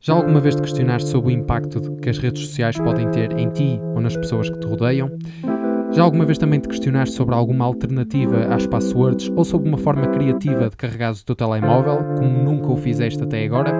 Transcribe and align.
Já 0.00 0.12
alguma 0.12 0.40
vez 0.40 0.54
te 0.54 0.62
questionaste 0.62 1.08
sobre 1.08 1.32
o 1.32 1.36
impacto 1.36 1.80
que 1.96 2.10
as 2.10 2.18
redes 2.18 2.46
sociais 2.46 2.78
podem 2.78 3.10
ter 3.10 3.32
em 3.38 3.48
ti 3.50 3.80
ou 3.94 4.00
nas 4.00 4.16
pessoas 4.16 4.50
que 4.50 4.58
te 4.60 4.66
rodeiam? 4.66 5.10
Já 5.92 6.02
alguma 6.02 6.24
vez 6.24 6.36
também 6.36 6.60
te 6.60 6.68
questionaste 6.68 7.14
sobre 7.14 7.34
alguma 7.34 7.64
alternativa 7.64 8.54
às 8.54 8.66
passwords 8.66 9.32
ou 9.34 9.44
sobre 9.44 9.68
uma 9.68 9.78
forma 9.78 10.08
criativa 10.08 10.68
de 10.68 10.76
carregares 10.76 11.22
o 11.22 11.24
teu 11.24 11.34
telemóvel, 11.34 11.98
como 12.18 12.42
nunca 12.42 12.68
o 12.68 12.76
fizeste 12.76 13.22
até 13.22 13.44
agora? 13.44 13.72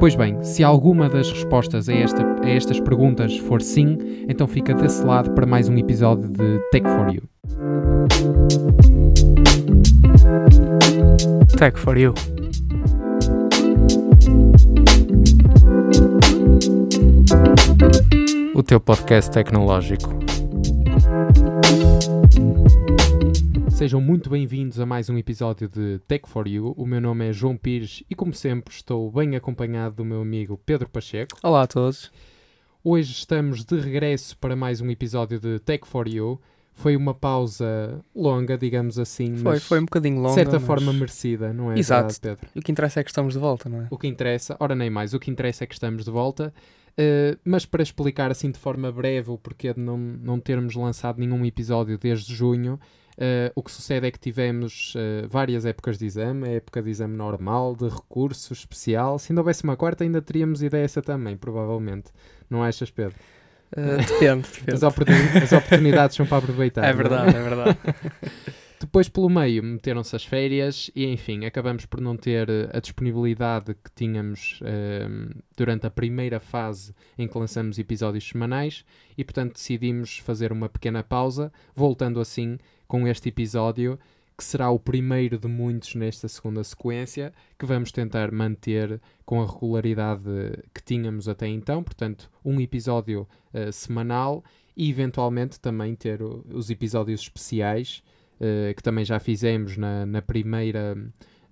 Pois 0.00 0.16
bem, 0.16 0.42
se 0.42 0.64
alguma 0.64 1.08
das 1.08 1.30
respostas 1.30 1.88
a, 1.88 1.94
esta, 1.94 2.22
a 2.42 2.48
estas 2.48 2.80
perguntas 2.80 3.38
for 3.38 3.62
sim, 3.62 3.96
então 4.28 4.48
fica 4.48 4.74
desse 4.74 5.04
lado 5.04 5.30
para 5.30 5.46
mais 5.46 5.68
um 5.68 5.76
episódio 5.76 6.28
de 6.28 6.58
Tech 6.72 6.86
for 6.88 7.14
You. 7.14 7.22
Tech 11.56 11.78
for 11.78 11.96
You. 11.96 12.41
O 18.54 18.62
teu 18.62 18.80
podcast 18.80 19.30
tecnológico. 19.30 20.08
Sejam 23.70 24.00
muito 24.00 24.30
bem-vindos 24.30 24.78
a 24.78 24.86
mais 24.86 25.08
um 25.08 25.16
episódio 25.18 25.68
de 25.68 25.98
Tech 26.06 26.28
for 26.28 26.46
You. 26.46 26.74
O 26.76 26.86
meu 26.86 27.00
nome 27.00 27.28
é 27.28 27.32
João 27.32 27.56
Pires 27.56 28.02
e, 28.08 28.14
como 28.14 28.32
sempre, 28.32 28.74
estou 28.74 29.10
bem 29.10 29.36
acompanhado 29.36 29.96
do 29.96 30.04
meu 30.04 30.20
amigo 30.22 30.60
Pedro 30.64 30.88
Pacheco. 30.88 31.36
Olá 31.42 31.62
a 31.62 31.66
todos. 31.66 32.10
Hoje 32.84 33.12
estamos 33.12 33.64
de 33.64 33.78
regresso 33.78 34.36
para 34.38 34.56
mais 34.56 34.80
um 34.80 34.90
episódio 34.90 35.38
de 35.38 35.58
Tech 35.60 35.86
for 35.86 36.08
You. 36.08 36.40
Foi 36.74 36.96
uma 36.96 37.12
pausa 37.12 38.00
longa, 38.16 38.56
digamos 38.56 38.98
assim, 38.98 39.36
Foi, 39.36 39.52
mas 39.52 39.62
foi 39.62 39.78
um 39.78 39.84
bocadinho 39.84 40.16
longa. 40.16 40.28
de 40.30 40.34
certa 40.34 40.58
mas 40.58 40.62
forma 40.66 40.90
merecida, 40.92 41.52
não 41.52 41.70
é 41.70 41.78
Exato. 41.78 42.08
verdade, 42.12 42.20
Pedro? 42.20 42.48
O 42.56 42.62
que 42.62 42.72
interessa 42.72 43.00
é 43.00 43.04
que 43.04 43.10
estamos 43.10 43.34
de 43.34 43.38
volta, 43.38 43.68
não 43.68 43.82
é? 43.82 43.86
O 43.90 43.98
que 43.98 44.06
interessa, 44.06 44.56
ora 44.58 44.74
nem 44.74 44.88
mais, 44.88 45.12
o 45.12 45.20
que 45.20 45.30
interessa 45.30 45.64
é 45.64 45.66
que 45.66 45.74
estamos 45.74 46.04
de 46.04 46.10
volta. 46.10 46.52
Uh, 46.92 47.38
mas 47.44 47.64
para 47.64 47.82
explicar 47.82 48.30
assim 48.30 48.50
de 48.50 48.58
forma 48.58 48.92
breve 48.92 49.30
o 49.30 49.38
porquê 49.38 49.72
de 49.72 49.80
não, 49.80 49.96
não 49.96 50.38
termos 50.38 50.74
lançado 50.74 51.18
nenhum 51.18 51.44
episódio 51.46 51.96
desde 51.96 52.34
junho, 52.34 52.74
uh, 52.74 53.50
o 53.54 53.62
que 53.62 53.70
sucede 53.70 54.06
é 54.06 54.10
que 54.10 54.18
tivemos 54.18 54.94
uh, 54.94 55.26
várias 55.28 55.64
épocas 55.64 55.96
de 55.98 56.04
exame, 56.04 56.46
a 56.48 56.52
época 56.52 56.82
de 56.82 56.90
exame 56.90 57.16
normal, 57.16 57.74
de 57.74 57.88
recurso 57.88 58.52
especial. 58.52 59.18
Se 59.18 59.32
ainda 59.32 59.40
houvesse 59.40 59.64
uma 59.64 59.76
quarta, 59.76 60.04
ainda 60.04 60.20
teríamos 60.20 60.62
ideia 60.62 60.84
essa 60.84 61.00
também, 61.00 61.36
provavelmente. 61.36 62.10
Não 62.50 62.62
achas, 62.62 62.90
Pedro? 62.90 63.14
Depende, 63.74 64.46
depende. 64.52 64.74
As, 64.74 64.82
oportuni- 64.82 65.38
as 65.42 65.52
oportunidades 65.52 66.14
são 66.14 66.26
para 66.26 66.36
aproveitar. 66.38 66.84
É 66.84 66.90
não 66.90 66.96
verdade, 66.98 67.34
é 67.34 67.42
verdade. 67.42 67.78
Depois, 68.92 69.08
pelo 69.08 69.30
meio, 69.30 69.62
meteram-se 69.62 70.14
as 70.14 70.22
férias 70.22 70.90
e, 70.94 71.06
enfim, 71.06 71.46
acabamos 71.46 71.86
por 71.86 71.98
não 71.98 72.14
ter 72.14 72.50
eh, 72.50 72.68
a 72.74 72.78
disponibilidade 72.78 73.72
que 73.72 73.90
tínhamos 73.94 74.60
ehm, 74.62 75.30
durante 75.56 75.86
a 75.86 75.90
primeira 75.90 76.38
fase 76.38 76.94
em 77.16 77.26
que 77.26 77.38
lançamos 77.38 77.78
episódios 77.78 78.28
semanais 78.28 78.84
e, 79.16 79.24
portanto, 79.24 79.54
decidimos 79.54 80.18
fazer 80.18 80.52
uma 80.52 80.68
pequena 80.68 81.02
pausa, 81.02 81.50
voltando 81.74 82.20
assim 82.20 82.58
com 82.86 83.08
este 83.08 83.30
episódio, 83.30 83.98
que 84.36 84.44
será 84.44 84.68
o 84.68 84.78
primeiro 84.78 85.38
de 85.38 85.48
muitos 85.48 85.94
nesta 85.94 86.28
segunda 86.28 86.62
sequência, 86.62 87.32
que 87.58 87.64
vamos 87.64 87.92
tentar 87.92 88.30
manter 88.30 89.00
com 89.24 89.40
a 89.40 89.46
regularidade 89.46 90.22
que 90.74 90.82
tínhamos 90.82 91.30
até 91.30 91.46
então, 91.46 91.82
portanto, 91.82 92.30
um 92.44 92.60
episódio 92.60 93.26
eh, 93.54 93.72
semanal 93.72 94.44
e, 94.76 94.90
eventualmente, 94.90 95.58
também 95.58 95.94
ter 95.94 96.20
os 96.20 96.68
episódios 96.68 97.22
especiais 97.22 98.02
eh, 98.44 98.74
que 98.74 98.82
também 98.82 99.04
já 99.04 99.20
fizemos 99.20 99.76
na, 99.76 100.04
na 100.04 100.20
primeira, 100.20 100.96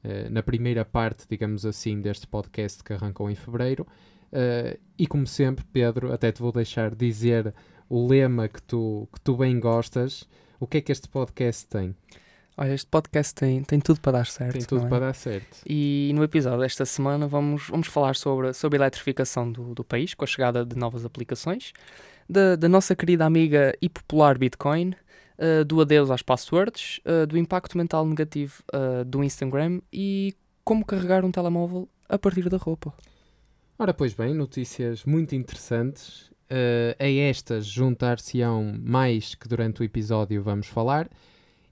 eh, 0.03 0.29
na 0.29 0.43
primeira 0.43 0.85
parte, 0.85 1.25
digamos 1.31 1.65
assim, 1.65 2.01
deste 2.01 2.27
podcast 2.27 2.83
que 2.83 2.93
arrancou 2.93 3.31
em 3.31 3.37
fevereiro. 3.37 3.87
Eh, 4.33 4.77
e 4.99 5.07
como 5.07 5.25
sempre, 5.25 5.65
Pedro, 5.73 6.13
até 6.13 6.33
te 6.33 6.43
vou 6.43 6.51
deixar 6.51 6.93
dizer 6.93 7.55
o 7.89 8.05
lema 8.09 8.49
que 8.49 8.61
tu, 8.61 9.09
que 9.13 9.21
tu 9.21 9.37
bem 9.37 9.61
gostas. 9.61 10.29
O 10.59 10.67
que 10.67 10.79
é 10.79 10.81
que 10.81 10.91
este 10.91 11.09
podcast 11.09 11.65
tem? 11.69 11.95
Olha, 12.57 12.75
este 12.75 12.89
podcast 12.89 13.37
tem, 13.37 13.63
tem 13.63 13.79
tudo 13.79 14.01
para 14.01 14.19
dar 14.19 14.27
certo. 14.27 14.55
Tem 14.55 14.63
tudo 14.63 14.87
é? 14.87 14.89
para 14.89 15.07
dar 15.07 15.15
certo. 15.15 15.59
E 15.65 16.11
no 16.13 16.25
episódio 16.25 16.59
desta 16.59 16.85
semana 16.85 17.29
vamos, 17.29 17.69
vamos 17.69 17.87
falar 17.87 18.17
sobre, 18.17 18.53
sobre 18.53 18.79
a 18.79 18.81
eletrificação 18.81 19.51
do, 19.51 19.77
do 19.77 19.85
país, 19.85 20.13
com 20.13 20.25
a 20.25 20.27
chegada 20.27 20.67
de 20.67 20.77
novas 20.77 21.05
aplicações, 21.05 21.73
da, 22.29 22.57
da 22.57 22.69
nossa 22.69 22.97
querida 22.97 23.25
amiga 23.25 23.73
e 23.81 23.89
popular 23.89 24.37
Bitcoin, 24.37 24.93
uh, 25.41 25.65
do 25.65 25.81
adeus 25.81 26.11
às 26.11 26.23
passwords, 26.23 27.01
uh, 27.07 27.27
do 27.27 27.37
impacto 27.39 27.77
mental 27.77 28.07
negativo 28.07 28.63
uh, 28.75 29.05
do 29.05 29.25
Instagram 29.25 29.81
e 29.93 30.35
como 30.65 30.85
carregar 30.85 31.25
um 31.25 31.31
telemóvel 31.31 31.89
a 32.09 32.19
partir 32.19 32.49
da 32.49 32.57
roupa. 32.57 32.93
Ora, 33.79 33.95
pois 33.95 34.13
bem, 34.13 34.35
notícias 34.35 35.05
muito 35.05 35.35
interessantes. 35.35 36.31
Eh, 36.53 36.97
a 36.99 37.09
estas 37.09 37.65
juntar-se-ão 37.65 38.77
mais 38.83 39.37
que 39.37 39.47
durante 39.49 39.83
o 39.83 39.85
episódio 39.85 40.43
vamos 40.43 40.67
falar. 40.67 41.09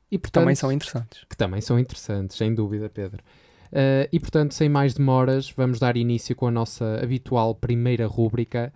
E, 0.09 0.17
Que 0.17 0.19
portanto, 0.19 0.43
também 0.45 0.55
são 0.55 0.71
interessantes. 0.71 1.25
que 1.29 1.37
também 1.37 1.61
são 1.61 1.79
interessantes, 1.79 2.37
sem 2.37 2.55
dúvida, 2.55 2.89
Pedro. 2.89 3.23
Uh, 3.71 4.09
e 4.11 4.19
portanto, 4.21 4.55
sem 4.55 4.69
mais 4.69 4.95
demoras, 4.95 5.51
vamos 5.51 5.79
dar 5.79 5.97
início 5.97 6.35
com 6.35 6.47
a 6.47 6.51
nossa 6.51 7.01
habitual 7.03 7.55
primeira 7.57 8.07
rúbrica. 8.07 8.73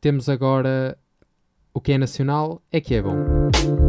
Temos 0.00 0.28
agora 0.28 0.96
o 1.74 1.80
que 1.80 1.92
é 1.92 1.98
nacional 1.98 2.62
é 2.72 2.80
que 2.80 2.94
é 2.94 3.02
bom. 3.02 3.87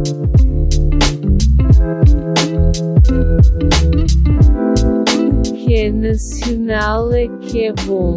Que 5.44 5.74
é 5.74 5.90
nacional 5.90 7.12
é 7.12 7.28
que 7.42 7.66
é 7.66 7.72
bom. 7.84 8.14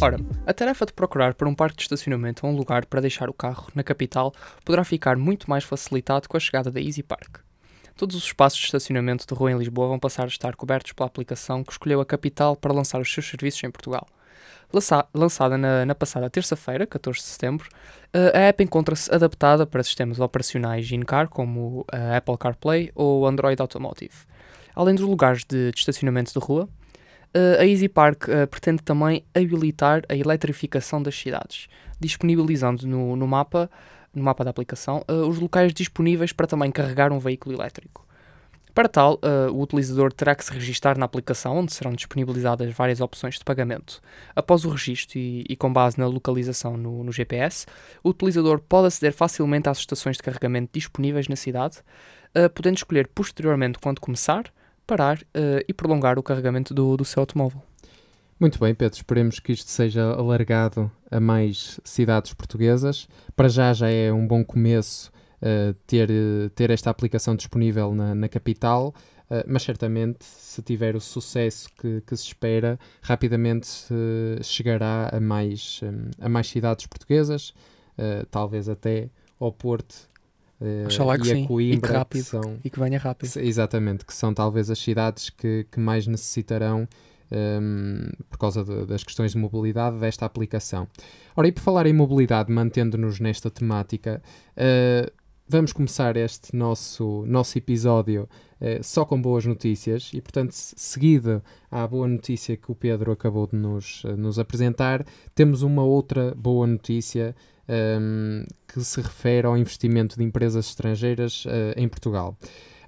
Ora, 0.00 0.16
a 0.46 0.54
tarefa 0.54 0.86
de 0.86 0.92
procurar 0.92 1.34
por 1.34 1.48
um 1.48 1.54
parque 1.54 1.78
de 1.78 1.82
estacionamento 1.82 2.46
ou 2.46 2.52
um 2.52 2.56
lugar 2.56 2.86
para 2.86 3.00
deixar 3.00 3.28
o 3.28 3.34
carro 3.34 3.66
na 3.74 3.82
capital 3.82 4.32
poderá 4.64 4.84
ficar 4.84 5.16
muito 5.16 5.50
mais 5.50 5.64
facilitado 5.64 6.28
com 6.28 6.36
a 6.36 6.40
chegada 6.40 6.70
da 6.70 6.80
Easy 6.80 7.02
Park. 7.02 7.38
Todos 7.96 8.14
os 8.14 8.22
espaços 8.22 8.60
de 8.60 8.66
estacionamento 8.66 9.26
de 9.26 9.34
rua 9.34 9.50
em 9.50 9.58
Lisboa 9.58 9.88
vão 9.88 9.98
passar 9.98 10.22
a 10.22 10.28
estar 10.28 10.54
cobertos 10.54 10.92
pela 10.92 11.08
aplicação 11.08 11.64
que 11.64 11.72
escolheu 11.72 12.00
a 12.00 12.06
capital 12.06 12.54
para 12.54 12.72
lançar 12.72 13.00
os 13.00 13.12
seus 13.12 13.28
serviços 13.28 13.64
em 13.64 13.70
Portugal. 13.72 14.06
Lança- 14.72 15.06
lançada 15.14 15.56
na, 15.56 15.86
na 15.86 15.94
passada 15.94 16.28
terça-feira, 16.28 16.86
14 16.86 17.20
de 17.20 17.24
setembro, 17.24 17.68
eh, 18.12 18.32
a 18.34 18.40
app 18.48 18.62
encontra-se 18.62 19.12
adaptada 19.12 19.66
para 19.66 19.82
sistemas 19.82 20.20
operacionais 20.20 20.90
in-car 20.92 21.28
como 21.28 21.86
a 21.90 22.16
Apple 22.18 22.36
CarPlay 22.36 22.90
ou 22.94 23.26
Android 23.26 23.60
Automotive. 23.60 24.14
Além 24.74 24.94
dos 24.94 25.04
lugares 25.04 25.44
de, 25.44 25.70
de 25.72 25.78
estacionamento 25.78 26.32
de 26.32 26.38
rua, 26.38 26.68
Uh, 27.36 27.60
a 27.60 27.66
Easy 27.66 27.90
Park 27.90 28.24
pretende 28.50 28.82
também 28.82 29.22
habilitar 29.34 30.02
a 30.08 30.16
eletrificação 30.16 31.02
das 31.02 31.14
cidades, 31.14 31.68
disponibilizando 32.00 32.86
no, 32.86 33.14
no 33.16 33.28
mapa, 33.28 33.70
no 34.14 34.22
mapa 34.22 34.42
da 34.44 34.50
aplicação 34.50 35.04
os 35.06 35.38
locais 35.38 35.74
disponíveis 35.74 36.32
para 36.32 36.46
também 36.46 36.72
carregar 36.72 37.12
um 37.12 37.18
veículo 37.18 37.54
elétrico. 37.54 38.07
Para 38.78 38.88
tal, 38.88 39.14
uh, 39.14 39.52
o 39.52 39.60
utilizador 39.60 40.12
terá 40.12 40.36
que 40.36 40.44
se 40.44 40.52
registar 40.52 40.96
na 40.96 41.04
aplicação, 41.04 41.56
onde 41.56 41.72
serão 41.72 41.90
disponibilizadas 41.90 42.72
várias 42.72 43.00
opções 43.00 43.36
de 43.36 43.44
pagamento. 43.44 44.00
Após 44.36 44.64
o 44.64 44.68
registro 44.68 45.18
e, 45.18 45.44
e 45.48 45.56
com 45.56 45.72
base 45.72 45.98
na 45.98 46.06
localização 46.06 46.76
no, 46.76 47.02
no 47.02 47.10
GPS, 47.10 47.66
o 48.04 48.10
utilizador 48.10 48.60
pode 48.60 48.86
aceder 48.86 49.12
facilmente 49.12 49.68
às 49.68 49.78
estações 49.78 50.16
de 50.16 50.22
carregamento 50.22 50.70
disponíveis 50.72 51.26
na 51.26 51.34
cidade, 51.34 51.78
uh, 52.36 52.48
podendo 52.50 52.76
escolher 52.76 53.08
posteriormente 53.08 53.80
quando 53.80 54.00
começar, 54.00 54.44
parar 54.86 55.18
eh, 55.34 55.64
e 55.66 55.74
prolongar 55.74 56.16
o 56.16 56.22
carregamento 56.22 56.72
do, 56.72 56.96
do 56.96 57.04
seu 57.04 57.20
automóvel. 57.20 57.60
Muito 58.38 58.60
bem, 58.60 58.76
Pedro, 58.76 58.96
esperemos 58.96 59.40
que 59.40 59.50
isto 59.50 59.68
seja 59.68 60.12
alargado 60.12 60.88
a 61.10 61.18
mais 61.18 61.80
cidades 61.82 62.32
portuguesas. 62.32 63.08
Para 63.34 63.48
já 63.48 63.72
já 63.72 63.90
é 63.90 64.12
um 64.12 64.24
bom 64.24 64.44
começo 64.44 65.10
uh, 65.42 65.74
ter, 65.86 66.10
uh, 66.10 66.50
ter 66.50 66.70
esta 66.70 66.90
aplicação 66.90 67.34
disponível 67.36 67.94
na, 67.94 68.14
na 68.14 68.28
capital, 68.28 68.94
uh, 69.30 69.44
mas 69.46 69.62
certamente, 69.62 70.24
se 70.24 70.62
tiver 70.62 70.94
o 70.96 71.00
sucesso 71.00 71.68
que, 71.80 72.00
que 72.06 72.16
se 72.16 72.24
espera, 72.24 72.78
rapidamente 73.02 73.68
uh, 73.92 74.42
chegará 74.42 75.10
a 75.12 75.20
mais, 75.20 75.80
um, 75.82 76.10
a 76.24 76.28
mais 76.28 76.46
cidades 76.48 76.86
portuguesas, 76.86 77.50
uh, 77.98 78.26
talvez 78.30 78.68
até 78.68 79.08
ao 79.40 79.52
Porto 79.52 79.94
uh, 80.60 80.84
Oxalá 80.86 81.16
que 81.16 81.22
e 81.22 81.26
sim, 81.26 81.32
a 81.32 81.36
e 81.38 81.42
que 81.42 81.46
Coimbra, 81.48 81.92
rápido. 81.98 82.24
são 82.24 82.58
E 82.64 82.70
que 82.70 82.78
venha 82.80 82.98
rápido. 82.98 83.36
Exatamente, 83.36 84.04
que 84.04 84.12
são 84.14 84.34
talvez 84.34 84.70
as 84.70 84.78
cidades 84.78 85.30
que, 85.30 85.66
que 85.70 85.78
mais 85.78 86.06
necessitarão, 86.06 86.88
hum, 87.30 88.10
por 88.28 88.38
causa 88.38 88.64
de- 88.64 88.86
das 88.86 89.04
questões 89.04 89.32
de 89.32 89.38
mobilidade, 89.38 89.98
desta 89.98 90.26
aplicação. 90.26 90.88
Ora, 91.36 91.46
e 91.46 91.52
por 91.52 91.60
falar 91.62 91.86
em 91.86 91.92
mobilidade, 91.92 92.50
mantendo-nos 92.52 93.20
nesta 93.20 93.48
temática, 93.50 94.20
eh, 94.56 95.08
vamos 95.48 95.72
começar 95.72 96.16
este 96.16 96.54
nosso, 96.54 97.24
nosso 97.26 97.56
episódio 97.58 98.28
eh, 98.60 98.80
só 98.82 99.04
com 99.04 99.20
boas 99.20 99.44
notícias 99.46 100.10
e, 100.12 100.20
portanto, 100.20 100.52
se- 100.52 100.74
seguido 100.76 101.42
à 101.70 101.86
boa 101.86 102.06
notícia 102.08 102.56
que 102.56 102.70
o 102.70 102.74
Pedro 102.74 103.12
acabou 103.12 103.46
de 103.46 103.56
nos, 103.56 104.02
eh, 104.04 104.14
nos 104.16 104.38
apresentar, 104.38 105.04
temos 105.34 105.62
uma 105.62 105.82
outra 105.82 106.34
boa 106.36 106.66
notícia 106.66 107.34
hum, 107.68 108.44
que 108.66 108.80
se 108.80 109.00
refere 109.00 109.46
ao 109.46 109.56
investimento 109.56 110.16
de 110.18 110.24
empresas 110.24 110.66
estrangeiras 110.68 111.44
eh, 111.46 111.74
em 111.76 111.88
Portugal. 111.88 112.36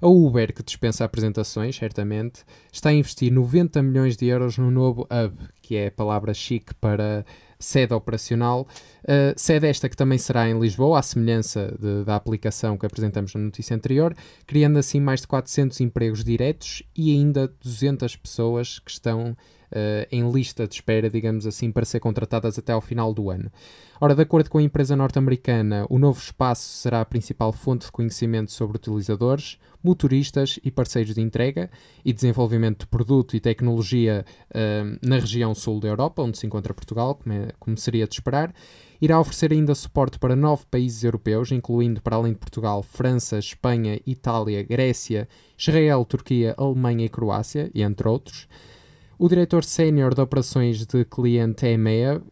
A 0.01 0.07
Uber, 0.07 0.51
que 0.51 0.63
dispensa 0.63 1.05
apresentações, 1.05 1.75
certamente, 1.75 2.43
está 2.71 2.89
a 2.89 2.93
investir 2.93 3.31
90 3.31 3.83
milhões 3.83 4.17
de 4.17 4.25
euros 4.25 4.57
no 4.57 4.71
novo 4.71 5.01
hub, 5.03 5.37
que 5.61 5.75
é 5.75 5.87
a 5.87 5.91
palavra 5.91 6.33
chique 6.33 6.73
para 6.75 7.23
sede 7.61 7.93
operacional. 7.93 8.67
Uh, 9.03 9.33
sede 9.35 9.67
esta 9.67 9.87
que 9.87 9.95
também 9.95 10.17
será 10.17 10.49
em 10.49 10.59
Lisboa, 10.59 10.99
à 10.99 11.01
semelhança 11.01 11.75
de, 11.79 12.03
da 12.03 12.15
aplicação 12.15 12.77
que 12.77 12.85
apresentamos 12.85 13.33
na 13.33 13.41
notícia 13.41 13.75
anterior, 13.75 14.13
criando 14.45 14.77
assim 14.77 14.99
mais 14.99 15.21
de 15.21 15.27
400 15.27 15.79
empregos 15.81 16.23
diretos 16.23 16.83
e 16.95 17.11
ainda 17.11 17.51
200 17.63 18.15
pessoas 18.15 18.79
que 18.79 18.91
estão 18.91 19.35
uh, 19.71 20.07
em 20.11 20.29
lista 20.31 20.67
de 20.67 20.75
espera, 20.75 21.09
digamos 21.09 21.47
assim, 21.47 21.71
para 21.71 21.85
ser 21.85 21.99
contratadas 21.99 22.57
até 22.59 22.73
ao 22.73 22.81
final 22.81 23.13
do 23.13 23.29
ano. 23.29 23.51
Ora, 23.99 24.15
de 24.15 24.21
acordo 24.21 24.49
com 24.49 24.57
a 24.57 24.63
empresa 24.63 24.95
norte-americana, 24.95 25.85
o 25.89 25.99
novo 25.99 26.19
espaço 26.19 26.63
será 26.63 27.01
a 27.01 27.05
principal 27.05 27.51
fonte 27.51 27.85
de 27.85 27.91
conhecimento 27.91 28.51
sobre 28.51 28.77
utilizadores, 28.77 29.57
motoristas 29.83 30.59
e 30.63 30.71
parceiros 30.71 31.15
de 31.15 31.21
entrega 31.21 31.69
e 32.03 32.13
desenvolvimento 32.13 32.81
de 32.81 32.87
produto 32.87 33.35
e 33.35 33.39
tecnologia 33.39 34.25
uh, 34.49 34.97
na 35.07 35.17
região 35.17 35.53
sul 35.53 35.79
da 35.79 35.87
Europa, 35.87 36.21
onde 36.21 36.37
se 36.37 36.45
encontra 36.45 36.73
Portugal, 36.73 37.15
como, 37.15 37.33
é, 37.33 37.49
como 37.59 37.77
seria 37.77 38.07
de 38.07 38.13
esperar. 38.13 38.53
Irá 39.01 39.19
oferecer 39.19 39.51
ainda 39.51 39.73
suporte 39.73 40.19
para 40.19 40.35
nove 40.35 40.63
países 40.69 41.03
europeus, 41.03 41.51
incluindo, 41.51 42.01
para 42.01 42.15
além 42.15 42.33
de 42.33 42.39
Portugal, 42.39 42.83
França, 42.83 43.39
Espanha, 43.39 43.99
Itália, 44.05 44.61
Grécia, 44.61 45.27
Israel, 45.57 46.05
Turquia, 46.05 46.53
Alemanha 46.57 47.05
e 47.05 47.09
Croácia, 47.09 47.71
entre 47.73 48.07
outros. 48.07 48.47
O 49.23 49.29
diretor 49.29 49.63
sénior 49.63 50.15
de 50.15 50.21
operações 50.21 50.83
de 50.83 51.05
cliente 51.05 51.67
é 51.67 51.73
EMEA, 51.73 52.17
uh, 52.17 52.23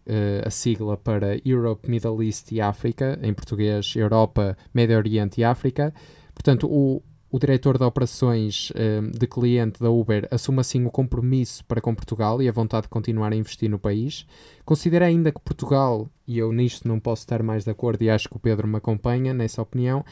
a 0.43 0.49
sigla 0.49 0.97
para 0.97 1.39
Europe, 1.45 1.87
Middle 1.87 2.23
East 2.23 2.51
e 2.51 2.59
África, 2.59 3.19
em 3.21 3.31
português 3.31 3.93
Europa, 3.95 4.57
Médio 4.73 4.97
Oriente 4.97 5.39
e 5.39 5.43
África. 5.43 5.93
Portanto, 6.33 6.65
o, 6.65 7.03
o 7.29 7.37
diretor 7.37 7.77
de 7.77 7.83
operações 7.83 8.71
uh, 8.71 9.07
de 9.15 9.27
cliente 9.27 9.79
da 9.79 9.91
Uber 9.91 10.27
assume 10.31 10.61
assim 10.61 10.83
o 10.83 10.89
compromisso 10.89 11.63
para 11.65 11.79
com 11.79 11.93
Portugal 11.93 12.41
e 12.41 12.49
a 12.49 12.51
vontade 12.51 12.85
de 12.85 12.89
continuar 12.89 13.33
a 13.33 13.35
investir 13.35 13.69
no 13.69 13.77
país. 13.77 14.25
Considera 14.65 15.05
ainda 15.05 15.31
que 15.31 15.41
Portugal, 15.41 16.09
e 16.27 16.39
eu 16.39 16.51
nisto 16.51 16.87
não 16.87 16.99
posso 16.99 17.21
estar 17.21 17.43
mais 17.43 17.63
de 17.65 17.69
acordo 17.69 18.01
e 18.01 18.09
acho 18.09 18.27
que 18.27 18.35
o 18.35 18.39
Pedro 18.39 18.67
me 18.67 18.77
acompanha 18.77 19.31
nessa 19.31 19.61
opinião, 19.61 20.03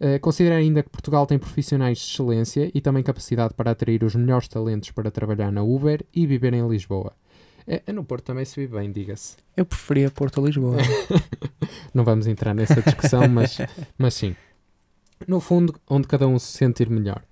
Uh, 0.00 0.20
considera 0.20 0.56
ainda 0.56 0.82
que 0.82 0.90
Portugal 0.90 1.26
tem 1.26 1.38
profissionais 1.38 1.98
de 1.98 2.04
excelência 2.04 2.70
e 2.72 2.80
também 2.80 3.02
capacidade 3.02 3.52
para 3.54 3.72
atrair 3.72 4.04
os 4.04 4.14
melhores 4.14 4.46
talentos 4.46 4.90
para 4.92 5.10
trabalhar 5.10 5.50
na 5.50 5.62
Uber 5.62 6.04
e 6.14 6.26
viver 6.26 6.54
em 6.54 6.66
Lisboa. 6.68 7.12
É, 7.66 7.92
no 7.92 8.02
Porto 8.02 8.24
também 8.24 8.46
se 8.46 8.58
vive 8.58 8.78
bem, 8.78 8.90
diga-se. 8.90 9.36
Eu 9.54 9.66
preferia 9.66 10.10
Porto 10.10 10.40
a 10.40 10.44
Lisboa. 10.44 10.78
Não 11.92 12.02
vamos 12.02 12.26
entrar 12.26 12.54
nessa 12.54 12.80
discussão, 12.80 13.28
mas, 13.28 13.58
mas 13.98 14.14
sim. 14.14 14.34
No 15.26 15.38
fundo, 15.38 15.74
onde 15.86 16.08
cada 16.08 16.26
um 16.26 16.38
se 16.38 16.56
sentir 16.56 16.88
melhor. 16.88 17.22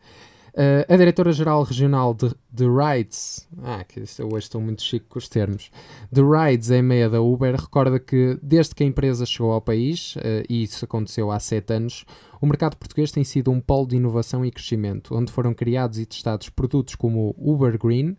Uh, 0.57 0.91
a 0.91 0.97
diretora-geral 0.97 1.63
regional 1.65 2.15
de, 2.15 2.35
de 2.51 2.65
Rides, 2.65 3.47
ah, 3.63 3.85
que 3.85 4.01
hoje 4.01 4.39
estou 4.39 4.59
muito 4.59 4.81
chique 4.81 5.05
com 5.07 5.19
os 5.19 5.29
termos, 5.29 5.71
de 6.11 6.23
Rides 6.23 6.71
em 6.71 6.81
meia 6.81 7.11
da 7.11 7.21
Uber, 7.21 7.55
recorda 7.55 8.01
que 8.01 8.39
desde 8.43 8.75
que 8.75 8.83
a 8.83 8.87
empresa 8.87 9.27
chegou 9.27 9.53
ao 9.53 9.61
país, 9.61 10.17
uh, 10.17 10.47
e 10.49 10.63
isso 10.63 10.83
aconteceu 10.83 11.31
há 11.31 11.39
sete 11.39 11.75
anos, 11.75 12.07
o 12.41 12.47
mercado 12.47 12.75
português 12.79 13.13
tem 13.13 13.23
sido 13.23 13.51
um 13.51 13.61
polo 13.61 13.87
de 13.87 13.97
inovação 13.97 14.47
e 14.47 14.51
crescimento, 14.51 15.15
onde 15.15 15.31
foram 15.31 15.53
criados 15.53 15.99
e 15.99 16.07
testados 16.07 16.49
produtos 16.49 16.95
como 16.95 17.35
o 17.37 17.53
Uber 17.53 17.79
Green, 17.79 18.17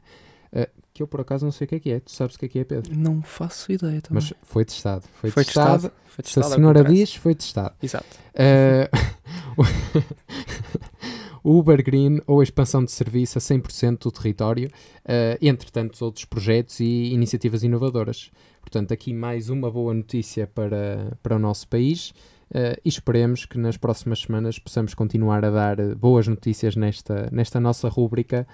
uh, 0.53 0.67
que 0.93 1.01
eu 1.01 1.07
por 1.07 1.21
acaso 1.21 1.43
não 1.43 1.51
sei 1.51 1.65
o 1.65 1.67
que 1.67 1.75
é 1.75 1.79
que 1.79 1.89
é. 1.89 1.99
Tu 1.99 2.11
sabes 2.11 2.35
o 2.35 2.39
que 2.39 2.45
é 2.45 2.49
que 2.49 2.59
é, 2.59 2.63
Pedro? 2.63 2.95
Não 2.95 3.23
faço 3.23 3.71
ideia 3.71 3.99
também. 3.99 4.21
Mas 4.21 4.31
foi 4.43 4.63
testado. 4.63 5.05
Foi, 5.15 5.31
foi 5.31 5.43
testado. 5.43 5.73
testado. 5.73 5.93
Foi 6.05 6.23
testado. 6.23 6.47
Se 6.47 6.53
a 6.53 6.55
senhora 6.55 6.83
diz, 6.83 7.15
foi 7.15 7.33
testado. 7.33 7.73
Exato. 7.81 8.05
Uh, 8.35 8.87
o 11.47 11.59
Uber 11.59 11.81
Green 11.81 12.19
ou 12.27 12.41
a 12.41 12.43
expansão 12.43 12.83
de 12.83 12.91
serviço 12.91 13.37
a 13.37 13.41
100% 13.41 13.99
do 13.99 14.11
território, 14.11 14.67
uh, 14.67 15.37
entre 15.41 15.71
tantos 15.71 16.01
outros 16.01 16.25
projetos 16.25 16.81
e 16.81 17.13
iniciativas 17.13 17.63
inovadoras. 17.63 18.29
Portanto, 18.59 18.91
aqui 18.91 19.13
mais 19.13 19.49
uma 19.49 19.71
boa 19.71 19.93
notícia 19.93 20.45
para, 20.45 21.17
para 21.23 21.37
o 21.37 21.39
nosso 21.39 21.65
país. 21.69 22.09
Uh, 22.51 22.75
e 22.83 22.89
esperemos 22.89 23.45
que 23.45 23.57
nas 23.57 23.77
próximas 23.77 24.19
semanas 24.19 24.59
possamos 24.59 24.93
continuar 24.93 25.45
a 25.45 25.49
dar 25.49 25.95
boas 25.95 26.27
notícias 26.27 26.75
nesta, 26.75 27.29
nesta 27.31 27.61
nossa 27.61 27.87
rúbrica 27.87 28.45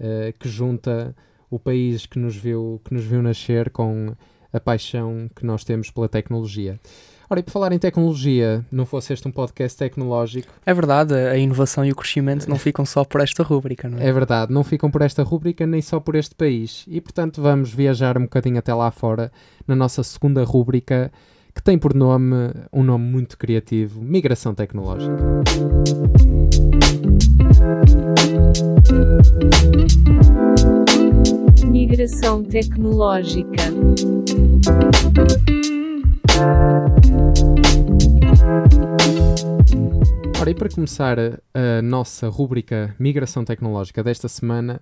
uh, 0.00 0.32
que 0.38 0.48
junta 0.48 1.14
o 1.50 1.58
país 1.58 2.06
que 2.06 2.18
nos, 2.18 2.34
viu, 2.34 2.80
que 2.82 2.94
nos 2.94 3.04
viu 3.04 3.22
nascer 3.22 3.68
com 3.68 4.16
a 4.50 4.58
paixão 4.58 5.28
que 5.36 5.44
nós 5.44 5.64
temos 5.64 5.90
pela 5.90 6.08
tecnologia. 6.08 6.80
Ora, 7.30 7.40
e 7.40 7.42
por 7.42 7.50
falar 7.50 7.72
em 7.72 7.78
tecnologia, 7.78 8.64
não 8.72 8.86
fosse 8.86 9.12
este 9.12 9.28
um 9.28 9.30
podcast 9.30 9.76
tecnológico. 9.76 10.50
É 10.64 10.72
verdade, 10.72 11.12
a 11.12 11.36
inovação 11.36 11.84
e 11.84 11.92
o 11.92 11.94
crescimento 11.94 12.48
não 12.48 12.56
ficam 12.56 12.86
só 12.86 13.04
por 13.04 13.20
esta 13.20 13.42
rúbrica, 13.42 13.86
não 13.86 13.98
é? 13.98 14.08
É 14.08 14.12
verdade, 14.12 14.50
não 14.50 14.64
ficam 14.64 14.90
por 14.90 15.02
esta 15.02 15.22
rúbrica 15.22 15.66
nem 15.66 15.82
só 15.82 16.00
por 16.00 16.14
este 16.14 16.34
país. 16.34 16.86
E 16.88 17.02
portanto 17.02 17.42
vamos 17.42 17.70
viajar 17.70 18.16
um 18.16 18.22
bocadinho 18.22 18.58
até 18.58 18.72
lá 18.72 18.90
fora 18.90 19.30
na 19.66 19.76
nossa 19.76 20.02
segunda 20.02 20.42
rúbrica, 20.42 21.12
que 21.54 21.62
tem 21.62 21.76
por 21.76 21.92
nome 21.92 22.34
um 22.72 22.82
nome 22.82 23.04
muito 23.04 23.36
criativo: 23.36 24.00
Migração 24.00 24.54
Tecnológica. 24.54 25.14
Migração 31.66 32.42
Tecnológica. 32.42 33.68
Ora, 40.40 40.50
e 40.50 40.54
para 40.54 40.68
começar 40.68 41.18
a, 41.18 41.82
nossa 41.82 42.28
rúbrica 42.28 42.94
Migração 42.98 43.44
Tecnológica 43.44 44.02
desta 44.02 44.28
semana, 44.28 44.80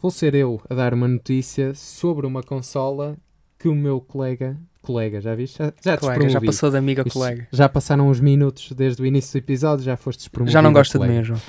vou 0.00 0.10
ser 0.10 0.34
eu 0.34 0.60
a 0.68 0.74
dar 0.74 0.92
uma 0.94 1.06
notícia 1.06 1.74
sobre 1.74 2.26
uma 2.26 2.42
consola 2.42 3.16
que 3.58 3.68
o 3.68 3.74
meu 3.74 4.00
colega. 4.00 4.56
Colega, 4.82 5.20
já 5.20 5.34
viste? 5.34 5.58
Já, 5.58 5.72
já, 5.84 5.96
colega, 5.96 6.28
já 6.28 6.40
passou 6.40 6.70
de 6.70 6.76
amiga 6.76 7.02
Isto, 7.06 7.18
colega. 7.18 7.46
Já 7.52 7.68
passaram 7.68 8.08
uns 8.08 8.20
minutos 8.20 8.72
desde 8.72 9.00
o 9.02 9.06
início 9.06 9.32
do 9.32 9.44
episódio, 9.44 9.84
já 9.84 9.96
foste 9.96 10.20
despromovido. 10.20 10.52
Já 10.52 10.60
não 10.60 10.72
gosta 10.72 10.98
de 10.98 11.06
mim, 11.06 11.22
João. 11.22 11.40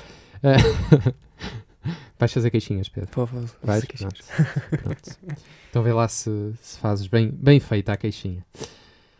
Vais 2.18 2.32
fazer 2.32 2.50
queixinhas, 2.50 2.88
Pedro. 2.88 3.10
Por 3.10 3.26
favor, 3.26 3.48
Vais? 3.62 3.84
faça 3.84 3.86
queixinhas. 3.86 4.14
Pronto. 4.70 4.82
Pronto. 4.82 5.18
Então 5.70 5.82
vê 5.82 5.92
lá 5.92 6.08
se, 6.08 6.30
se 6.62 6.78
fazes 6.78 7.06
bem, 7.06 7.30
bem 7.30 7.60
feita 7.60 7.92
a 7.92 7.96
queixinha. 7.96 8.44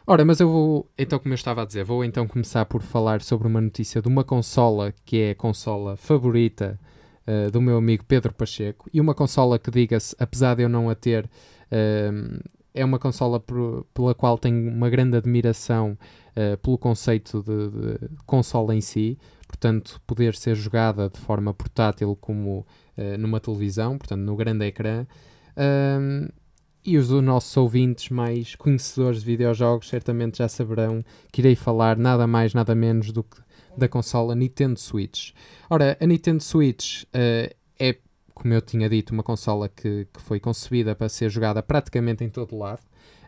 Ora, 0.09 0.25
mas 0.25 0.39
eu 0.39 0.49
vou, 0.49 0.89
então 0.97 1.19
como 1.19 1.33
eu 1.33 1.35
estava 1.35 1.63
a 1.63 1.65
dizer, 1.65 1.83
vou 1.83 2.05
então 2.05 2.29
começar 2.29 2.65
por 2.65 2.81
falar 2.81 3.21
sobre 3.23 3.49
uma 3.49 3.61
notícia 3.61 4.01
de 4.01 4.07
uma 4.07 4.23
consola 4.23 4.95
que 5.05 5.21
é 5.21 5.31
a 5.33 5.35
consola 5.35 5.97
favorita 5.97 6.79
uh, 7.27 7.51
do 7.51 7.61
meu 7.61 7.77
amigo 7.77 8.05
Pedro 8.05 8.33
Pacheco 8.33 8.89
e 8.95 9.01
uma 9.01 9.17
consola 9.17 9.59
que, 9.59 9.69
diga-se, 9.69 10.15
apesar 10.17 10.55
de 10.55 10.63
eu 10.63 10.69
não 10.69 10.89
a 10.89 10.95
ter, 10.95 11.25
uh, 11.25 12.41
é 12.73 12.85
uma 12.85 13.01
consola 13.01 13.41
por, 13.41 13.85
pela 13.93 14.15
qual 14.15 14.39
tenho 14.39 14.71
uma 14.71 14.89
grande 14.89 15.17
admiração 15.17 15.99
uh, 16.37 16.57
pelo 16.59 16.79
conceito 16.79 17.43
de, 17.43 17.71
de, 17.71 18.09
consola 18.25 18.77
em 18.77 18.81
si, 18.81 19.19
portanto, 19.49 20.01
poder 20.07 20.37
ser 20.37 20.55
jogada 20.55 21.11
de 21.11 21.19
forma 21.19 21.53
portátil 21.53 22.17
como 22.21 22.65
numa 23.19 23.39
televisão, 23.41 23.99
portanto, 23.99 24.21
no 24.21 24.37
grande 24.37 24.65
ecrã. 24.65 25.05
E 26.87 26.97
os 26.97 27.11
nossos 27.11 27.57
ouvintes 27.57 28.11
mais 28.11 28.55
conhecedores 28.55 29.21
de 29.21 29.27
videojogos 29.27 29.89
certamente 29.89 30.39
já 30.39 30.49
saberão 30.49 31.05
que 31.33 31.41
irei 31.41 31.57
falar 31.57 31.97
nada 31.97 32.27
mais, 32.27 32.55
nada 32.55 32.75
menos 32.75 33.11
do 33.11 33.25
que 33.25 33.39
da 33.77 33.89
consola 33.89 34.35
Nintendo 34.35 34.79
Switch. 34.79 35.33
Ora, 35.69 35.99
a 36.01 36.07
Nintendo 36.07 36.43
Switch 36.43 37.03
uh, 37.05 37.55
é, 37.79 37.97
como 38.37 38.53
eu 38.53 38.61
tinha 38.61 38.89
dito, 38.89 39.13
uma 39.13 39.23
consola 39.23 39.67
que, 39.69 40.07
que, 40.13 40.21
foi 40.21 40.39
concebida 40.39 40.95
para 40.95 41.09
ser 41.09 41.31
jogada 41.31 41.63
praticamente 41.63 42.23
em 42.23 42.29
todo 42.29 42.57
lado. 42.57 42.81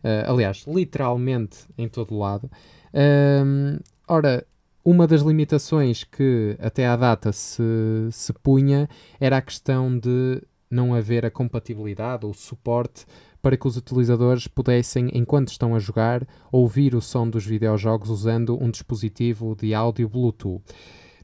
Uh, 0.04 0.30
aliás, 0.30 0.64
literalmente 0.68 1.60
em 1.76 1.88
todo 1.88 2.16
lado. 2.16 2.50
Uh, 2.92 3.82
ora, 4.06 4.46
uma 4.84 5.06
das 5.06 5.22
limitações 5.22 6.04
que 6.04 6.56
até 6.60 6.86
à 6.86 6.94
data 6.94 7.32
se, 7.32 7.62
se 8.12 8.32
punha 8.34 8.88
era 9.18 9.38
a 9.38 9.42
questão 9.42 9.98
de 9.98 10.42
não 10.70 10.94
haver 10.94 11.24
a 11.24 11.30
compatibilidade 11.30 12.26
ou 12.26 12.34
suporte 12.34 13.06
para 13.48 13.56
que 13.56 13.66
os 13.66 13.78
utilizadores 13.78 14.46
pudessem, 14.46 15.08
enquanto 15.14 15.48
estão 15.48 15.74
a 15.74 15.78
jogar, 15.78 16.28
ouvir 16.52 16.94
o 16.94 17.00
som 17.00 17.26
dos 17.26 17.46
videojogos 17.46 18.10
usando 18.10 18.62
um 18.62 18.70
dispositivo 18.70 19.56
de 19.58 19.72
áudio 19.72 20.06
Bluetooth. 20.06 20.62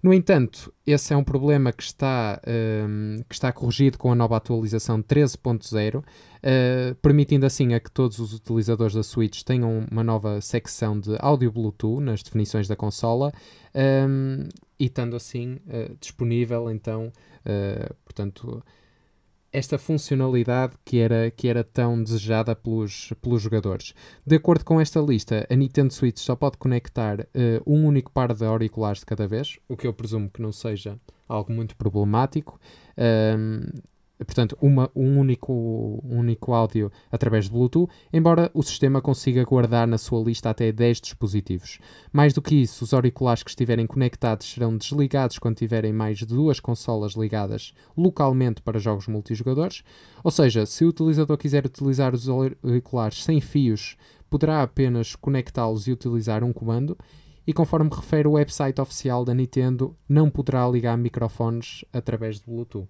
No 0.02 0.10
entanto, 0.10 0.72
esse 0.86 1.12
é 1.12 1.16
um 1.18 1.22
problema 1.22 1.70
que 1.70 1.82
está, 1.82 2.40
um, 2.88 3.18
que 3.28 3.34
está 3.34 3.52
corrigido 3.52 3.98
com 3.98 4.10
a 4.10 4.14
nova 4.14 4.38
atualização 4.38 5.02
13.0, 5.02 5.98
uh, 5.98 6.94
permitindo 7.02 7.44
assim 7.44 7.74
a 7.74 7.80
que 7.80 7.90
todos 7.90 8.18
os 8.18 8.32
utilizadores 8.32 8.94
da 8.94 9.02
Switch 9.02 9.42
tenham 9.42 9.84
uma 9.90 10.02
nova 10.02 10.40
secção 10.40 10.98
de 10.98 11.14
áudio 11.18 11.52
Bluetooth 11.52 12.02
nas 12.02 12.22
definições 12.22 12.66
da 12.66 12.74
consola 12.74 13.34
um, 14.08 14.48
e 14.80 14.86
estando 14.86 15.14
assim 15.14 15.58
uh, 15.66 15.94
disponível, 16.00 16.70
então, 16.70 17.12
uh, 17.44 17.94
portanto, 18.02 18.64
esta 19.54 19.78
funcionalidade 19.78 20.74
que 20.84 20.98
era, 20.98 21.30
que 21.30 21.46
era 21.46 21.62
tão 21.62 22.02
desejada 22.02 22.56
pelos, 22.56 23.12
pelos 23.22 23.40
jogadores. 23.40 23.94
De 24.26 24.34
acordo 24.34 24.64
com 24.64 24.80
esta 24.80 25.00
lista, 25.00 25.46
a 25.48 25.54
Nintendo 25.54 25.94
Switch 25.94 26.18
só 26.18 26.34
pode 26.34 26.58
conectar 26.58 27.20
uh, 27.20 27.26
um 27.64 27.86
único 27.86 28.10
par 28.10 28.34
de 28.34 28.44
auriculares 28.44 28.98
de 28.98 29.06
cada 29.06 29.28
vez, 29.28 29.58
o 29.68 29.76
que 29.76 29.86
eu 29.86 29.92
presumo 29.94 30.28
que 30.28 30.42
não 30.42 30.50
seja 30.50 30.98
algo 31.28 31.52
muito 31.52 31.76
problemático. 31.76 32.60
Portanto, 34.18 34.56
uma, 34.60 34.90
um, 34.94 35.18
único, 35.18 35.52
um 36.04 36.18
único 36.18 36.52
áudio 36.52 36.90
através 37.10 37.46
de 37.46 37.50
Bluetooth, 37.50 37.90
embora 38.12 38.50
o 38.54 38.62
sistema 38.62 39.00
consiga 39.00 39.44
guardar 39.44 39.86
na 39.86 39.98
sua 39.98 40.22
lista 40.22 40.50
até 40.50 40.70
10 40.70 41.00
dispositivos. 41.00 41.78
Mais 42.12 42.32
do 42.32 42.42
que 42.42 42.54
isso, 42.54 42.84
os 42.84 42.94
auriculares 42.94 43.42
que 43.42 43.50
estiverem 43.50 43.86
conectados 43.86 44.52
serão 44.52 44.76
desligados 44.76 45.38
quando 45.38 45.56
tiverem 45.56 45.92
mais 45.92 46.18
de 46.18 46.26
duas 46.26 46.60
consolas 46.60 47.14
ligadas 47.14 47.74
localmente 47.96 48.62
para 48.62 48.78
jogos 48.78 49.08
multijogadores, 49.08 49.82
ou 50.22 50.30
seja, 50.30 50.64
se 50.66 50.84
o 50.84 50.88
utilizador 50.88 51.36
quiser 51.36 51.66
utilizar 51.66 52.14
os 52.14 52.28
auriculares 52.28 53.24
sem 53.24 53.40
fios, 53.40 53.96
poderá 54.30 54.62
apenas 54.62 55.14
conectá-los 55.16 55.86
e 55.86 55.92
utilizar 55.92 56.42
um 56.44 56.52
comando, 56.52 56.96
e 57.46 57.52
conforme 57.52 57.90
refere 57.90 58.26
o 58.26 58.32
website 58.32 58.80
oficial 58.80 59.24
da 59.24 59.34
Nintendo, 59.34 59.96
não 60.08 60.30
poderá 60.30 60.66
ligar 60.66 60.96
microfones 60.96 61.84
através 61.92 62.40
de 62.40 62.46
Bluetooth. 62.46 62.88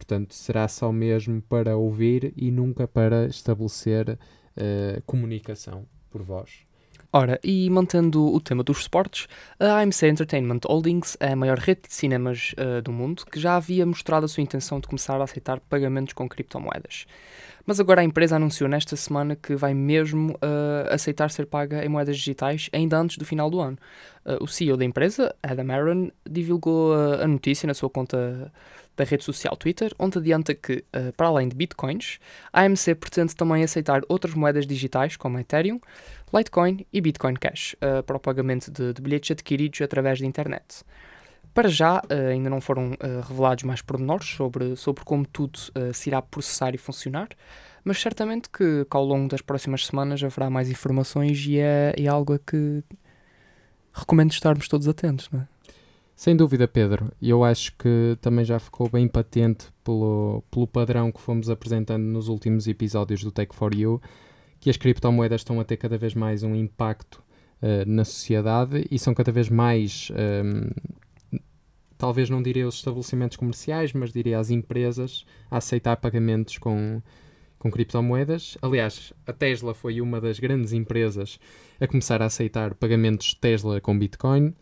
Portanto, 0.00 0.34
será 0.34 0.66
só 0.66 0.90
mesmo 0.90 1.42
para 1.42 1.76
ouvir 1.76 2.32
e 2.34 2.50
nunca 2.50 2.88
para 2.88 3.26
estabelecer 3.26 4.08
uh, 4.56 5.02
comunicação 5.04 5.84
por 6.08 6.22
voz. 6.22 6.64
Ora, 7.12 7.38
e 7.44 7.68
mantendo 7.68 8.32
o 8.32 8.40
tema 8.40 8.62
dos 8.62 8.78
esportes, 8.78 9.28
a 9.58 9.80
AMC 9.80 10.06
Entertainment 10.06 10.60
Holdings 10.64 11.18
é 11.20 11.32
a 11.32 11.36
maior 11.36 11.58
rede 11.58 11.82
de 11.86 11.92
cinemas 11.92 12.54
uh, 12.54 12.80
do 12.80 12.90
mundo 12.90 13.26
que 13.26 13.38
já 13.38 13.56
havia 13.56 13.84
mostrado 13.84 14.24
a 14.24 14.28
sua 14.28 14.42
intenção 14.42 14.80
de 14.80 14.88
começar 14.88 15.20
a 15.20 15.24
aceitar 15.24 15.60
pagamentos 15.60 16.14
com 16.14 16.26
criptomoedas. 16.26 17.04
Mas 17.66 17.78
agora 17.78 18.00
a 18.00 18.04
empresa 18.04 18.36
anunciou 18.36 18.70
nesta 18.70 18.96
semana 18.96 19.36
que 19.36 19.54
vai 19.54 19.74
mesmo 19.74 20.32
uh, 20.34 20.88
aceitar 20.90 21.30
ser 21.30 21.44
paga 21.44 21.84
em 21.84 21.88
moedas 21.90 22.16
digitais 22.16 22.70
ainda 22.72 22.98
antes 22.98 23.18
do 23.18 23.26
final 23.26 23.50
do 23.50 23.60
ano. 23.60 23.76
Uh, 24.24 24.42
o 24.42 24.48
CEO 24.48 24.78
da 24.78 24.84
empresa, 24.84 25.34
Adam 25.42 25.70
Aaron, 25.70 26.10
divulgou 26.28 26.94
a 26.94 27.26
notícia 27.26 27.66
na 27.66 27.74
sua 27.74 27.90
conta 27.90 28.50
da 28.96 29.04
rede 29.04 29.24
social 29.24 29.56
Twitter, 29.56 29.92
onde 29.98 30.18
adianta 30.18 30.54
que, 30.54 30.84
uh, 30.94 31.12
para 31.16 31.28
além 31.28 31.48
de 31.48 31.56
bitcoins, 31.56 32.18
a 32.52 32.62
AMC 32.62 32.94
pretende 32.94 33.34
também 33.34 33.62
aceitar 33.62 34.02
outras 34.08 34.34
moedas 34.34 34.66
digitais 34.66 35.16
como 35.16 35.38
Ethereum, 35.38 35.80
Litecoin 36.32 36.86
e 36.92 37.00
Bitcoin 37.00 37.34
Cash 37.34 37.74
uh, 37.74 38.02
para 38.02 38.16
o 38.16 38.20
pagamento 38.20 38.70
de, 38.70 38.92
de, 38.92 39.02
bilhetes 39.02 39.30
adquiridos 39.30 39.80
através 39.80 40.20
da 40.20 40.26
internet. 40.26 40.84
Para 41.54 41.68
já, 41.68 41.98
uh, 41.98 42.28
ainda 42.30 42.50
não 42.50 42.60
foram 42.60 42.92
revelados 43.26 43.64
mais 43.64 43.82
pormenores 43.82 44.28
sobre, 44.28 44.76
sobre 44.76 45.04
como 45.04 45.26
tudo 45.26 45.58
se 45.92 46.08
irá 46.08 46.22
processar 46.22 46.74
e 46.74 46.78
funcionar, 46.78 47.28
mas 47.82 48.00
certamente 48.00 48.48
que, 48.50 48.84
que, 48.84 48.96
ao 48.96 49.04
longo 49.04 49.28
das 49.28 49.40
próximas 49.40 49.86
semanas 49.86 50.22
haverá 50.22 50.50
mais 50.50 50.70
informações 50.70 51.44
e 51.46 51.58
é, 51.58 51.94
é 51.96 52.06
algo 52.06 52.34
a 52.34 52.38
que 52.38 52.84
recomendo 53.92 54.32
estarmos 54.32 54.68
todos 54.68 54.86
atentos, 54.86 55.28
não 55.32 55.40
é? 55.40 55.59
Sem 56.20 56.36
dúvida, 56.36 56.68
Pedro. 56.68 57.10
Eu 57.22 57.42
acho 57.42 57.74
que 57.78 58.14
também 58.20 58.44
já 58.44 58.58
ficou 58.58 58.90
bem 58.90 59.08
patente 59.08 59.68
pelo, 59.82 60.44
pelo 60.50 60.66
padrão 60.66 61.10
que 61.10 61.18
fomos 61.18 61.48
apresentando 61.48 62.02
nos 62.02 62.28
últimos 62.28 62.68
episódios 62.68 63.24
do 63.24 63.32
Tech 63.32 63.56
for 63.56 63.74
You, 63.74 64.02
que 64.60 64.68
as 64.68 64.76
criptomoedas 64.76 65.40
estão 65.40 65.58
a 65.58 65.64
ter 65.64 65.78
cada 65.78 65.96
vez 65.96 66.12
mais 66.12 66.42
um 66.42 66.54
impacto 66.54 67.24
uh, 67.62 67.86
na 67.86 68.04
sociedade 68.04 68.86
e 68.90 68.98
são 68.98 69.14
cada 69.14 69.32
vez 69.32 69.48
mais, 69.48 70.12
um, 70.12 71.38
ehm, 71.38 71.40
talvez 71.96 72.28
não 72.28 72.42
diria 72.42 72.68
os 72.68 72.74
estabelecimentos 72.74 73.38
comerciais, 73.38 73.94
mas 73.94 74.12
diria 74.12 74.38
as 74.38 74.50
empresas 74.50 75.24
a 75.50 75.56
aceitar 75.56 75.96
pagamentos 75.96 76.58
com, 76.58 77.00
com 77.58 77.70
criptomoedas. 77.70 78.58
Aliás, 78.60 79.14
a 79.26 79.32
Tesla 79.32 79.72
foi 79.72 80.02
uma 80.02 80.20
das 80.20 80.38
grandes 80.38 80.74
empresas 80.74 81.40
a 81.80 81.86
começar 81.86 82.20
a 82.20 82.26
aceitar 82.26 82.74
pagamentos 82.74 83.32
Tesla 83.32 83.80
com 83.80 83.98
Bitcoin. 83.98 84.54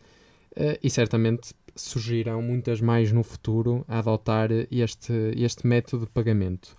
Uh, 0.57 0.77
e 0.83 0.89
certamente 0.89 1.53
surgirão 1.75 2.41
muitas 2.41 2.81
mais 2.81 3.11
no 3.11 3.23
futuro 3.23 3.85
a 3.87 3.99
adotar 3.99 4.49
este, 4.71 5.13
este 5.35 5.65
método 5.65 6.05
de 6.05 6.11
pagamento. 6.11 6.75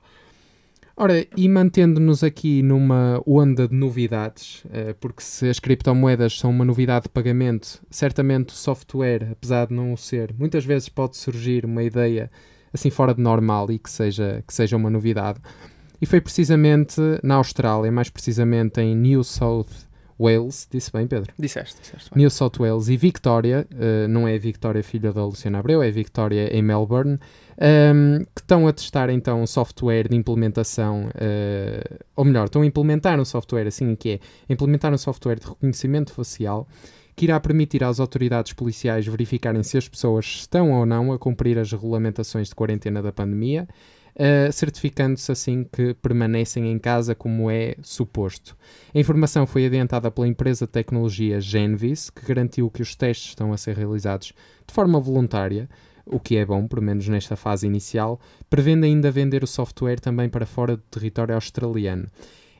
Ora, 0.96 1.26
e 1.34 1.48
mantendo-nos 1.48 2.22
aqui 2.22 2.62
numa 2.62 3.22
onda 3.26 3.66
de 3.66 3.74
novidades, 3.74 4.64
uh, 4.66 4.94
porque 5.00 5.22
se 5.22 5.48
as 5.48 5.58
criptomoedas 5.58 6.38
são 6.38 6.50
uma 6.50 6.64
novidade 6.64 7.04
de 7.04 7.08
pagamento, 7.08 7.80
certamente 7.90 8.50
o 8.50 8.56
software, 8.56 9.28
apesar 9.32 9.68
de 9.68 9.74
não 9.74 9.94
o 9.94 9.96
ser, 9.96 10.34
muitas 10.38 10.64
vezes 10.64 10.88
pode 10.90 11.16
surgir 11.16 11.64
uma 11.64 11.82
ideia 11.82 12.30
assim 12.72 12.90
fora 12.90 13.14
de 13.14 13.22
normal 13.22 13.70
e 13.70 13.78
que 13.78 13.90
seja, 13.90 14.44
que 14.46 14.52
seja 14.52 14.76
uma 14.76 14.90
novidade. 14.90 15.40
E 16.00 16.06
foi 16.06 16.20
precisamente 16.20 17.00
na 17.22 17.36
Austrália, 17.36 17.92
mais 17.92 18.08
precisamente 18.08 18.80
em 18.80 18.94
New 18.94 19.22
South 19.22 19.66
Wales, 20.20 20.68
disse 20.70 20.92
bem, 20.92 21.06
Pedro? 21.06 21.32
Disseste, 21.38 21.80
disseste. 21.80 22.10
Bem. 22.10 22.22
New 22.22 22.30
South 22.30 22.52
Wales 22.58 22.88
e 22.88 22.96
Victoria, 22.96 23.66
uh, 23.72 24.06
não 24.06 24.28
é 24.28 24.36
Victoria 24.38 24.82
filha 24.82 25.12
da 25.12 25.24
Luciana 25.24 25.60
Abreu, 25.60 25.82
é 25.82 25.90
Victoria 25.90 26.54
em 26.54 26.60
Melbourne, 26.60 27.14
um, 27.14 27.18
ehm, 27.58 28.24
que 28.34 28.42
estão 28.42 28.68
a 28.68 28.72
testar 28.72 29.08
então 29.08 29.42
um 29.42 29.46
software 29.46 30.08
de 30.08 30.16
implementação, 30.16 31.06
uh, 31.06 31.98
ou 32.14 32.24
melhor, 32.24 32.44
estão 32.46 32.60
a 32.60 32.66
implementar 32.66 33.18
um 33.18 33.24
software 33.24 33.66
assim 33.66 33.96
que 33.96 34.10
é 34.10 34.20
implementar 34.52 34.92
um 34.92 34.98
software 34.98 35.36
de 35.36 35.46
reconhecimento 35.46 36.12
facial 36.12 36.68
que 37.16 37.26
irá 37.26 37.38
permitir 37.40 37.82
às 37.84 38.00
autoridades 38.00 38.52
policiais 38.52 39.06
verificarem 39.06 39.62
se 39.62 39.76
as 39.76 39.88
pessoas 39.88 40.24
estão 40.24 40.72
ou 40.72 40.86
não 40.86 41.12
a 41.12 41.18
cumprir 41.18 41.58
as 41.58 41.70
regulamentações 41.70 42.48
de 42.48 42.54
quarentena 42.54 43.02
da 43.02 43.12
pandemia 43.12 43.68
uh, 44.16 44.52
certificando-se 44.52 45.30
assim 45.30 45.64
que 45.64 45.94
permanecem 45.94 46.70
em 46.70 46.78
casa 46.78 47.14
como 47.14 47.50
é 47.50 47.74
suposto. 47.82 48.56
A 48.94 48.98
informação 48.98 49.46
foi 49.46 49.66
adiantada 49.66 50.10
pela 50.10 50.28
empresa 50.28 50.66
de 50.66 50.72
tecnologia 50.72 51.40
Genvis, 51.40 52.10
que 52.10 52.26
garantiu 52.26 52.70
que 52.70 52.82
os 52.82 52.94
testes 52.94 53.30
estão 53.30 53.52
a 53.52 53.56
ser 53.56 53.76
realizados 53.76 54.32
de 54.66 54.74
forma 54.74 55.00
voluntária, 55.00 55.68
o 56.06 56.18
que 56.18 56.36
é 56.36 56.44
bom, 56.44 56.66
pelo 56.66 56.82
menos 56.82 57.06
nesta 57.08 57.36
fase 57.36 57.66
inicial, 57.66 58.20
prevendo 58.48 58.84
ainda 58.84 59.10
vender 59.10 59.44
o 59.44 59.46
software 59.46 60.00
também 60.00 60.28
para 60.28 60.46
fora 60.46 60.76
do 60.76 60.82
território 60.90 61.34
australiano. 61.34 62.08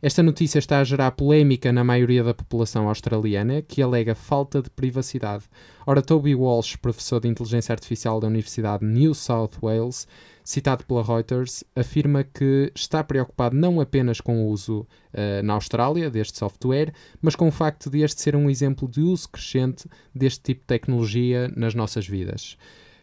Esta 0.03 0.23
notícia 0.23 0.59
está 0.59 0.81
a 0.81 0.85
gerar 0.85 1.11
polémica 1.11 1.71
na 1.71 1.85
maioria 1.85 2.25
da 2.25 2.33
população 2.33 2.89
australiana, 2.89 3.61
que 3.61 3.83
alega 3.83 4.15
falta 4.15 4.63
de 4.63 4.71
privacidade. 4.71 5.45
Ora, 5.87 6.01
Toby 6.01 6.35
Walsh, 6.35 6.77
professor 6.77 7.21
de 7.21 7.29
inteligência 7.29 7.75
artificial 7.75 8.19
da 8.19 8.27
Universidade 8.27 8.81
de 8.81 8.91
New 8.91 9.13
South 9.13 9.51
Wales, 9.63 10.09
citado 10.51 10.85
pela 10.85 11.03
Reuters, 11.03 11.63
afirma 11.77 12.25
que 12.25 12.73
está 12.75 13.05
preocupado 13.05 13.57
não 13.57 13.81
apenas 13.81 14.21
com 14.21 14.45
o 14.45 14.49
uso 14.49 14.81
uh, 14.81 15.43
na 15.45 15.53
Austrália 15.55 16.11
deste 16.11 16.39
software, 16.39 16.93
mas 17.23 17.37
com 17.37 17.47
o 17.47 17.53
facto 17.53 17.89
de 17.89 18.01
este 18.01 18.21
ser 18.21 18.35
um 18.35 18.51
exemplo 18.51 18.89
de 18.89 19.01
uso 19.01 19.29
crescente 19.29 19.89
deste 20.13 20.41
tipo 20.43 20.63
de 20.63 20.67
tecnologia 20.67 21.49
nas 21.55 21.73
nossas 21.73 22.07
vidas. 22.07 22.57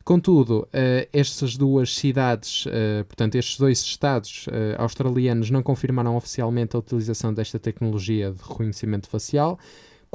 Contudo, 0.04 0.68
uh, 0.68 1.08
estas 1.14 1.56
duas 1.56 1.96
cidades, 1.96 2.66
uh, 2.66 3.06
portanto, 3.06 3.36
estes 3.36 3.58
dois 3.58 3.80
estados 3.82 4.48
uh, 4.48 4.82
australianos 4.82 5.50
não 5.50 5.64
confirmaram 5.64 6.18
oficialmente 6.18 6.76
a 6.76 6.80
utilização 6.80 7.34
desta 7.34 7.58
tecnologia 7.58 8.32
de 8.32 8.42
reconhecimento 8.42 9.08
facial, 9.08 9.58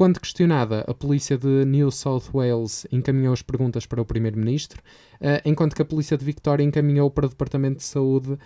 quando 0.03 0.19
questionada, 0.19 0.85
a 0.89 0.93
polícia 0.93 1.39
de 1.39 1.65
New 1.65 1.89
South 1.93 2.25
Wales 2.35 2.85
encaminhou 2.91 3.33
as 3.33 3.41
perguntas 3.41 3.87
para 3.87 4.03
o 4.03 4.05
primeiro-ministro, 4.05 4.83
uh, 5.21 5.41
enquanto 5.45 5.77
que 5.77 5.83
a 5.83 5.85
polícia 5.85 6.19
de 6.19 6.25
Victoria 6.25 6.67
encaminhou 6.67 7.09
para 7.09 7.27
o 7.27 7.29
departamento 7.29 7.77
de 7.77 7.85
saúde 7.85 8.33
uh, 8.33 8.39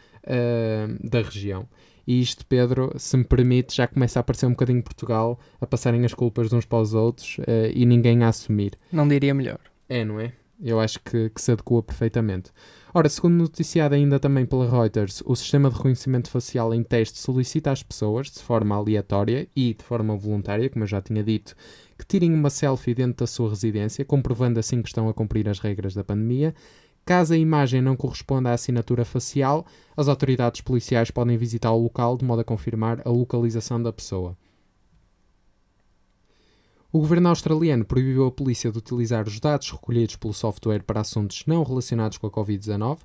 da 1.09 1.23
região. 1.23 1.67
E 2.07 2.21
isto, 2.21 2.45
Pedro, 2.45 2.93
se 2.99 3.17
me 3.17 3.25
permite, 3.25 3.75
já 3.75 3.87
começa 3.87 4.19
a 4.19 4.21
aparecer 4.21 4.45
um 4.45 4.51
bocadinho 4.51 4.83
Portugal 4.83 5.41
a 5.59 5.67
passarem 5.67 6.05
as 6.05 6.13
culpas 6.13 6.53
uns 6.53 6.67
para 6.67 6.79
os 6.79 6.93
outros 6.93 7.39
uh, 7.39 7.73
e 7.75 7.87
ninguém 7.87 8.23
a 8.23 8.29
assumir. 8.29 8.73
Não 8.93 9.09
diria 9.09 9.33
melhor. 9.33 9.61
É, 9.89 10.05
não 10.05 10.21
é? 10.21 10.35
Eu 10.63 10.79
acho 10.79 11.01
que, 11.01 11.31
que 11.31 11.41
se 11.41 11.53
adequa 11.53 11.83
perfeitamente. 11.83 12.51
Ora, 12.99 13.11
segundo 13.11 13.35
noticiado 13.35 13.95
ainda 13.95 14.19
também 14.19 14.47
pela 14.47 14.67
Reuters, 14.67 15.23
o 15.27 15.37
sistema 15.37 15.69
de 15.69 15.77
reconhecimento 15.77 16.31
facial 16.31 16.73
em 16.73 16.83
teste 16.83 17.19
solicita 17.19 17.71
às 17.71 17.83
pessoas, 17.83 18.31
de 18.31 18.39
forma 18.39 18.75
aleatória 18.75 19.47
e 19.55 19.75
de 19.75 19.85
forma 19.85 20.17
voluntária, 20.17 20.71
como 20.71 20.83
eu 20.83 20.89
já 20.89 21.03
tinha 21.03 21.23
dito, 21.23 21.55
que 21.99 22.07
tirem 22.07 22.33
uma 22.33 22.49
selfie 22.49 22.95
dentro 22.95 23.19
da 23.19 23.27
sua 23.27 23.51
residência, 23.51 24.03
comprovando 24.03 24.59
assim 24.59 24.81
que 24.81 24.89
estão 24.89 25.11
a 25.11 25.13
cumprir 25.13 25.47
as 25.47 25.59
regras 25.59 25.93
da 25.93 26.03
pandemia. 26.03 26.55
Caso 27.05 27.35
a 27.35 27.37
imagem 27.37 27.83
não 27.83 27.97
corresponda 27.97 28.49
à 28.49 28.55
assinatura 28.55 29.05
facial, 29.05 29.67
as 29.95 30.09
autoridades 30.09 30.63
policiais 30.63 31.11
podem 31.11 31.37
visitar 31.37 31.73
o 31.73 31.83
local 31.83 32.17
de 32.17 32.25
modo 32.25 32.41
a 32.41 32.45
confirmar 32.45 33.03
a 33.05 33.11
localização 33.11 33.83
da 33.83 33.93
pessoa. 33.93 34.35
O 36.97 37.01
governo 37.01 37.29
australiano 37.29 37.85
proibiu 37.85 38.25
a 38.25 38.33
polícia 38.33 38.73
de 38.73 38.79
utilizar 38.79 39.29
os 39.29 39.39
dados 39.39 39.71
recolhidos 39.71 40.17
pelo 40.17 40.33
software 40.33 40.83
para 40.83 41.03
assuntos 41.03 41.45
não 41.47 41.63
relacionados 41.63 42.17
com 42.17 42.27
a 42.27 42.31
Covid-19. 42.31 43.01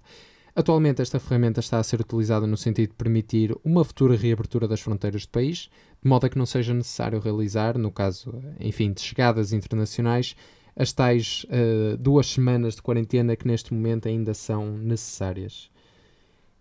Atualmente, 0.55 1.01
esta 1.01 1.19
ferramenta 1.19 1.59
está 1.59 1.77
a 1.77 1.83
ser 1.83 1.99
utilizada 1.99 2.47
no 2.47 2.55
sentido 2.55 2.91
de 2.91 2.95
permitir 2.95 3.53
uma 3.65 3.83
futura 3.83 4.15
reabertura 4.15 4.65
das 4.65 4.79
fronteiras 4.79 5.25
do 5.25 5.31
país, 5.31 5.69
de 6.01 6.09
modo 6.09 6.25
a 6.25 6.29
que 6.29 6.37
não 6.37 6.45
seja 6.45 6.73
necessário 6.73 7.19
realizar, 7.19 7.77
no 7.77 7.91
caso, 7.91 8.33
enfim, 8.61 8.93
de 8.93 9.01
chegadas 9.01 9.51
internacionais, 9.51 10.37
as 10.73 10.93
tais 10.93 11.45
uh, 11.49 11.97
duas 11.97 12.27
semanas 12.27 12.75
de 12.75 12.81
quarentena 12.81 13.35
que 13.35 13.45
neste 13.45 13.73
momento 13.73 14.07
ainda 14.07 14.33
são 14.33 14.71
necessárias. 14.77 15.69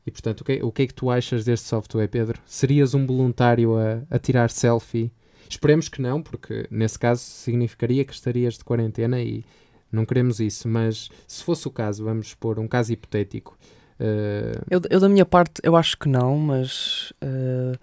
E 0.04 0.10
portanto, 0.10 0.40
o 0.40 0.44
que, 0.44 0.60
o 0.64 0.72
que 0.72 0.82
é 0.82 0.86
que 0.88 0.94
tu 0.94 1.08
achas 1.08 1.44
deste 1.44 1.68
software, 1.68 2.08
Pedro? 2.08 2.40
Serias 2.44 2.92
um 2.92 3.06
voluntário 3.06 3.78
a, 3.78 4.02
a 4.10 4.18
tirar 4.18 4.50
selfie? 4.50 5.12
Esperemos 5.50 5.88
que 5.88 6.00
não, 6.00 6.22
porque 6.22 6.66
nesse 6.70 6.98
caso 6.98 7.22
significaria 7.22 8.04
que 8.04 8.12
estarias 8.12 8.54
de 8.56 8.64
quarentena 8.64 9.20
e 9.20 9.44
não 9.90 10.06
queremos 10.06 10.38
isso. 10.38 10.68
Mas 10.68 11.10
se 11.26 11.42
fosse 11.42 11.66
o 11.66 11.70
caso, 11.70 12.04
vamos 12.04 12.28
expor 12.28 12.58
um 12.60 12.68
caso 12.68 12.92
hipotético. 12.92 13.58
eh, 13.98 14.60
Eu, 14.70 14.80
eu 14.88 15.00
da 15.00 15.08
minha 15.08 15.26
parte, 15.26 15.60
eu 15.62 15.74
acho 15.74 15.98
que 15.98 16.08
não, 16.08 16.38
mas 16.38 17.12
eh, 17.20 17.76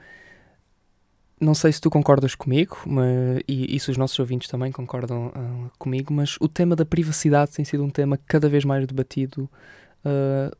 não 1.42 1.54
sei 1.54 1.72
se 1.72 1.82
tu 1.82 1.90
concordas 1.90 2.34
comigo 2.34 2.78
mas, 2.86 3.42
e, 3.48 3.76
e 3.76 3.80
se 3.80 3.92
os 3.92 3.98
nossos 3.98 4.18
ouvintes 4.18 4.48
também 4.48 4.72
concordam 4.72 5.32
ah, 5.36 5.70
comigo, 5.78 6.12
mas 6.12 6.36
o 6.40 6.48
tema 6.48 6.76
da 6.76 6.86
privacidade 6.86 7.52
tem 7.52 7.64
sido 7.64 7.84
um 7.84 7.90
tema 7.92 8.18
cada 8.26 8.50
vez 8.50 8.66
mais 8.66 8.88
debatido 8.88 9.48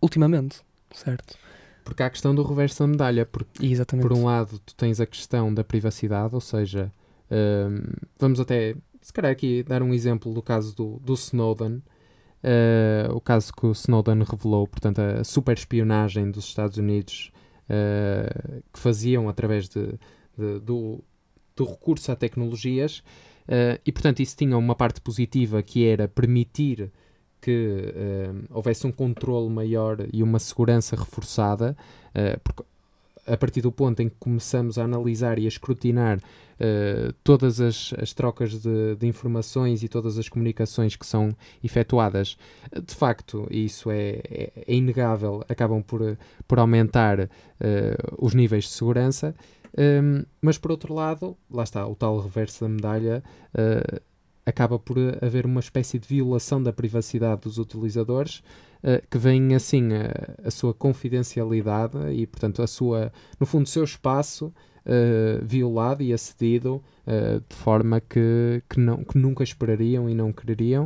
ultimamente, 0.02 0.60
certo? 0.94 1.38
porque 1.88 2.04
há 2.04 2.08
a 2.08 2.10
questão 2.10 2.36
do 2.36 2.44
reverso 2.44 2.84
da 2.84 2.88
medalha, 2.88 3.26
porque 3.26 3.66
exatamente. 3.66 4.06
por 4.06 4.12
um 4.12 4.26
lado 4.26 4.60
tu 4.60 4.76
tens 4.76 5.00
a 5.00 5.06
questão 5.06 5.54
da 5.54 5.64
privacidade, 5.64 6.36
ou 6.36 6.42
seja, 6.42 6.92
vamos 8.18 8.40
até, 8.40 8.76
se 9.02 9.12
calhar 9.14 9.32
aqui 9.32 9.64
dar 9.64 9.82
um 9.82 9.94
exemplo 9.94 10.34
do 10.34 10.42
caso 10.42 10.76
do, 10.76 11.00
do 11.00 11.14
Snowden, 11.14 11.82
uh, 12.44 13.14
o 13.14 13.22
caso 13.22 13.54
que 13.54 13.66
o 13.66 13.72
Snowden 13.72 14.24
revelou, 14.24 14.68
portanto 14.68 15.00
a 15.00 15.24
super 15.24 15.58
espionagem 15.58 16.32
dos 16.32 16.46
Estados 16.46 16.78
Unidos 16.78 17.32
uh, 17.70 18.62
que 18.72 18.80
faziam 18.80 19.28
através 19.30 19.68
de, 19.68 19.88
de- 20.38 20.60
do, 20.62 21.04
do 21.56 21.66
recurso 21.66 22.12
a 22.12 22.16
tecnologias. 22.16 23.00
Uh, 23.48 23.80
e 23.86 23.92
portanto 23.92 24.20
isso 24.22 24.36
tinha 24.36 24.58
uma 24.58 24.76
parte 24.76 25.00
positiva 25.00 25.64
que 25.64 25.86
era 25.86 26.08
permitir 26.08 26.92
que 27.40 27.94
houvesse 28.50 28.86
um 28.88 28.92
controle 28.92 29.48
maior 29.48 29.98
e 30.12 30.24
uma 30.24 30.40
segurança 30.40 30.96
reforçada, 30.96 31.78
porque 32.44 32.64
a 33.28 33.38
partir 33.38 33.62
do 33.62 33.72
ponto 33.72 34.02
em 34.02 34.10
que 34.10 34.16
começamos 34.20 34.78
a 34.78 34.84
analisar 34.84 35.38
e 35.38 35.46
a 35.46 35.48
escrutinar 35.48 36.18
uh, 36.18 37.14
todas 37.24 37.60
as, 37.60 37.94
as 38.02 38.14
trocas 38.14 38.60
de, 38.62 38.96
de 38.96 39.06
informações 39.06 39.84
e 39.84 39.88
todas 39.88 40.18
as 40.18 40.30
comunicações 40.30 40.96
que 40.96 41.06
são 41.06 41.30
efetuadas, 41.64 42.38
uh, 42.76 42.82
de 42.82 42.96
facto, 42.96 43.48
e 43.52 43.66
isso 43.66 43.92
é, 43.92 44.22
é, 44.24 44.52
é 44.68 44.74
inegável, 44.74 45.44
acabam 45.50 45.82
por, 45.82 46.02
uh, 46.02 46.18
por 46.48 46.60
aumentar 46.60 47.20
uh, 47.20 47.28
os 48.18 48.34
níveis 48.34 48.64
de 48.64 48.72
segurança. 48.72 49.36
Um, 49.78 50.24
mas 50.42 50.58
por 50.58 50.72
outro 50.72 50.94
lado, 50.94 51.38
lá 51.52 51.64
está, 51.64 51.86
o 51.86 51.94
tal 51.94 52.20
reverso 52.20 52.64
da 52.64 52.70
medalha 52.70 53.24
uh, 53.54 54.02
acaba 54.46 54.80
por 54.80 54.98
haver 55.22 55.46
uma 55.46 55.60
espécie 55.60 56.00
de 56.00 56.08
violação 56.08 56.64
da 56.64 56.72
privacidade 56.72 57.42
dos 57.42 57.58
utilizadores 57.58 58.42
uh, 58.84 59.06
que 59.10 59.18
vem 59.18 59.56
assim 59.56 59.90
a, 59.94 60.48
a 60.48 60.52
sua 60.52 60.74
confidencialidade 60.74 61.98
e 62.12 62.26
portanto 62.26 62.62
a 62.62 62.68
sua, 62.68 63.12
no 63.40 63.46
fundo, 63.46 63.66
o 63.66 63.70
seu 63.70 63.84
espaço 63.84 64.48
uh, 64.88 65.44
violado 65.46 66.02
e 66.04 66.14
acedido 66.14 66.84
uh, 67.06 67.44
de 67.48 67.56
forma 67.56 68.00
que, 68.02 68.62
que, 68.70 68.80
não, 68.80 69.04
que 69.04 69.18
nunca 69.18 69.44
esperariam 69.44 70.10
e 70.10 70.14
não 70.14 70.32
quereriam. 70.32 70.86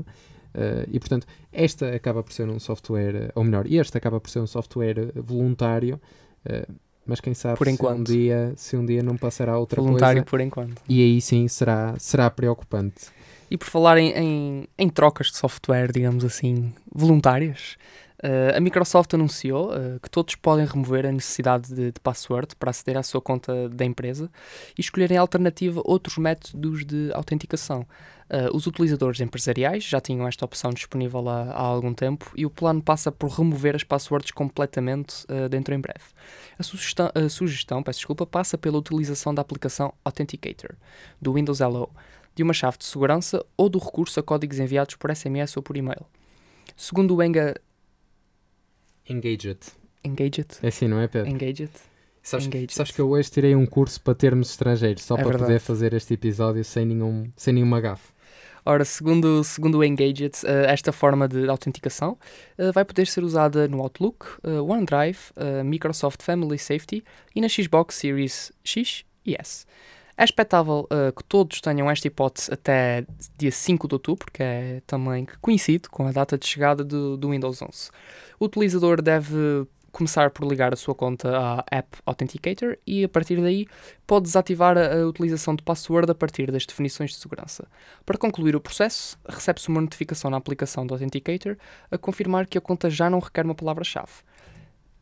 Uh, 0.53 0.83
e 0.91 0.99
portanto, 0.99 1.25
esta 1.51 1.95
acaba 1.95 2.21
por 2.21 2.33
ser 2.33 2.49
um 2.49 2.59
software, 2.59 3.31
ou 3.35 3.43
melhor, 3.43 3.65
este 3.71 3.97
acaba 3.97 4.19
por 4.19 4.29
ser 4.29 4.39
um 4.39 4.47
software 4.47 5.11
voluntário, 5.15 5.99
uh, 6.45 6.73
mas 7.05 7.19
quem 7.19 7.33
sabe 7.33 7.57
Por 7.57 7.67
se, 7.67 7.85
um 7.85 8.03
dia, 8.03 8.53
se 8.55 8.77
um 8.77 8.85
dia 8.85 9.01
não 9.01 9.17
passará 9.17 9.57
outra 9.57 9.81
Voluntário 9.81 10.21
coisa. 10.21 10.29
por 10.29 10.39
enquanto. 10.39 10.81
E 10.87 11.01
aí 11.01 11.19
sim 11.19 11.47
será, 11.47 11.95
será 11.97 12.29
preocupante. 12.29 13.07
E 13.51 13.57
por 13.57 13.67
falar 13.67 13.97
em, 13.97 14.11
em, 14.11 14.67
em 14.77 14.89
trocas 14.89 15.27
de 15.27 15.35
software, 15.35 15.91
digamos 15.91 16.23
assim, 16.23 16.73
voluntárias, 16.89 17.75
eh, 18.23 18.53
a 18.55 18.61
Microsoft 18.61 19.13
anunciou 19.13 19.73
eh, 19.75 19.99
que 20.01 20.09
todos 20.09 20.35
podem 20.35 20.65
remover 20.65 21.05
a 21.05 21.11
necessidade 21.11 21.67
de, 21.67 21.91
de 21.91 21.99
password 21.99 22.55
para 22.55 22.69
aceder 22.69 22.97
à 22.97 23.03
sua 23.03 23.19
conta 23.19 23.67
da 23.67 23.83
empresa 23.83 24.31
e 24.77 24.79
escolherem 24.79 25.17
alternativa 25.17 25.81
outros 25.83 26.17
métodos 26.17 26.85
de 26.85 27.11
autenticação. 27.13 27.85
Eh, 28.29 28.47
os 28.53 28.67
utilizadores 28.67 29.19
empresariais 29.19 29.83
já 29.83 29.99
tinham 29.99 30.25
esta 30.25 30.45
opção 30.45 30.69
disponível 30.69 31.27
há, 31.27 31.51
há 31.51 31.61
algum 31.61 31.93
tempo 31.93 32.31
e 32.37 32.45
o 32.45 32.49
plano 32.49 32.81
passa 32.81 33.11
por 33.11 33.31
remover 33.31 33.75
as 33.75 33.83
passwords 33.83 34.31
completamente 34.31 35.25
dentro 35.49 35.73
em 35.73 35.79
breve. 35.81 36.05
A 36.57 36.63
sugestão, 36.63 37.11
a 37.13 37.27
sugestão 37.27 37.83
peço 37.83 37.99
desculpa, 37.99 38.25
passa 38.25 38.57
pela 38.57 38.77
utilização 38.77 39.35
da 39.35 39.41
aplicação 39.41 39.93
Authenticator 40.05 40.77
do 41.21 41.33
Windows 41.33 41.59
Hello 41.59 41.89
de 42.35 42.43
uma 42.43 42.53
chave 42.53 42.77
de 42.77 42.85
segurança 42.85 43.45
ou 43.57 43.67
do 43.69 43.77
recurso 43.79 44.19
a 44.19 44.23
códigos 44.23 44.59
enviados 44.59 44.95
por 44.95 45.15
SMS 45.15 45.55
ou 45.57 45.63
por 45.63 45.75
e-mail. 45.77 46.05
Segundo 46.75 47.15
o 47.15 47.23
Enga... 47.23 47.55
Engaged. 49.09 49.59
Engaged? 50.03 50.47
É 50.63 50.67
assim, 50.67 50.87
não 50.87 50.99
é, 50.99 51.07
Pedro? 51.07 51.29
Engaged? 51.29 51.69
Sabes, 52.23 52.45
Engaged. 52.45 52.73
sabes 52.73 52.91
que 52.91 53.01
eu 53.01 53.09
hoje 53.09 53.31
tirei 53.31 53.55
um 53.55 53.65
curso 53.65 53.99
para 54.01 54.13
termos 54.13 54.51
estrangeiros, 54.51 55.03
só 55.03 55.15
É 55.15 55.17
para 55.17 55.25
verdade. 55.29 55.43
poder 55.45 55.59
fazer 55.59 55.93
este 55.93 56.13
episódio 56.13 56.63
sem, 56.63 56.85
nenhum, 56.85 57.29
sem 57.35 57.53
nenhuma 57.53 57.81
gafe. 57.81 58.09
Ora, 58.63 58.85
segundo, 58.85 59.43
segundo 59.43 59.79
o 59.79 59.83
Engaged, 59.83 60.33
eh, 60.45 60.71
esta 60.71 60.91
forma 60.91 61.27
de 61.27 61.49
autenticação 61.49 62.15
eh, 62.59 62.71
vai 62.71 62.85
poder 62.85 63.07
ser 63.07 63.23
usada 63.23 63.67
no 63.67 63.81
Outlook, 63.81 64.23
eh, 64.43 64.61
OneDrive, 64.61 65.17
Microsoft 65.65 66.21
Family 66.21 66.59
Safety 66.59 67.03
e 67.35 67.41
na 67.41 67.49
Xbox 67.49 67.95
Series 67.95 68.51
X 68.63 69.03
e 69.25 69.35
S. 69.35 69.65
É 70.21 70.23
expectável 70.23 70.87
eh, 70.91 71.11
que 71.11 71.23
todos 71.23 71.59
tenham 71.61 71.89
esta 71.89 72.05
hipótese 72.05 72.53
até 72.53 73.07
dia 73.39 73.51
5 73.51 73.87
de 73.87 73.95
outubro, 73.95 74.31
que 74.31 74.43
é 74.43 74.83
também 74.85 75.25
coincide 75.41 75.89
com 75.89 76.05
a 76.05 76.11
data 76.11 76.37
de 76.37 76.45
chegada 76.45 76.83
do, 76.83 77.17
do 77.17 77.31
Windows 77.31 77.59
11. 77.59 77.89
O 78.39 78.45
utilizador 78.45 79.01
deve 79.01 79.65
começar 79.91 80.29
por 80.29 80.47
ligar 80.47 80.73
a 80.73 80.75
sua 80.75 80.93
conta 80.93 81.35
à 81.35 81.65
App 81.71 81.97
Authenticator 82.05 82.77
e, 82.85 83.03
a 83.03 83.09
partir 83.09 83.41
daí, 83.41 83.65
pode 84.05 84.25
desativar 84.25 84.77
a 84.77 85.07
utilização 85.07 85.55
de 85.55 85.63
password 85.63 86.11
a 86.11 86.13
partir 86.13 86.51
das 86.51 86.67
definições 86.67 87.09
de 87.09 87.17
segurança. 87.17 87.67
Para 88.05 88.19
concluir 88.19 88.55
o 88.55 88.61
processo, 88.61 89.17
recebe-se 89.27 89.69
uma 89.69 89.81
notificação 89.81 90.29
na 90.29 90.37
aplicação 90.37 90.85
do 90.85 90.93
Authenticator 90.93 91.57
a 91.89 91.97
confirmar 91.97 92.45
que 92.45 92.59
a 92.59 92.61
conta 92.61 92.91
já 92.91 93.09
não 93.09 93.17
requer 93.17 93.43
uma 93.43 93.55
palavra-chave. 93.55 94.11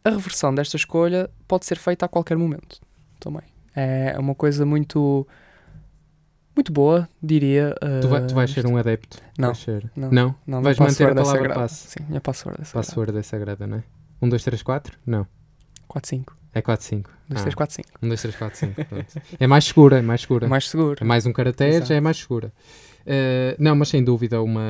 A 0.02 0.12
reversão 0.12 0.56
desta 0.56 0.78
escolha 0.78 1.30
pode 1.46 1.66
ser 1.66 1.78
feita 1.78 2.06
a 2.06 2.08
qualquer 2.08 2.38
momento. 2.38 2.80
Também. 3.20 3.59
É 3.80 4.20
uma 4.20 4.36
coisa 4.36 4.66
muito. 4.66 5.28
muito 6.56 6.72
boa, 6.74 7.08
diria. 7.22 7.76
Tu, 8.02 8.08
vai- 8.08 8.22
uh, 8.24 8.28
tu 8.28 8.36
vais 8.36 8.52
ser 8.52 8.66
um 8.66 8.78
adepto? 8.78 9.18
Não. 9.38 9.54
Não. 9.96 10.12
Não? 10.12 10.36
Não, 10.46 10.62
vais 10.62 10.78
manter 10.78 11.08
a 11.08 11.12
é 11.12 11.14
palavra 11.16 11.32
sagrada. 11.40 11.60
passe. 11.62 11.88
Sim, 11.92 12.06
minha 12.10 12.22
password 12.22 12.62
é 12.62 12.66
sagrada. 12.66 12.86
Password 12.88 13.18
é 13.18 13.22
sagrada, 13.24 13.68
não 13.68 13.78
é? 13.78 13.84
1, 14.22 14.30
2, 14.30 14.44
3, 14.44 14.64
4? 14.64 14.98
Não. 15.06 15.26
4, 15.88 16.10
5. 16.10 16.38
É 16.54 16.62
4, 16.62 16.86
5. 16.86 17.12
2, 17.30 17.40
Ah. 17.40 17.44
3, 17.44 17.56
4, 17.56 17.76
5. 17.76 17.90
1, 18.02 18.08
2, 18.08 18.22
3, 18.22 18.36
4, 18.36 18.58
5. 18.60 18.86
pronto. 18.86 19.06
É 19.40 19.48
mais 19.48 19.66
segura, 19.66 20.00
é 20.00 20.02
mais 20.02 20.22
segura. 20.22 20.48
Mais 20.48 20.68
seguro. 20.70 20.98
É 21.02 21.06
mais 21.06 21.26
um 21.26 21.32
caractere, 21.34 21.86
já 21.86 21.96
é 21.96 22.02
mais 22.02 22.18
segura. 22.18 22.52
Eh, 23.06 23.56
não, 23.60 23.76
mas 23.76 23.88
sem 23.90 24.04
dúvida 24.04 24.42
uma, 24.42 24.62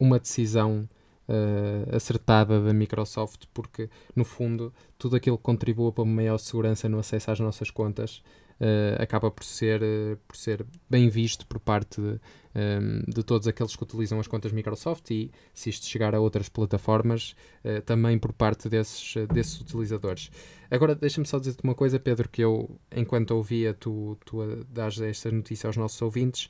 uma 0.00 0.18
decisão 0.18 0.88
eh, 1.30 1.94
acertada 1.94 2.58
da 2.58 2.72
Microsoft, 2.72 3.44
porque 3.52 3.90
no 4.16 4.24
fundo 4.24 4.72
tudo 4.96 5.14
aquilo 5.14 5.36
que 5.36 5.42
contribua 5.42 5.92
para 5.92 6.02
uma 6.02 6.14
maior 6.14 6.38
segurança 6.38 6.88
no 6.88 6.98
acesso 6.98 7.30
às 7.30 7.38
nossas 7.38 7.70
contas 7.70 8.22
eh, 8.58 8.96
acaba 8.98 9.30
por 9.30 9.44
ser, 9.44 9.82
eh, 9.82 10.16
por 10.26 10.34
ser 10.34 10.64
bem 10.88 11.10
visto 11.10 11.46
por 11.46 11.60
parte 11.60 12.00
de, 12.00 12.18
em, 12.54 13.02
de 13.06 13.22
todos 13.22 13.46
aqueles 13.46 13.76
que 13.76 13.82
utilizam 13.82 14.18
as 14.18 14.26
contas 14.26 14.52
Microsoft 14.52 15.10
e 15.10 15.30
se 15.52 15.68
isto 15.68 15.84
chegar 15.84 16.14
a 16.14 16.20
outras 16.20 16.48
plataformas, 16.48 17.36
também 17.84 18.18
por 18.18 18.32
parte 18.32 18.66
desses, 18.70 19.14
desses 19.28 19.60
utilizadores. 19.60 20.30
Agora, 20.70 20.94
deixa-me 20.94 21.26
só 21.26 21.38
dizer-te 21.38 21.62
uma 21.62 21.74
coisa, 21.74 22.00
Pedro, 22.00 22.26
que 22.26 22.42
eu, 22.42 22.80
enquanto 22.90 23.32
ouvia 23.32 23.74
tu, 23.74 24.16
tu 24.24 24.40
a 24.40 25.06
esta 25.06 25.30
notícia 25.30 25.66
aos 25.66 25.76
nossos 25.76 26.00
ouvintes, 26.00 26.48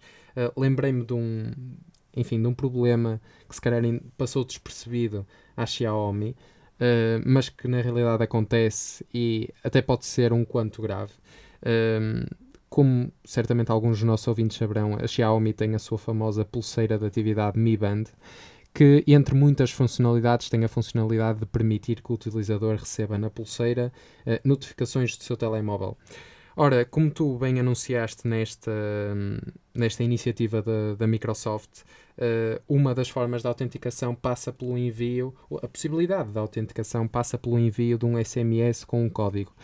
lembrei-me 0.56 1.04
de 1.04 1.14
um, 1.14 1.50
enfim, 2.18 2.40
de 2.40 2.48
um 2.48 2.54
problema 2.54 3.20
que 3.48 3.54
se 3.54 3.60
calhar 3.60 3.82
passou 4.16 4.44
despercebido 4.44 5.26
à 5.56 5.64
Xiaomi, 5.64 6.36
eh, 6.80 7.20
mas 7.24 7.48
que 7.48 7.66
na 7.66 7.80
realidade 7.80 8.22
acontece 8.22 9.04
e 9.12 9.48
até 9.64 9.82
pode 9.82 10.06
ser 10.06 10.32
um 10.32 10.44
quanto 10.44 10.80
grave. 10.82 11.12
Um, 11.66 12.24
como 12.68 13.10
certamente 13.24 13.70
alguns 13.70 13.98
dos 13.98 14.06
nossos 14.06 14.28
ouvintes 14.28 14.56
saberão, 14.56 14.96
a 15.00 15.06
Xiaomi 15.06 15.52
tem 15.52 15.74
a 15.74 15.78
sua 15.78 15.98
famosa 15.98 16.44
pulseira 16.44 16.98
de 16.98 17.06
atividade 17.06 17.58
Mi 17.58 17.76
Band, 17.76 18.04
que 18.72 19.02
entre 19.06 19.34
muitas 19.34 19.72
funcionalidades 19.72 20.48
tem 20.48 20.64
a 20.64 20.68
funcionalidade 20.68 21.40
de 21.40 21.46
permitir 21.46 22.02
que 22.02 22.12
o 22.12 22.14
utilizador 22.14 22.76
receba 22.76 23.18
na 23.18 23.30
pulseira 23.30 23.92
eh, 24.24 24.40
notificações 24.44 25.16
do 25.16 25.24
seu 25.24 25.36
telemóvel. 25.36 25.96
Ora, 26.60 26.84
como 26.84 27.08
tu 27.08 27.38
bem 27.38 27.60
anunciaste 27.60 28.26
nesta, 28.26 28.72
nesta 29.72 30.02
iniciativa 30.02 30.60
da, 30.60 30.96
da 30.96 31.06
Microsoft, 31.06 31.82
eh, 32.16 32.60
uma 32.68 32.92
das 32.96 33.08
formas 33.08 33.42
de 33.42 33.46
autenticação 33.46 34.12
passa 34.12 34.52
pelo 34.52 34.76
envio, 34.76 35.32
a 35.62 35.68
possibilidade 35.68 36.32
de 36.32 36.38
autenticação 36.40 37.06
passa 37.06 37.38
pelo 37.38 37.60
envio 37.60 37.96
de 37.96 38.04
um 38.04 38.18
SMS 38.18 38.84
com 38.84 39.04
um 39.04 39.08
código. 39.08 39.54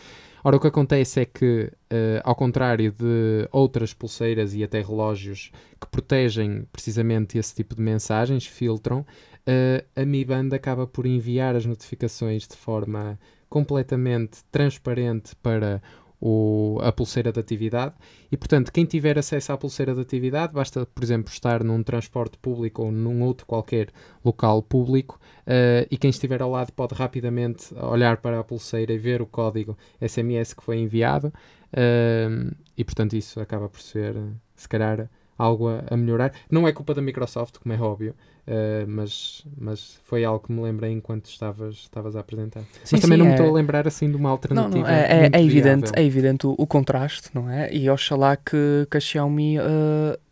Ora, 0.41 0.55
o 0.55 0.59
que 0.59 0.67
acontece 0.67 1.19
é 1.19 1.25
que, 1.25 1.69
eh, 1.89 2.21
ao 2.23 2.33
contrário 2.33 2.93
de 2.93 3.45
outras 3.51 3.93
pulseiras 3.93 4.55
e 4.55 4.63
até 4.63 4.81
relógios 4.81 5.51
que 5.81 5.87
protegem 5.87 6.65
precisamente 6.71 7.37
esse 7.37 7.53
tipo 7.53 7.75
de 7.75 7.81
mensagens, 7.81 8.47
filtram, 8.47 8.99
uh, 8.99 9.85
a 10.01 10.05
Mi 10.05 10.23
Band 10.23 10.49
acaba 10.53 10.87
por 10.87 11.05
enviar 11.05 11.57
as 11.57 11.65
notificações 11.65 12.47
de 12.47 12.55
forma 12.55 13.19
completamente 13.49 14.43
transparente 14.49 15.35
para 15.37 15.81
o, 16.19 16.79
a 16.81 16.91
pulseira 16.91 17.31
de 17.31 17.39
atividade. 17.39 17.93
E, 18.31 18.37
portanto, 18.37 18.71
quem 18.71 18.85
tiver 18.85 19.17
acesso 19.17 19.51
à 19.51 19.57
pulseira 19.57 19.93
de 19.93 20.01
atividade, 20.01 20.53
basta, 20.53 20.85
por 20.85 21.03
exemplo, 21.03 21.31
estar 21.31 21.63
num 21.63 21.83
transporte 21.83 22.37
público 22.37 22.83
ou 22.83 22.91
num 22.91 23.21
outro 23.23 23.45
qualquer 23.45 23.89
local 24.23 24.61
público 24.61 25.19
uh, 25.41 25.87
e 25.89 25.97
quem 25.97 26.09
estiver 26.09 26.41
ao 26.41 26.51
lado 26.51 26.71
pode 26.71 26.95
rapidamente 26.95 27.73
olhar 27.75 28.17
para 28.17 28.39
a 28.39 28.43
pulseira 28.43 28.93
e 28.93 28.97
ver 28.97 29.21
o 29.21 29.25
código 29.25 29.77
SMS 30.01 30.53
que 30.53 30.63
foi 30.63 30.77
enviado. 30.79 31.33
Uh, 31.73 32.55
e, 32.77 32.83
portanto, 32.83 33.13
isso 33.13 33.39
acaba 33.39 33.69
por 33.69 33.81
ser, 33.81 34.15
se 34.55 34.67
calhar, 34.67 35.09
algo 35.37 35.67
a, 35.67 35.83
a, 35.89 35.97
melhorar. 35.97 36.33
Não 36.49 36.67
é 36.67 36.71
culpa 36.71 36.93
da 36.93 37.01
Microsoft, 37.01 37.57
como 37.59 37.73
é 37.73 37.79
óbvio, 37.79 38.15
uh, 38.47 38.87
mas, 38.87 39.45
mas 39.57 39.99
foi 40.03 40.23
algo 40.23 40.45
que 40.45 40.51
me 40.51 40.61
lembrei 40.61 40.91
enquanto 40.91 41.25
estavas, 41.25 41.75
estavas 41.75 42.15
a 42.15 42.21
apresentar. 42.21 42.61
Sim, 42.83 42.95
mas 42.95 43.01
também 43.01 43.17
sim, 43.17 43.23
não 43.23 43.25
me 43.25 43.31
estou 43.31 43.47
a 43.47 43.49
é- 43.49 43.53
lembrar 43.53 43.87
assim 43.87 44.09
de 44.09 44.15
uma 44.15 44.29
alternativa. 44.29 44.77
Não, 44.77 44.83
não, 44.83 44.89
é, 44.89 45.27
é, 45.27 45.29
é 45.31 45.43
evidente, 45.43 45.91
é 45.95 46.03
evidente 46.03 46.47
o, 46.47 46.55
o, 46.57 46.65
contraste, 46.65 47.29
não 47.33 47.49
é? 47.49 47.73
E 47.73 47.89
oxalá 47.89 48.35
que, 48.35 48.87
que 48.89 48.97
a 48.97 48.99
Xiaomi 48.99 49.59
uh, 49.59 49.63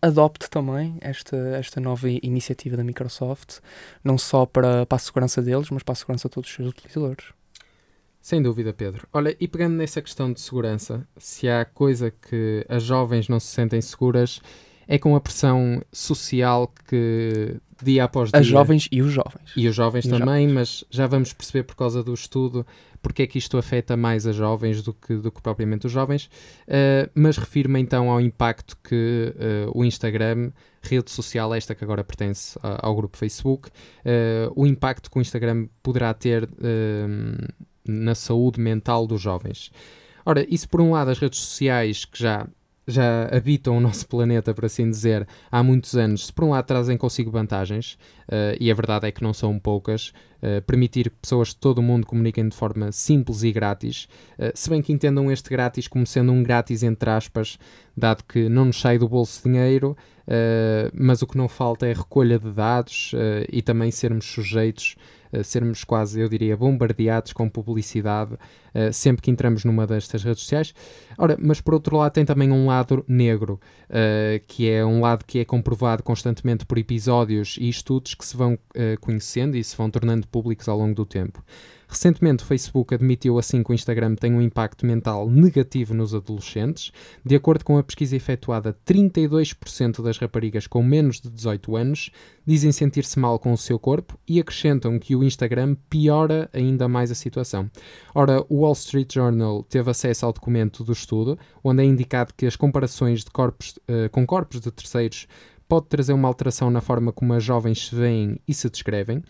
adopte 0.01 0.49
também 0.49 0.97
esta, 1.01 1.35
esta 1.57 1.79
nova 1.79 2.09
iniciativa 2.09 2.77
da 2.77 2.83
Microsoft, 2.83 3.59
não 4.03 4.17
só 4.17 4.45
para, 4.45 4.85
para 4.85 4.95
a 4.95 4.99
segurança 4.99 5.41
deles, 5.41 5.69
mas 5.69 5.83
para 5.83 5.93
a 5.93 5.95
segurança 5.95 6.27
de 6.27 6.33
todos 6.33 6.49
os 6.49 6.55
seus 6.55 6.69
utilizadores. 6.69 7.25
Sem 8.23 8.41
dúvida, 8.41 8.71
Pedro. 8.71 9.05
Olha, 9.11 9.35
e 9.37 9.49
pegando 9.49 9.75
nessa 9.75 10.01
questão 10.01 10.31
de 10.31 10.39
segurança, 10.39 11.05
se 11.17 11.49
há 11.49 11.65
coisa 11.65 12.09
que 12.09 12.65
as 12.69 12.81
jovens 12.81 13.27
não 13.27 13.37
se 13.37 13.47
sentem 13.47 13.81
seguras 13.81 14.41
é 14.87 14.97
com 14.97 15.15
a 15.15 15.21
pressão 15.21 15.81
social 15.91 16.71
que 16.87 17.57
dia 17.83 18.03
após 18.03 18.31
dia. 18.31 18.39
As 18.39 18.47
jovens 18.47 18.87
e 18.91 19.01
os 19.01 19.11
jovens. 19.11 19.51
E 19.55 19.67
os 19.67 19.75
jovens 19.75 20.05
e 20.05 20.09
também, 20.09 20.47
jovens. 20.47 20.53
mas 20.53 20.85
já 20.89 21.07
vamos 21.07 21.33
perceber 21.33 21.63
por 21.63 21.75
causa 21.75 22.03
do 22.03 22.13
estudo 22.13 22.65
porque 23.03 23.23
é 23.23 23.27
que 23.27 23.37
isto 23.37 23.57
afeta 23.57 23.97
mais 23.97 24.25
as 24.25 24.37
jovens 24.37 24.81
do 24.81 24.93
que, 24.93 25.15
do 25.15 25.29
que 25.29 25.41
propriamente 25.41 25.85
os 25.85 25.91
jovens. 25.91 26.25
Uh, 26.65 27.11
mas 27.13 27.37
refiro-me 27.37 27.79
então 27.79 28.09
ao 28.09 28.21
impacto 28.21 28.77
que 28.81 29.35
uh, 29.35 29.77
o 29.77 29.83
Instagram, 29.83 30.51
rede 30.81 31.11
social 31.11 31.53
esta 31.53 31.75
que 31.75 31.83
agora 31.83 32.03
pertence 32.03 32.57
ao 32.61 32.95
grupo 32.95 33.17
Facebook, 33.17 33.67
uh, 33.69 34.51
o 34.55 34.65
impacto 34.65 35.11
que 35.11 35.17
o 35.17 35.21
Instagram 35.21 35.67
poderá 35.83 36.13
ter 36.13 36.49
na 37.85 38.15
saúde 38.15 38.61
mental 38.61 39.05
dos 39.05 39.21
jovens. 39.21 39.69
Ora, 40.25 40.45
isso 40.49 40.69
por 40.69 40.79
um 40.79 40.91
lado, 40.91 41.11
as 41.11 41.19
redes 41.19 41.39
sociais 41.39 42.05
que 42.05 42.17
já 42.17 42.47
já 42.87 43.29
habitam 43.31 43.77
o 43.77 43.79
nosso 43.79 44.07
planeta, 44.07 44.53
por 44.53 44.65
assim 44.65 44.89
dizer, 44.89 45.27
há 45.51 45.63
muitos 45.63 45.95
anos, 45.95 46.27
se 46.27 46.33
por 46.33 46.43
um 46.43 46.49
lado 46.49 46.65
trazem 46.65 46.97
consigo 46.97 47.31
vantagens, 47.31 47.93
uh, 48.27 48.57
e 48.59 48.69
a 48.69 48.73
verdade 48.73 49.07
é 49.07 49.11
que 49.11 49.23
não 49.23 49.33
são 49.33 49.57
poucas, 49.57 50.13
uh, 50.41 50.61
permitir 50.65 51.09
que 51.09 51.17
pessoas 51.21 51.49
de 51.49 51.57
todo 51.57 51.77
o 51.79 51.81
mundo 51.83 52.05
comuniquem 52.05 52.47
de 52.47 52.55
forma 52.55 52.91
simples 52.91 53.43
e 53.43 53.51
grátis, 53.51 54.07
uh, 54.37 54.51
se 54.53 54.69
bem 54.69 54.81
que 54.81 54.91
entendam 54.91 55.31
este 55.31 55.49
grátis 55.49 55.87
como 55.87 56.05
sendo 56.05 56.31
um 56.31 56.43
grátis 56.43 56.83
entre 56.83 57.09
aspas, 57.09 57.57
dado 57.95 58.23
que 58.23 58.49
não 58.49 58.65
nos 58.65 58.79
sai 58.79 58.97
do 58.97 59.07
bolso 59.07 59.41
dinheiro, 59.43 59.95
mas 60.93 61.21
o 61.21 61.27
que 61.27 61.37
não 61.37 61.49
falta 61.49 61.85
é 61.85 61.91
recolha 61.91 62.39
de 62.39 62.49
dados 62.49 63.11
e 63.51 63.61
também 63.61 63.91
sermos 63.91 64.25
sujeitos 64.25 64.95
sermos 65.43 65.83
quase, 65.83 66.21
eu 66.21 66.29
diria, 66.29 66.55
bombardeados 66.55 67.33
com 67.33 67.49
publicidade 67.49 68.37
uh, 68.75 68.91
sempre 68.91 69.21
que 69.21 69.31
entramos 69.31 69.63
numa 69.63 69.85
destas 69.87 70.23
redes 70.23 70.41
sociais. 70.41 70.73
Ora, 71.17 71.37
mas 71.39 71.61
por 71.61 71.73
outro 71.73 71.97
lado 71.97 72.11
tem 72.11 72.25
também 72.25 72.51
um 72.51 72.67
lado 72.67 73.03
negro, 73.07 73.59
uh, 73.89 74.43
que 74.47 74.69
é 74.69 74.85
um 74.85 75.01
lado 75.01 75.25
que 75.25 75.39
é 75.39 75.45
comprovado 75.45 76.03
constantemente 76.03 76.65
por 76.65 76.77
episódios 76.77 77.57
e 77.59 77.69
estudos 77.69 78.13
que 78.13 78.25
se 78.25 78.35
vão 78.35 78.53
uh, 78.53 78.99
conhecendo 78.99 79.55
e 79.55 79.63
se 79.63 79.75
vão 79.75 79.89
tornando 79.89 80.27
públicos 80.27 80.67
ao 80.67 80.77
longo 80.77 80.95
do 80.95 81.05
tempo. 81.05 81.43
Recentemente, 81.93 82.43
o 82.43 82.47
Facebook 82.47 82.95
admitiu 82.95 83.37
assim 83.37 83.61
que 83.61 83.69
o 83.69 83.73
Instagram 83.73 84.15
tem 84.15 84.33
um 84.33 84.41
impacto 84.41 84.83
mental 84.83 85.29
negativo 85.29 85.93
nos 85.93 86.15
adolescentes. 86.15 86.91
De 87.23 87.35
acordo 87.35 87.63
com 87.63 87.77
a 87.77 87.83
pesquisa 87.83 88.15
efetuada, 88.15 88.75
32% 88.83 90.01
das 90.01 90.17
raparigas 90.17 90.65
com 90.65 90.81
menos 90.81 91.21
de 91.21 91.29
18 91.29 91.75
anos 91.75 92.09
dizem 92.47 92.71
sentir-se 92.71 93.19
mal 93.19 93.37
com 93.37 93.53
o 93.53 93.57
seu 93.57 93.77
corpo 93.77 94.17
e 94.27 94.39
acrescentam 94.39 94.97
que 94.97 95.15
o 95.15 95.23
Instagram 95.23 95.75
piora 95.87 96.49
ainda 96.51 96.87
mais 96.87 97.11
a 97.11 97.15
situação. 97.15 97.69
Ora, 98.15 98.43
o 98.49 98.62
Wall 98.63 98.73
Street 98.73 99.13
Journal 99.13 99.63
teve 99.63 99.91
acesso 99.91 100.25
ao 100.25 100.31
documento 100.31 100.83
do 100.83 100.93
estudo, 100.93 101.37
onde 101.61 101.83
é 101.83 101.85
indicado 101.85 102.33
que 102.35 102.45
as 102.45 102.55
comparações 102.55 103.23
de 103.23 103.29
corpos, 103.29 103.77
uh, 103.89 104.09
com 104.09 104.25
corpos 104.25 104.61
de 104.61 104.71
terceiros 104.71 105.27
pode 105.67 105.87
trazer 105.87 106.13
uma 106.13 106.27
alteração 106.29 106.69
na 106.69 106.79
forma 106.79 107.11
como 107.11 107.33
as 107.33 107.43
jovens 107.43 107.87
se 107.87 107.95
veem 107.95 108.39
e 108.47 108.53
se 108.53 108.69
descrevem. 108.69 109.21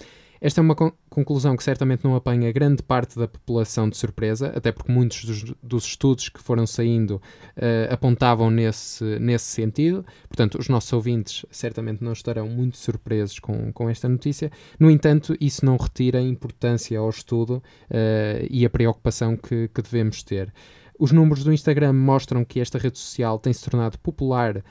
Esta 0.44 0.60
é 0.60 0.62
uma 0.62 0.76
con 0.76 0.92
conclusão 1.10 1.56
que 1.56 1.64
certamente 1.64 2.04
não 2.04 2.16
apanha 2.16 2.52
grande 2.52 2.84
parte 2.84 3.18
da 3.18 3.30
população 3.30 3.88
de 3.88 3.96
surpresa, 3.96 4.52
até 4.54 4.74
porque 4.74 4.92
muitos 4.92 5.24
dos, 5.24 5.54
dos 5.64 5.86
estudos 5.86 6.28
que 6.28 6.42
foram 6.42 6.68
saindo 6.68 7.22
uh, 7.56 7.94
apontavam 7.94 8.52
nesse, 8.52 9.06
nesse 9.20 9.46
sentido. 9.46 10.06
Portanto, 10.28 10.58
os 10.60 10.68
nossos 10.68 10.92
ouvintes 10.92 11.46
certamente 11.50 12.04
não 12.04 12.12
estarão 12.12 12.50
muito 12.50 12.76
surpresos 12.76 13.40
com, 13.40 13.72
com 13.72 13.90
esta 13.90 14.10
notícia. 14.10 14.52
No 14.78 14.92
entanto, 14.92 15.34
isso 15.40 15.66
não 15.66 15.78
retira 15.78 16.20
importância 16.20 17.00
ao 17.00 17.10
estudo 17.10 17.64
uh, 17.90 18.46
e 18.50 18.66
a 18.66 18.70
preocupação 18.70 19.38
que, 19.38 19.70
que 19.70 19.82
devemos 19.82 20.24
ter. 20.24 20.52
Os 21.00 21.14
números 21.14 21.44
do 21.44 21.54
Instagram 21.54 21.94
mostram 21.94 22.44
que 22.44 22.60
esta 22.60 22.78
rede 22.78 23.00
social 23.00 23.40
tem 23.40 23.54
se 23.54 23.64
tornado 23.64 23.98
popular 23.98 24.64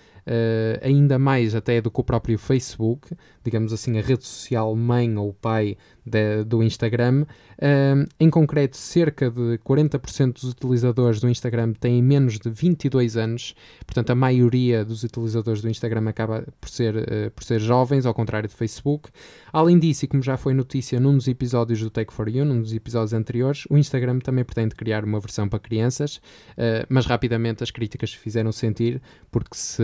ainda 0.82 1.18
mais 1.18 1.54
até 1.54 1.80
do 1.80 1.90
que 1.90 2.00
o 2.00 2.04
próprio 2.04 2.38
Facebook, 2.38 3.14
digamos 3.44 3.72
assim, 3.72 3.98
a 3.98 4.02
rede 4.02 4.24
social 4.24 4.74
mãe 4.76 5.16
ou 5.16 5.32
pai 5.32 5.76
de, 6.04 6.44
do 6.44 6.62
Instagram. 6.62 7.24
Uh, 7.58 8.06
em 8.18 8.28
concreto, 8.28 8.76
cerca 8.76 9.30
de 9.30 9.58
40% 9.58 10.32
dos 10.32 10.44
utilizadores 10.44 11.20
do 11.20 11.28
Instagram 11.28 11.72
têm 11.72 12.02
menos 12.02 12.38
de 12.38 12.50
22 12.50 13.16
anos, 13.16 13.54
portanto, 13.86 14.10
a 14.10 14.14
maioria 14.14 14.84
dos 14.84 15.04
utilizadores 15.04 15.62
do 15.62 15.68
Instagram 15.68 16.08
acaba 16.08 16.44
por 16.60 16.68
ser, 16.68 16.96
uh, 16.96 17.30
por 17.30 17.44
ser 17.44 17.60
jovens, 17.60 18.04
ao 18.04 18.14
contrário 18.14 18.48
do 18.48 18.54
Facebook. 18.54 19.10
Além 19.52 19.78
disso, 19.78 20.04
e 20.04 20.08
como 20.08 20.22
já 20.22 20.36
foi 20.36 20.54
notícia 20.54 20.98
num 20.98 21.14
dos 21.16 21.28
episódios 21.28 21.80
do 21.80 21.90
Take 21.90 22.12
for 22.12 22.28
You, 22.28 22.44
num 22.44 22.60
dos 22.60 22.72
episódios 22.72 23.12
anteriores, 23.12 23.64
o 23.70 23.78
Instagram 23.78 24.18
também 24.18 24.44
pretende 24.44 24.74
criar 24.74 25.04
uma 25.04 25.20
versão 25.20 25.48
para 25.48 25.58
crianças, 25.58 26.20
mas 26.88 27.04
rapidamente 27.04 27.62
as 27.62 27.70
críticas 27.70 28.10
se 28.10 28.18
fizeram 28.18 28.50
sentir, 28.50 29.00
porque 29.30 29.54
se 29.56 29.82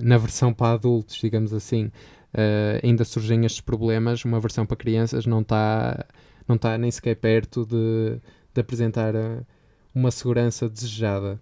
na 0.00 0.18
versão 0.18 0.52
para 0.52 0.74
adultos, 0.74 1.16
digamos 1.16 1.52
assim, 1.52 1.86
uh, 2.34 2.80
ainda 2.82 3.04
surgem 3.04 3.44
estes 3.44 3.60
problemas, 3.60 4.24
uma 4.24 4.40
versão 4.40 4.66
para 4.66 4.76
crianças 4.76 5.26
não 5.26 5.40
está 5.40 6.06
não 6.46 6.56
tá 6.56 6.78
nem 6.78 6.90
sequer 6.90 7.14
perto 7.16 7.66
de, 7.66 8.18
de 8.54 8.60
apresentar 8.60 9.14
uh, 9.14 9.46
uma 9.94 10.10
segurança 10.10 10.68
desejada. 10.68 11.40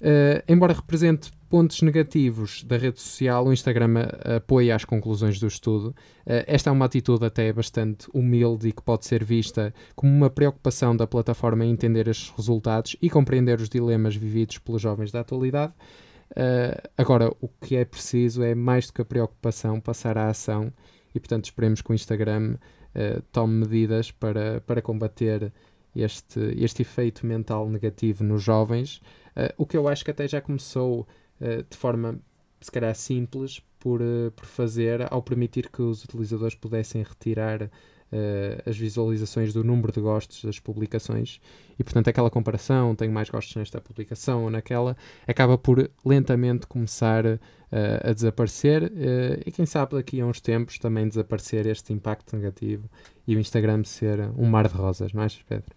Uh, 0.00 0.40
embora 0.46 0.72
represente 0.72 1.32
pontos 1.48 1.82
negativos 1.82 2.62
da 2.62 2.76
rede 2.76 3.00
social, 3.00 3.46
o 3.46 3.52
Instagram 3.52 3.94
apoia 4.36 4.76
as 4.76 4.84
conclusões 4.84 5.40
do 5.40 5.46
estudo. 5.48 5.88
Uh, 6.20 6.44
esta 6.46 6.70
é 6.70 6.72
uma 6.72 6.84
atitude 6.84 7.24
até 7.24 7.52
bastante 7.52 8.06
humilde 8.14 8.68
e 8.68 8.72
que 8.72 8.82
pode 8.82 9.06
ser 9.06 9.24
vista 9.24 9.74
como 9.96 10.12
uma 10.12 10.30
preocupação 10.30 10.96
da 10.96 11.06
plataforma 11.06 11.64
em 11.64 11.70
entender 11.70 12.06
estes 12.06 12.30
resultados 12.30 12.96
e 13.02 13.10
compreender 13.10 13.60
os 13.60 13.68
dilemas 13.68 14.14
vividos 14.14 14.58
pelos 14.58 14.80
jovens 14.80 15.10
da 15.10 15.20
atualidade. 15.20 15.72
Uh, 16.32 16.88
agora, 16.96 17.32
o 17.40 17.48
que 17.48 17.76
é 17.76 17.84
preciso 17.84 18.42
é 18.42 18.54
mais 18.54 18.86
do 18.86 18.92
que 18.92 19.02
a 19.02 19.04
preocupação, 19.04 19.80
passar 19.80 20.18
à 20.18 20.28
ação 20.28 20.72
e, 21.14 21.18
portanto, 21.18 21.46
esperemos 21.46 21.80
que 21.80 21.90
o 21.90 21.94
Instagram 21.94 22.54
uh, 22.54 23.22
tome 23.32 23.54
medidas 23.54 24.10
para, 24.10 24.60
para 24.60 24.82
combater 24.82 25.52
este, 25.96 26.40
este 26.62 26.82
efeito 26.82 27.26
mental 27.26 27.68
negativo 27.68 28.22
nos 28.22 28.42
jovens, 28.42 29.00
uh, 29.36 29.52
o 29.56 29.66
que 29.66 29.76
eu 29.76 29.88
acho 29.88 30.04
que 30.04 30.10
até 30.10 30.26
já 30.28 30.40
começou 30.40 31.06
de 31.70 31.76
forma, 31.76 32.18
se 32.60 32.68
calhar, 32.68 32.92
simples 32.96 33.62
por, 33.78 34.00
por 34.34 34.44
fazer 34.44 35.06
ao 35.08 35.22
permitir 35.22 35.70
que 35.70 35.80
os 35.80 36.02
utilizadores 36.02 36.56
pudessem 36.56 37.00
retirar 37.00 37.70
uh, 38.12 38.68
as 38.68 38.76
visualizações 38.76 39.52
do 39.52 39.62
número 39.62 39.92
de 39.92 40.00
gostos 40.00 40.44
das 40.44 40.58
publicações 40.58 41.40
e, 41.78 41.84
portanto, 41.84 42.08
aquela 42.08 42.30
comparação, 42.30 42.94
tenho 42.94 43.12
mais 43.12 43.30
gostos 43.30 43.54
nesta 43.56 43.80
publicação 43.80 44.44
ou 44.44 44.50
naquela, 44.50 44.96
acaba 45.26 45.56
por 45.56 45.90
lentamente 46.04 46.66
começar 46.66 47.24
uh, 47.26 47.38
a 48.02 48.12
desaparecer 48.12 48.84
uh, 48.84 49.42
e, 49.46 49.52
quem 49.52 49.66
sabe, 49.66 49.94
daqui 49.94 50.20
a 50.20 50.26
uns 50.26 50.40
tempos 50.40 50.78
também 50.78 51.08
desaparecer 51.08 51.66
este 51.66 51.92
impacto 51.92 52.36
negativo 52.36 52.88
e 53.26 53.36
o 53.36 53.40
Instagram 53.40 53.84
ser 53.84 54.20
um 54.36 54.46
mar 54.46 54.68
de 54.68 54.74
rosas, 54.74 55.12
não 55.12 55.22
achas, 55.22 55.42
Pedro? 55.48 55.74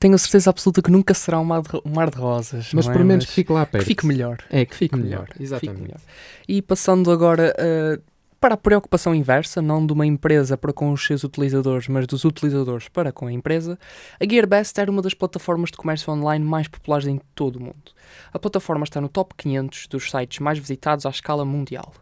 tenho 0.00 0.14
a 0.14 0.18
certeza 0.18 0.50
absoluta 0.50 0.80
que 0.82 0.90
nunca 0.90 1.12
será 1.12 1.38
um 1.38 1.44
mar 1.44 1.60
de, 1.60 1.68
um 1.84 1.90
mar 1.94 2.10
de 2.10 2.16
rosas. 2.16 2.72
Mas 2.72 2.88
pelo 2.88 3.00
é? 3.00 3.04
menos 3.04 3.26
que 3.26 3.32
fique 3.32 3.52
lá 3.52 3.66
perto. 3.66 3.84
Que 3.84 3.88
fique 3.88 4.06
melhor. 4.06 4.38
É, 4.50 4.64
que 4.64 4.74
fique, 4.74 4.96
melhor. 4.96 5.20
melhor. 5.20 5.28
Exatamente. 5.38 5.76
Fique 5.76 5.82
melhor. 5.82 6.00
E 6.48 6.62
passando 6.62 7.12
agora 7.12 7.54
uh, 7.54 8.02
para 8.40 8.54
a 8.54 8.56
preocupação 8.56 9.14
inversa, 9.14 9.60
não 9.60 9.86
de 9.86 9.92
uma 9.92 10.06
empresa 10.06 10.56
para 10.56 10.72
com 10.72 10.90
os 10.92 11.04
seus 11.04 11.24
utilizadores, 11.24 11.88
mas 11.88 12.06
dos 12.06 12.24
utilizadores 12.24 12.88
para 12.88 13.12
com 13.12 13.26
a 13.26 13.32
empresa, 13.32 13.78
a 14.18 14.24
GearBest 14.24 14.80
era 14.80 14.90
uma 14.90 15.02
das 15.02 15.12
plataformas 15.12 15.70
de 15.70 15.76
comércio 15.76 16.10
online 16.10 16.42
mais 16.42 16.66
populares 16.66 17.06
em 17.06 17.20
todo 17.34 17.56
o 17.56 17.60
mundo. 17.60 17.92
A 18.32 18.38
plataforma 18.38 18.84
está 18.84 18.98
no 18.98 19.10
top 19.10 19.34
500 19.36 19.88
dos 19.88 20.10
sites 20.10 20.38
mais 20.38 20.58
visitados 20.58 21.04
à 21.04 21.10
escala 21.10 21.44
mundial. 21.44 21.92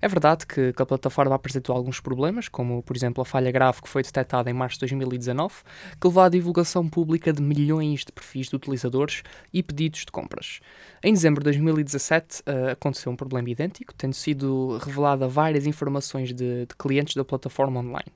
É 0.00 0.08
verdade 0.08 0.46
que, 0.46 0.72
a 0.76 0.86
plataforma 0.86 1.34
apresentou 1.34 1.74
alguns 1.74 2.00
problemas, 2.00 2.48
como, 2.48 2.82
por 2.82 2.96
exemplo, 2.96 3.22
a 3.22 3.24
falha 3.24 3.50
grave 3.50 3.82
que 3.82 3.88
foi 3.88 4.02
detectada 4.02 4.50
em 4.50 4.52
março 4.52 4.76
de 4.76 4.80
2019, 4.80 5.54
que 6.00 6.06
levou 6.06 6.22
à 6.22 6.28
divulgação 6.28 6.88
pública 6.88 7.32
de 7.32 7.42
milhões 7.42 8.04
de 8.04 8.12
perfis 8.12 8.48
de 8.48 8.56
utilizadores 8.56 9.22
e 9.52 9.62
pedidos 9.62 10.00
de 10.00 10.12
compras. 10.12 10.60
Em 11.02 11.12
dezembro 11.12 11.40
de 11.40 11.44
2017 11.44 12.40
uh, 12.40 12.70
aconteceu 12.72 13.10
um 13.10 13.16
problema 13.16 13.48
idêntico, 13.48 13.94
tendo 13.94 14.14
sido 14.14 14.78
revelada 14.78 15.28
várias 15.28 15.66
informações 15.66 16.32
de, 16.32 16.66
de 16.66 16.76
clientes 16.78 17.14
da 17.14 17.24
plataforma 17.24 17.80
online. 17.80 18.12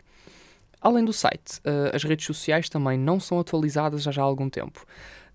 Além 0.81 1.05
do 1.05 1.13
site, 1.13 1.59
uh, 1.59 1.95
as 1.95 2.03
redes 2.05 2.25
sociais 2.25 2.69
também 2.69 2.99
não 2.99 3.21
são 3.21 3.39
atualizadas 3.39 4.03
já 4.03 4.23
há 4.23 4.25
algum 4.25 4.49
tempo. 4.49 4.87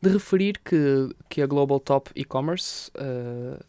De 0.02 0.10
referir 0.10 0.60
que, 0.64 1.10
que 1.30 1.42
a 1.42 1.48
Global 1.48 1.80
Top 1.80 2.12
E-Commerce, 2.16 2.92
uh, 2.92 3.64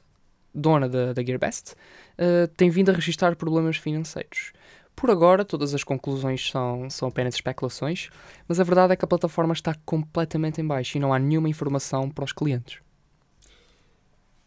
dona 0.57 0.89
da, 0.89 1.13
da 1.13 1.23
GearBest, 1.23 1.73
uh, 1.73 2.49
tem 2.57 2.71
vindo 2.71 2.91
a 2.91 2.95
registrar 2.95 3.37
problemas 3.37 3.77
financeiros. 3.77 4.53
Por 4.97 5.11
agora, 5.11 5.45
todas 5.45 5.75
as 5.75 5.85
conclusões 5.85 6.51
são, 6.51 6.89
são 6.89 7.09
apenas 7.09 7.35
especulações, 7.35 8.09
mas 8.49 8.59
a 8.59 8.65
verdade 8.65 8.95
é 8.95 8.97
que 8.97 9.05
a 9.05 9.09
plataforma 9.09 9.53
está 9.53 9.75
completamente 9.85 10.59
em 10.61 10.67
baixo 10.67 10.97
e 10.97 11.01
não 11.01 11.13
há 11.13 11.19
nenhuma 11.19 11.51
informação 11.51 12.11
para 12.11 12.25
os 12.25 12.33
clientes. 12.33 12.79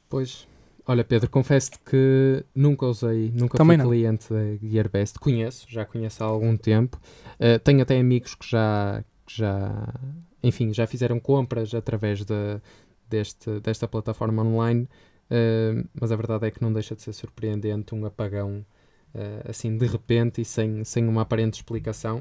Pois, 0.10 0.48
olha 0.88 1.04
Pedro, 1.04 1.30
confesso 1.30 1.72
que 1.86 2.44
nunca 2.56 2.88
usei, 2.88 3.32
nunca 3.32 3.60
Também 3.60 3.78
fui 3.78 3.84
não. 3.84 3.92
cliente 3.92 4.34
da 4.34 4.68
GearBest. 4.68 5.20
Conheço, 5.20 5.68
já 5.70 5.86
conheço 5.86 6.24
há 6.24 6.26
algum 6.26 6.58
tempo. 6.58 7.00
Uh, 7.36 7.60
tenho 7.60 7.84
até 7.84 8.00
amigos 8.00 8.34
que 8.34 8.50
já, 8.50 9.04
que 9.28 9.38
já, 9.38 9.94
enfim, 10.42 10.74
já 10.74 10.88
fizeram 10.88 11.20
compras 11.20 11.76
através 11.76 12.26
de, 12.26 12.60
deste, 13.08 13.60
desta 13.60 13.88
plataforma 13.88 14.42
online. 14.42 14.90
Uh, 15.30 15.88
mas 16.00 16.12
a 16.12 16.16
verdade 16.16 16.48
é 16.48 16.52
que 16.52 16.62
não 16.62 16.74
deixa 16.74 16.96
de 16.96 17.02
ser 17.02 17.14
surpreendente 17.14 17.94
um 17.94 18.06
apagão 18.06 18.66
uh, 19.14 19.50
assim 19.50 19.78
de 19.78 19.86
repente 19.86 20.42
e 20.42 20.46
sem, 20.46 20.84
sem 20.84 21.08
uma 21.08 21.22
aparente 21.22 21.56
explicação. 21.56 22.20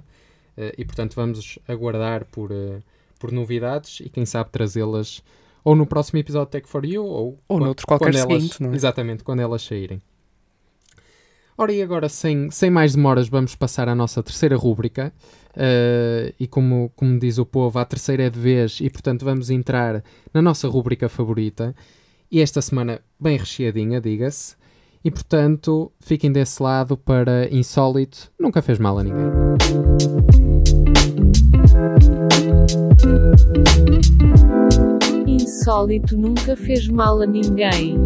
Uh, 0.57 0.73
e 0.77 0.85
portanto 0.85 1.15
vamos 1.15 1.59
aguardar 1.67 2.25
por, 2.27 2.51
por 3.19 3.33
novidades 3.33 4.01
e 4.01 4.09
quem 4.09 4.27
sabe 4.27 4.51
trazê-las 4.51 5.23
ou 5.65 5.77
no 5.77 5.87
próximo 5.87 6.19
episódio 6.19 6.47
de 6.47 6.53
Tech 6.53 6.69
for 6.69 6.85
You 6.85 7.05
ou, 7.05 7.39
Ou 7.49 7.61
noutro 7.61 7.87
qualquer 7.87 8.07
quando 8.07 8.17
elas, 8.17 8.43
seguinte, 8.43 8.63
não 8.63 8.73
é? 8.73 8.75
Exatamente, 8.75 9.25
quando 9.25 9.41
elas 9.41 9.63
saírem. 9.63 10.01
Ora, 11.61 11.73
e 11.73 11.83
agora, 11.83 12.09
sem, 12.09 12.53
sem 12.53 12.71
mais 12.71 12.95
demoras, 12.95 13.29
vamos 13.29 13.57
passar 13.57 13.89
à 13.89 13.95
nossa 13.95 14.23
terceira 14.23 14.57
rúbrica. 14.57 15.13
Uh, 15.57 16.33
e 16.39 16.47
como, 16.47 16.93
como 16.95 17.19
diz 17.19 17.37
o 17.37 17.45
povo, 17.45 17.81
a 17.81 17.85
terceira 17.85 18.23
é 18.23 18.31
de 18.31 18.39
vez, 18.39 18.79
e 18.81 18.89
portanto 18.89 19.25
vamos 19.25 19.51
entrar 19.51 20.05
na 20.33 20.41
nossa 20.41 20.69
rúbrica 20.69 21.09
favorita. 21.09 21.75
E 22.31 22.43
esta 22.43 22.61
semana, 22.61 23.01
bem 23.19 23.39
recheadinha, 23.39 24.03
diga-se. 24.03 24.55
E 25.03 25.11
portanto, 25.11 25.91
fiquem 25.99 26.31
desse 26.31 26.63
lado 26.63 26.95
para 26.95 27.49
Insólito, 27.51 28.31
nunca 28.39 28.61
fez 28.61 28.79
mal 28.79 28.99
a 28.99 29.03
ninguém. 29.03 29.29
Insólito 35.27 36.19
nunca 36.19 36.55
fez 36.55 36.87
mal 36.89 37.23
a 37.23 37.27
ninguém. 37.27 37.97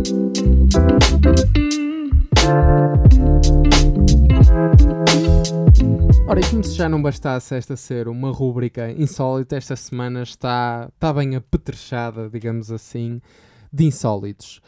Ora, 6.28 6.38
e 6.38 6.44
como 6.48 6.62
se 6.62 6.76
já 6.76 6.88
não 6.88 7.02
bastasse 7.02 7.56
esta 7.56 7.74
ser 7.76 8.06
uma 8.06 8.30
rúbrica 8.30 8.88
insólita, 8.92 9.56
esta 9.56 9.74
semana 9.74 10.22
está, 10.22 10.88
está 10.94 11.12
bem 11.12 11.34
apetrechada, 11.34 12.30
digamos 12.30 12.70
assim, 12.70 13.20
de 13.72 13.84
insólitos. 13.84 14.60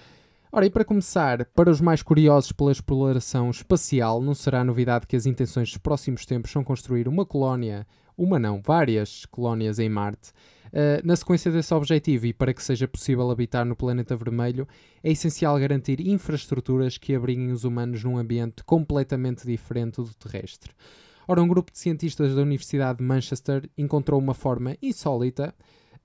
Ora, 0.56 0.66
e 0.66 0.70
para 0.70 0.84
começar, 0.84 1.44
para 1.46 1.68
os 1.68 1.80
mais 1.80 2.00
curiosos 2.00 2.52
pela 2.52 2.70
exploração 2.70 3.50
espacial, 3.50 4.22
não 4.22 4.34
será 4.34 4.62
novidade 4.62 5.04
que 5.04 5.16
as 5.16 5.26
intenções 5.26 5.68
dos 5.68 5.78
próximos 5.78 6.24
tempos 6.24 6.52
são 6.52 6.62
construir 6.62 7.08
uma 7.08 7.26
colónia, 7.26 7.84
uma 8.16 8.38
não, 8.38 8.62
várias 8.62 9.26
colónias 9.26 9.80
em 9.80 9.88
Marte. 9.88 10.30
Uh, 10.68 11.04
na 11.04 11.16
sequência 11.16 11.50
desse 11.50 11.74
objetivo 11.74 12.26
e 12.26 12.32
para 12.32 12.54
que 12.54 12.62
seja 12.62 12.86
possível 12.86 13.30
habitar 13.30 13.64
no 13.64 13.74
planeta 13.74 14.16
vermelho, 14.16 14.66
é 15.02 15.10
essencial 15.10 15.58
garantir 15.58 16.00
infraestruturas 16.00 16.98
que 16.98 17.14
abriguem 17.14 17.50
os 17.50 17.64
humanos 17.64 18.02
num 18.04 18.16
ambiente 18.16 18.62
completamente 18.64 19.44
diferente 19.44 19.96
do 19.96 20.14
terrestre. 20.14 20.70
Ora, 21.26 21.42
um 21.42 21.48
grupo 21.48 21.72
de 21.72 21.78
cientistas 21.78 22.34
da 22.34 22.42
Universidade 22.42 22.98
de 22.98 23.04
Manchester 23.04 23.68
encontrou 23.76 24.20
uma 24.20 24.34
forma 24.34 24.76
insólita 24.80 25.54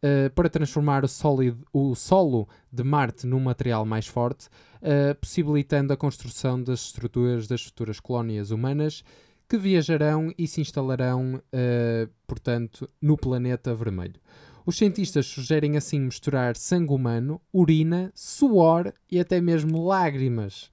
uh, 0.03 0.29
para 0.33 0.49
transformar 0.49 1.03
o, 1.03 1.07
sólido, 1.07 1.65
o 1.73 1.95
solo 1.95 2.47
de 2.71 2.83
Marte 2.83 3.25
num 3.27 3.39
material 3.39 3.85
mais 3.85 4.07
forte, 4.07 4.47
uh, 4.81 5.15
possibilitando 5.19 5.93
a 5.93 5.97
construção 5.97 6.61
das 6.61 6.85
estruturas 6.87 7.47
das 7.47 7.63
futuras 7.63 7.99
colónias 7.99 8.51
humanas 8.51 9.03
que 9.47 9.57
viajarão 9.57 10.31
e 10.37 10.47
se 10.47 10.61
instalarão, 10.61 11.35
uh, 11.35 12.09
portanto, 12.27 12.87
no 13.01 13.17
planeta 13.17 13.73
vermelho. 13.73 14.19
Os 14.65 14.77
cientistas 14.77 15.25
sugerem 15.25 15.75
assim 15.77 15.99
misturar 15.99 16.55
sangue 16.55 16.93
humano, 16.93 17.41
urina, 17.51 18.11
suor 18.13 18.93
e 19.09 19.19
até 19.19 19.41
mesmo 19.41 19.83
lágrimas. 19.87 20.69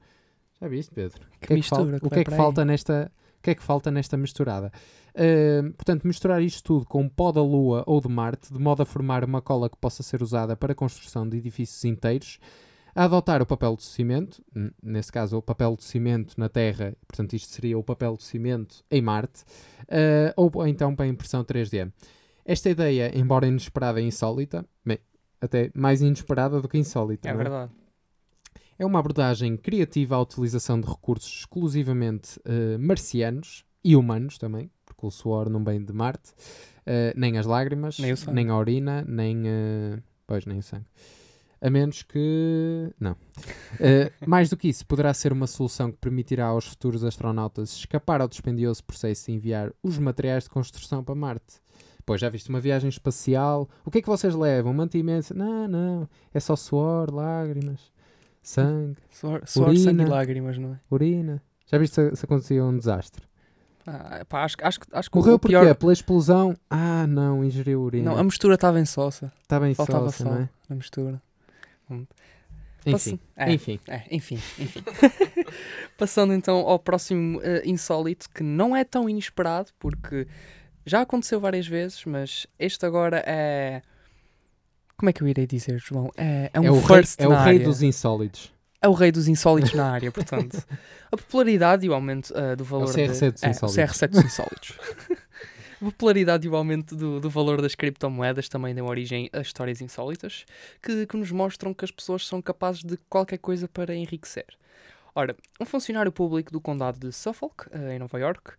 Já 0.60 0.68
viste, 0.68 0.94
Pedro? 0.94 1.20
Que 1.20 1.26
O 1.26 1.38
que 1.40 1.44
é 1.44 1.46
que 1.48 1.54
mistura 1.54 1.78
falta- 1.84 2.00
que 2.00 2.06
o 2.06 2.10
que 2.10 2.18
é 2.20 2.24
que 2.24 2.30
aí. 2.30 2.36
falta 2.36 2.64
nesta 2.64 3.10
que 3.46 3.50
é 3.52 3.54
que 3.54 3.62
falta 3.62 3.92
nesta 3.92 4.16
misturada? 4.16 4.72
Uh, 5.14 5.72
portanto, 5.74 6.04
misturar 6.04 6.42
isto 6.42 6.64
tudo 6.64 6.84
com 6.84 7.08
pó 7.08 7.30
da 7.30 7.40
Lua 7.40 7.84
ou 7.86 8.00
de 8.00 8.08
Marte, 8.08 8.52
de 8.52 8.58
modo 8.58 8.82
a 8.82 8.86
formar 8.86 9.22
uma 9.22 9.40
cola 9.40 9.70
que 9.70 9.76
possa 9.76 10.02
ser 10.02 10.20
usada 10.20 10.56
para 10.56 10.72
a 10.72 10.74
construção 10.74 11.28
de 11.28 11.36
edifícios 11.36 11.84
inteiros, 11.84 12.40
a 12.92 13.04
adotar 13.04 13.40
o 13.40 13.46
papel 13.46 13.76
de 13.76 13.84
cimento, 13.84 14.42
nesse 14.82 15.12
caso 15.12 15.36
o 15.36 15.42
papel 15.42 15.76
de 15.76 15.84
cimento 15.84 16.34
na 16.36 16.48
Terra, 16.48 16.96
portanto 17.06 17.34
isto 17.34 17.48
seria 17.48 17.78
o 17.78 17.84
papel 17.84 18.16
de 18.16 18.24
cimento 18.24 18.84
em 18.90 19.00
Marte, 19.00 19.44
uh, 19.82 20.32
ou, 20.36 20.66
então 20.66 20.96
para 20.96 21.04
a 21.04 21.08
impressão 21.08 21.44
3D. 21.44 21.92
Esta 22.44 22.70
ideia, 22.70 23.16
embora 23.16 23.46
inesperada 23.46 24.00
e 24.00 24.04
insólita, 24.06 24.66
bem, 24.84 24.98
até 25.40 25.70
mais 25.72 26.02
inesperada 26.02 26.60
do 26.60 26.68
que 26.68 26.78
insólita, 26.78 27.28
É 27.28 27.32
é? 27.32 27.68
É 28.78 28.84
uma 28.84 28.98
abordagem 28.98 29.56
criativa 29.56 30.16
à 30.16 30.20
utilização 30.20 30.80
de 30.80 30.86
recursos 30.86 31.40
exclusivamente 31.40 32.40
eh, 32.44 32.76
marcianos 32.78 33.64
e 33.82 33.96
humanos 33.96 34.36
também, 34.38 34.70
porque 34.84 35.06
o 35.06 35.10
suor 35.10 35.48
não 35.48 35.64
vem 35.64 35.82
de 35.82 35.92
Marte, 35.92 36.32
eh, 36.84 37.12
nem 37.16 37.38
as 37.38 37.46
lágrimas, 37.46 37.98
Nem 37.98 38.14
sangue. 38.14 38.48
a 38.50 38.56
urina, 38.58 39.04
nem, 39.08 39.42
eh, 39.46 39.98
pois, 40.26 40.44
nem 40.44 40.58
o 40.58 40.62
sangue. 40.62 40.84
A 41.58 41.70
menos 41.70 42.02
que. 42.02 42.92
Não. 43.00 43.16
Eh, 43.80 44.12
mais 44.26 44.50
do 44.50 44.58
que 44.58 44.68
isso, 44.68 44.86
poderá 44.86 45.12
ser 45.14 45.32
uma 45.32 45.46
solução 45.46 45.90
que 45.90 45.96
permitirá 45.98 46.46
aos 46.46 46.66
futuros 46.66 47.02
astronautas 47.02 47.72
escapar 47.74 48.20
ao 48.20 48.28
dispendioso 48.28 48.84
processo 48.84 49.26
de 49.26 49.32
enviar 49.32 49.72
os 49.82 49.98
materiais 49.98 50.44
de 50.44 50.50
construção 50.50 51.02
para 51.02 51.14
Marte. 51.14 51.60
Pois 52.04 52.20
já 52.20 52.28
viste 52.28 52.50
uma 52.50 52.60
viagem 52.60 52.88
espacial? 52.88 53.68
O 53.84 53.90
que 53.90 53.98
é 53.98 54.02
que 54.02 54.06
vocês 54.08 54.34
levam? 54.34 54.72
Mantimentos? 54.74 55.30
Não, 55.30 55.66
não. 55.66 56.08
É 56.32 56.38
só 56.38 56.54
suor, 56.54 57.12
lágrimas, 57.12 57.80
sangue. 58.48 58.96
Suor, 59.10 59.42
suor 59.46 59.68
sangue 59.76 59.88
Urina. 59.88 60.02
e 60.02 60.06
lágrimas, 60.06 60.58
não 60.58 60.74
é? 60.74 60.80
Urina. 60.90 61.42
Já 61.66 61.78
viste 61.78 61.94
se, 61.94 62.16
se 62.16 62.24
acontecia 62.24 62.64
um 62.64 62.76
desastre? 62.78 63.24
Ah, 63.86 64.24
pá, 64.28 64.44
acho, 64.44 64.56
acho, 64.62 64.80
que- 64.80 64.86
acho 64.92 65.10
que 65.10 65.16
Morreu 65.16 65.38
pior... 65.38 65.60
porquê? 65.64 65.74
Pela 65.78 65.92
explosão? 65.92 66.56
Ah, 66.68 67.06
não, 67.06 67.44
ingeriu 67.44 67.80
urina. 67.82 68.10
Não, 68.10 68.18
a 68.18 68.24
mistura 68.24 68.54
estava 68.56 68.80
em 68.80 68.84
sossa. 68.84 69.32
Está 69.42 69.60
bem 69.60 69.74
Faltava 69.74 70.06
sócia, 70.06 70.24
sal 70.24 70.34
não 70.34 70.40
é? 70.42 70.48
na 70.68 70.76
mistura. 70.76 71.22
Enfim, 72.84 73.18
É, 73.36 73.52
enfim. 73.52 73.80
é, 73.88 74.02
enfim, 74.12 74.36
enfim. 74.60 74.82
Passando 75.98 76.32
então 76.32 76.56
ao 76.58 76.78
próximo 76.78 77.40
eh, 77.42 77.62
insólito, 77.64 78.28
que 78.30 78.44
não 78.44 78.76
é 78.76 78.84
tão 78.84 79.08
inesperado, 79.08 79.70
porque 79.78 80.26
já 80.84 81.00
aconteceu 81.00 81.40
várias 81.40 81.66
vezes, 81.66 82.04
mas 82.04 82.46
este 82.58 82.86
agora 82.86 83.22
é. 83.26 83.82
Como 84.96 85.10
é 85.10 85.12
que 85.12 85.22
eu 85.22 85.28
irei 85.28 85.46
dizer, 85.46 85.78
João? 85.78 86.10
É, 86.16 86.50
é 86.52 86.60
um 86.60 86.64
é 86.64 86.70
o 86.70 86.74
rei, 86.74 86.82
first 86.82 87.20
é 87.20 87.26
o 87.26 87.30
rei 87.30 87.38
área. 87.56 87.64
dos 87.64 87.82
insólitos. 87.82 88.52
É 88.80 88.88
o 88.88 88.92
rei 88.92 89.10
dos 89.10 89.28
insólitos 89.28 89.74
na 89.74 89.90
área, 89.90 90.10
portanto. 90.10 90.56
A 91.10 91.16
popularidade 91.16 91.86
e 91.86 91.88
o 91.88 91.94
aumento 91.94 92.32
eh, 92.36 92.56
do 92.56 92.64
valor. 92.64 92.88
CR7 92.88 93.30
dos 93.30 93.40
de... 93.40 93.46
é, 93.46 93.48
o 93.48 93.50
insólitos. 93.50 93.76
CR7 93.76 94.08
dos 94.08 94.24
insólitos. 94.24 94.72
A 95.80 95.84
popularidade 95.84 96.46
e 96.46 96.50
o 96.50 96.56
aumento 96.56 96.96
do, 96.96 97.20
do 97.20 97.28
valor 97.28 97.60
das 97.60 97.74
criptomoedas 97.74 98.48
também 98.48 98.74
dão 98.74 98.86
origem 98.86 99.28
a 99.32 99.40
histórias 99.40 99.82
insólitas 99.82 100.46
que, 100.82 101.06
que 101.06 101.16
nos 101.18 101.30
mostram 101.30 101.74
que 101.74 101.84
as 101.84 101.90
pessoas 101.90 102.26
são 102.26 102.40
capazes 102.40 102.82
de 102.82 102.96
qualquer 103.10 103.36
coisa 103.36 103.68
para 103.68 103.94
enriquecer. 103.94 104.46
Ora, 105.14 105.36
um 105.60 105.66
funcionário 105.66 106.10
público 106.10 106.50
do 106.50 106.60
condado 106.60 106.98
de 106.98 107.12
Suffolk, 107.12 107.66
eh, 107.70 107.94
em 107.94 107.98
Nova 107.98 108.18
York, 108.18 108.52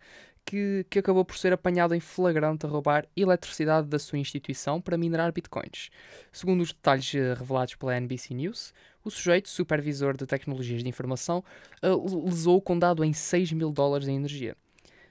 que, 0.48 0.86
que 0.90 1.00
acabou 1.00 1.26
por 1.26 1.38
ser 1.38 1.52
apanhado 1.52 1.94
em 1.94 2.00
flagrante 2.00 2.66
a 2.66 2.70
roubar 2.70 3.06
eletricidade 3.18 3.86
da 3.88 4.00
sua 4.00 4.18
instituição 4.18 4.80
para 4.80 4.98
minerar 4.98 5.34
bitcoins. 5.34 5.90
Segundo 6.32 6.62
os 6.62 6.72
detalhes 6.72 7.14
eh, 7.14 7.34
revelados 7.34 7.76
pela 7.76 7.98
NBC 7.98 8.34
News, 8.34 8.74
o 9.04 9.12
sujeito, 9.12 9.50
supervisor 9.50 10.16
de 10.16 10.26
tecnologias 10.26 10.82
de 10.82 10.90
informação, 10.90 11.44
eh, 11.82 11.90
lesou 12.24 12.56
o 12.56 12.62
condado 12.62 13.04
em 13.04 13.12
6 13.12 13.52
mil 13.52 13.72
dólares 13.72 14.08
em 14.08 14.16
energia. 14.16 14.56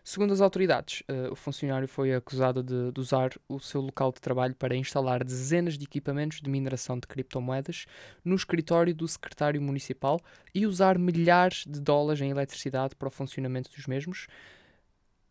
Segundo 0.03 0.33
as 0.33 0.41
autoridades, 0.41 1.03
eh, 1.07 1.29
o 1.31 1.37
funcionário 1.37 1.87
foi 1.87 2.15
acusado 2.15 2.63
de, 2.63 2.91
de 2.91 2.99
usar 2.99 3.33
o 3.47 3.61
seu 3.61 3.83
local 3.83 4.13
de 4.13 4.23
trabalho 4.23 4.55
para 4.55 4.75
instalar 4.75 5.23
dezenas 5.23 5.77
de 5.77 5.85
equipamentos 5.85 6.41
de 6.41 6.49
mineração 6.49 6.99
de 6.99 7.07
criptomoedas 7.07 7.85
no 8.25 8.35
escritório 8.35 8.95
do 8.95 9.07
secretário 9.07 9.61
municipal 9.61 10.19
e 10.55 10.65
usar 10.65 10.99
milhares 10.99 11.67
de 11.67 11.79
dólares 11.79 12.23
em 12.23 12.31
eletricidade 12.31 12.95
para 12.97 13.09
o 13.09 13.11
funcionamento 13.11 13.71
dos 13.71 13.87
mesmos, 13.87 14.29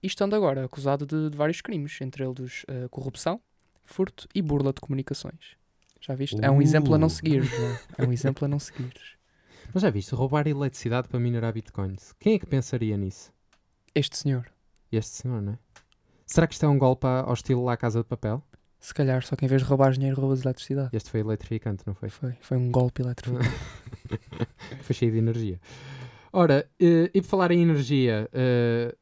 e 0.06 0.08
estando 0.08 0.36
agora 0.36 0.63
acusado 0.63 1.04
de, 1.04 1.32
de 1.32 1.36
vários 1.36 1.62
crimes, 1.62 2.00
entre 2.00 2.24
eles 2.24 2.63
eh, 2.68 2.88
corrupção, 2.91 3.41
furto 3.84 4.28
e 4.36 4.41
burla 4.41 4.72
de 4.72 4.80
comunicações. 4.80 5.58
Já 6.00 6.13
viste? 6.13 6.38
É 6.44 6.52
um 6.52 6.62
exemplo 6.62 6.94
a 6.94 6.98
não 7.00 7.08
Uh. 7.08 7.10
seguir. 7.10 7.41
É 7.98 8.06
um 8.06 8.13
exemplo 8.13 8.46
a 8.46 8.48
não 8.48 8.60
seguir. 8.60 8.94
Mas 9.74 9.82
já 9.82 9.89
viste, 9.89 10.13
roubar 10.13 10.48
eletricidade 10.48 11.08
para 11.08 11.20
minerar 11.20 11.52
bitcoins. 11.54 12.13
Quem 12.20 12.36
é 12.36 12.39
que 12.39 12.46
pensaria 12.46 12.96
nisso? 12.96 13.34
Este 13.96 14.15
senhor, 14.15 14.46
Este 14.91 15.15
senhor, 15.24 15.41
não 15.41 15.54
é? 15.54 15.58
Será 16.28 16.46
que 16.46 16.54
isto 16.54 16.65
é 16.65 16.70
um 16.70 16.78
golpe 16.78 17.08
ao 17.08 17.34
estilo 17.34 17.63
lá 17.65 17.76
Casa 17.76 18.00
de 18.04 18.06
Papel? 18.06 18.44
se 18.80 18.94
calhar, 18.94 19.26
só 19.26 19.36
que 19.36 19.44
em 19.44 19.48
vez 19.48 19.63
de 19.63 19.68
roubar 19.68 19.91
dinheiro, 19.94 20.22
roubas 20.22 20.44
eletricidade. 20.46 20.96
Este 20.96 21.10
foi 21.10 21.22
eletrificante, 21.22 21.82
não 21.88 21.96
foi? 21.96 22.10
Foi, 22.10 22.34
foi 22.39 22.58
um 22.58 22.70
golpe 22.70 23.02
elétrico. 23.02 23.39
foi 24.84 24.94
cheio 24.94 25.12
de 25.12 25.18
energia. 25.18 25.60
Ora, 26.32 26.70
eh, 26.80 27.10
e 27.13 27.22
por 27.22 27.28
falar 27.30 27.50
em 27.52 27.62
energia, 27.62 28.30
eh, 28.34 28.94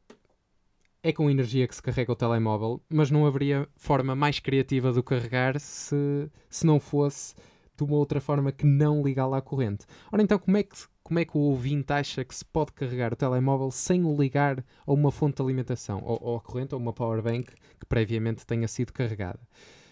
é 1.03 1.11
com 1.11 1.29
energia 1.29 1.67
que 1.67 1.75
se 1.75 1.83
carrega 1.83 2.13
o 2.13 2.15
telemóvel, 2.15 2.81
mas 2.89 3.11
não 3.11 3.25
haveria 3.25 3.67
forma 3.75 4.15
mais 4.15 4.39
criativa 4.39 4.93
de 4.93 4.99
o 4.99 5.03
carregar 5.03 5.59
se, 5.59 6.31
se 6.49 6.65
não 6.65 6.79
fosse 6.79 7.35
de 7.75 7.83
uma 7.83 7.97
outra 7.97 8.21
forma 8.21 8.53
que 8.53 8.65
não 8.65 9.03
ligá-lo 9.03 9.33
à 9.33 9.41
corrente. 9.41 9.85
Ora, 10.11 10.23
então, 10.23 10.39
como 10.39 10.55
é, 10.55 10.63
que, 10.63 10.77
como 11.03 11.19
é 11.19 11.25
que 11.25 11.37
o 11.37 11.41
ouvinte 11.41 11.91
acha 11.91 12.23
que 12.23 12.33
se 12.33 12.45
pode 12.45 12.71
carregar 12.71 13.11
o 13.11 13.17
telemóvel 13.17 13.69
sem 13.69 14.05
o 14.05 14.15
ligar 14.15 14.63
a 14.87 14.93
uma 14.93 15.11
fonte 15.11 15.35
de 15.35 15.41
alimentação, 15.41 16.01
ou, 16.05 16.17
ou 16.21 16.37
à 16.37 16.39
corrente, 16.39 16.73
ou 16.73 16.79
uma 16.79 16.93
powerbank 16.93 17.51
que 17.51 17.85
previamente 17.85 18.45
tenha 18.45 18.67
sido 18.69 18.93
carregada? 18.93 19.41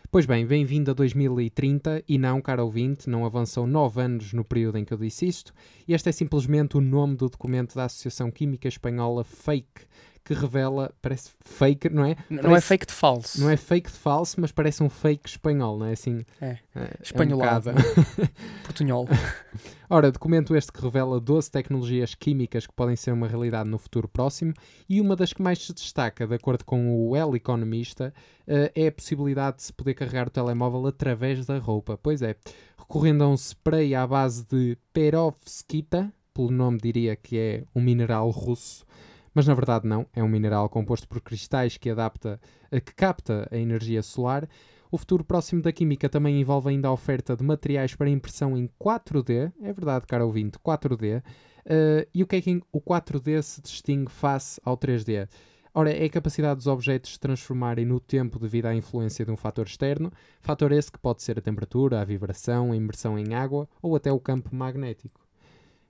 Pois 0.10 0.26
bem, 0.26 0.45
bem-vindo 0.45 0.91
a 0.91 0.93
2030 0.93 2.04
e 2.08 2.17
não, 2.17 2.41
caro 2.41 2.65
ouvinte, 2.65 3.10
não 3.10 3.26
avançou 3.26 3.65
9 3.65 4.02
anos 4.02 4.34
no 4.34 4.43
período 4.43 4.78
em 4.78 4.86
que 4.86 4.93
eu 4.93 4.97
disse 4.97 5.26
isto. 5.26 5.54
Este 5.88 6.10
é 6.10 6.12
simplesmente 6.12 6.78
o 6.78 6.82
nome 6.82 7.15
do 7.15 7.30
documento 7.30 7.76
da 7.76 7.86
Associação 7.86 8.30
Química 8.30 8.67
Espanhola 8.67 9.24
FAKE, 9.24 9.88
que 10.23 10.34
revela, 10.34 10.93
parece 11.01 11.31
fake, 11.39 11.89
não 11.89 12.05
é? 12.05 12.12
N- 12.12 12.17
Não 12.29 12.39
é 12.39 12.41
Parece- 12.43 12.67
fake 12.67 12.86
de 12.86 12.93
falso. 12.93 13.41
Não 13.41 13.49
é 13.49 13.57
fake 13.57 13.91
de 13.91 13.97
falso, 13.97 14.39
mas 14.39 14.51
parece 14.51 14.84
um 14.84 14.89
fake 14.89 15.27
espanhol, 15.27 15.77
não 15.79 15.86
é 15.88 15.93
assim? 15.93 16.23
É. 16.39 16.57
é 16.75 16.79
um 16.79 16.88
Espanholado. 17.01 17.71
bocado. 17.71 18.29
Portunhol. 18.63 19.07
Ora, 19.89 20.12
documento 20.12 20.55
este 20.55 20.71
que 20.71 20.81
revela 20.81 21.19
12 21.19 21.51
tecnologias 21.51 22.15
químicas 22.15 22.65
que 22.65 22.73
podem 22.73 22.95
ser 22.95 23.12
uma 23.12 23.27
realidade 23.27 23.69
no 23.69 23.77
futuro 23.77 24.07
próximo 24.07 24.53
e 24.88 25.01
uma 25.01 25.15
das 25.15 25.34
que 25.34 25.41
mais 25.41 25.60
se 25.65 25.73
destaca, 25.73 26.25
de 26.25 26.36
acordo 26.36 26.63
com 26.63 27.10
o 27.10 27.15
El 27.15 27.36
Economista, 27.36 28.13
eh, 28.47 28.71
é 28.73 28.88
a 28.88 28.91
possibilidade 28.91 29.57
de 29.57 29.63
se 29.63 29.73
poder 29.73 29.93
carregar 29.95 30.27
o 30.27 30.31
telemóvel 30.31 30.88
através 30.88 31.45
da 31.45 31.57
roupa. 31.57 31.97
Pois 32.01 32.21
é, 32.21 32.38
recorrendo 32.77 33.23
a 33.23 33.27
um 33.27 33.34
spray 33.36 33.93
à 33.93 34.07
base 34.07 34.45
de 34.45 34.77
perovskita, 34.93 36.12
pelo 36.34 36.51
nome 36.51 36.77
diria 36.81 37.15
que 37.15 37.38
é 37.38 37.63
um 37.75 37.81
mineral 37.81 38.29
russo, 38.29 38.86
mas 39.34 39.48
na 39.48 39.54
verdade 39.54 39.88
não, 39.88 40.06
é 40.13 40.24
um 40.24 40.28
mineral 40.28 40.70
composto 40.70 41.08
por 41.08 41.22
cristais 41.22 41.78
que 41.78 41.89
adapta, 41.89 42.39
eh, 42.72 42.80
que 42.80 42.94
capta 42.94 43.48
a 43.52 43.58
energia 43.58 44.02
solar. 44.02 44.48
O 44.91 44.98
futuro 44.98 45.24
próximo 45.24 45.62
da 45.62 45.72
química 45.72 46.10
também 46.10 46.39
envolve 46.39 46.70
ainda 46.70 46.89
a 46.89 46.91
oferta 46.91 47.36
de 47.36 47.44
materiais 47.44 47.96
para 47.96 48.10
impressão 48.10 48.58
em 48.58 48.70
4D, 48.80 49.52
é 49.62 49.72
verdade, 49.74 50.06
caro 50.06 50.26
ouvinte, 50.26 50.60
4D. 50.60 51.24
Eh, 51.65 52.08
e 52.13 52.24
o 52.24 52.28
que 52.28 52.36
é 52.36 52.41
que 52.41 52.62
o 52.72 52.82
4D 52.82 53.41
se 53.41 53.62
distingue 53.62 54.12
face 54.12 54.60
ao 54.63 54.78
3D? 54.78 55.28
Ora, 55.74 55.89
é 55.89 56.06
a 56.06 56.10
capacidade 56.10 56.58
dos 56.58 56.67
objetos 56.67 57.13
se 57.13 57.20
transformarem 57.20 57.86
no 57.86 57.98
tempo 58.00 58.38
devido 58.38 58.65
à 58.65 58.76
influência 58.76 59.24
de 59.24 59.32
um 59.32 59.38
fator 59.38 59.65
externo, 59.65 60.12
fator 60.41 60.74
esse 60.74 60.91
que 60.91 61.00
pode 61.00 61.24
ser 61.24 61.39
a 61.39 61.41
temperatura, 61.41 62.02
a 62.02 62.06
vibração, 62.06 62.74
a 62.74 62.76
imersão 62.76 63.17
em 63.17 63.34
água 63.34 63.70
ou 63.82 63.96
até 63.96 64.12
o 64.12 64.20
campo 64.20 64.54
magnético. 64.54 65.22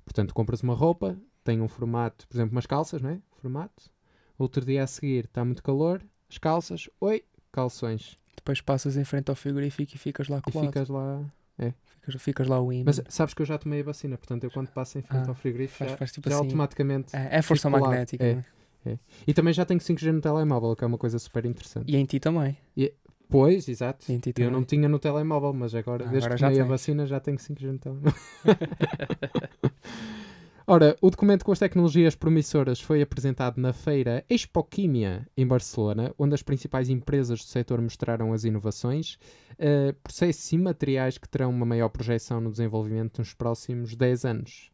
Portanto, 0.06 0.36
compras 0.36 0.62
uma 0.62 0.76
roupa, 0.76 1.18
tem 1.44 1.62
um 1.62 1.68
formato, 1.68 2.28
por 2.28 2.36
exemplo, 2.36 2.52
umas 2.52 2.68
calças, 2.68 3.02
não 3.02 3.10
é? 3.10 3.20
Formato. 3.42 3.90
Outro 4.38 4.64
dia 4.64 4.84
a 4.84 4.88
seguir 4.88 5.26
está 5.26 5.44
muito 5.44 5.64
calor, 5.64 6.02
as 6.30 6.38
calças, 6.38 6.88
oi, 7.00 7.24
calções. 7.52 8.18
Depois 8.36 8.62
passas 8.62 8.98
em 8.98 9.04
frente 9.04 9.30
ao 9.30 9.36
frigorífico 9.36 9.94
e 9.96 9.98
ficas 9.98 10.28
lá 10.28 10.38
E 10.48 10.52
colado. 10.52 10.68
ficas 10.68 10.90
lá. 10.90 11.26
Ficas, 11.86 12.22
ficas 12.22 12.48
lá 12.48 12.60
o 12.60 12.72
imã. 12.72 12.84
Mas 12.86 13.02
sabes 13.10 13.34
que 13.34 13.42
eu 13.42 13.46
já 13.46 13.58
tomei 13.58 13.82
a 13.82 13.84
vacina, 13.84 14.18
portanto, 14.18 14.44
eu 14.44 14.52
quando 14.52 14.70
passo 14.70 14.98
em 14.98 15.02
frente 15.02 15.26
Ah, 15.26 15.30
ao 15.30 15.36
frigorífico 15.36 15.78
faz- 15.80 15.92
já, 15.92 15.98
faz 15.98 16.12
tipo 16.12 16.30
já 16.30 16.36
assim. 16.36 16.46
automaticamente. 16.46 17.16
É, 17.16 17.38
é 17.38 17.42
força 17.42 17.70
magnética. 17.70 18.24
É. 18.24 18.34
não 18.86 18.92
é? 18.94 19.00
E 19.28 19.34
também 19.34 19.54
já 19.54 19.64
tenho 19.66 19.80
5G 19.80 20.12
no 20.12 20.22
telemóvel, 20.22 20.76
que 20.76 20.84
é 20.84 20.88
uma 20.88 20.98
coisa 20.98 21.20
super 21.20 21.46
interessante. 21.46 21.92
E 21.92 21.96
em 21.96 22.06
ti 22.06 22.20
também. 22.20 22.58
Pois, 23.30 23.68
exato. 23.70 24.12
E 24.12 24.14
em 24.16 24.20
ti 24.20 24.34
Eu 24.38 24.50
não 24.52 24.64
tinha 24.64 24.90
no 24.90 24.98
telemóvel, 25.00 25.54
mas 25.54 25.74
agora, 25.76 26.06
Ah, 26.06 26.10
desde 26.10 26.26
agora 26.26 26.38
que 26.40 26.44
tomei 26.44 26.60
a 26.62 26.66
vacina, 26.66 27.06
já 27.06 27.20
tenho 27.20 27.38
5G 27.38 27.72
no 27.72 27.78
telemóvel. 27.80 28.14
Ora, 30.74 30.96
o 31.02 31.10
documento 31.10 31.44
com 31.44 31.52
as 31.52 31.60
tecnologias 31.60 32.16
promissoras 32.16 32.80
foi 32.80 33.02
apresentado 33.02 33.60
na 33.60 33.74
feira 33.74 34.24
Expoquímia, 34.30 35.28
em 35.36 35.46
Barcelona, 35.46 36.14
onde 36.18 36.34
as 36.34 36.42
principais 36.42 36.88
empresas 36.90 37.40
do 37.40 37.46
setor 37.46 37.82
mostraram 37.82 38.32
as 38.32 38.46
inovações, 38.46 39.18
eh, 39.60 39.94
processos 40.02 40.50
e 40.54 40.58
materiais 40.58 41.18
que 41.18 41.28
terão 41.28 41.50
uma 41.50 41.66
maior 41.66 41.90
projeção 41.90 42.40
no 42.40 42.50
desenvolvimento 42.50 43.20
nos 43.20 43.34
próximos 43.34 43.98
10 43.98 44.24
anos. 44.24 44.72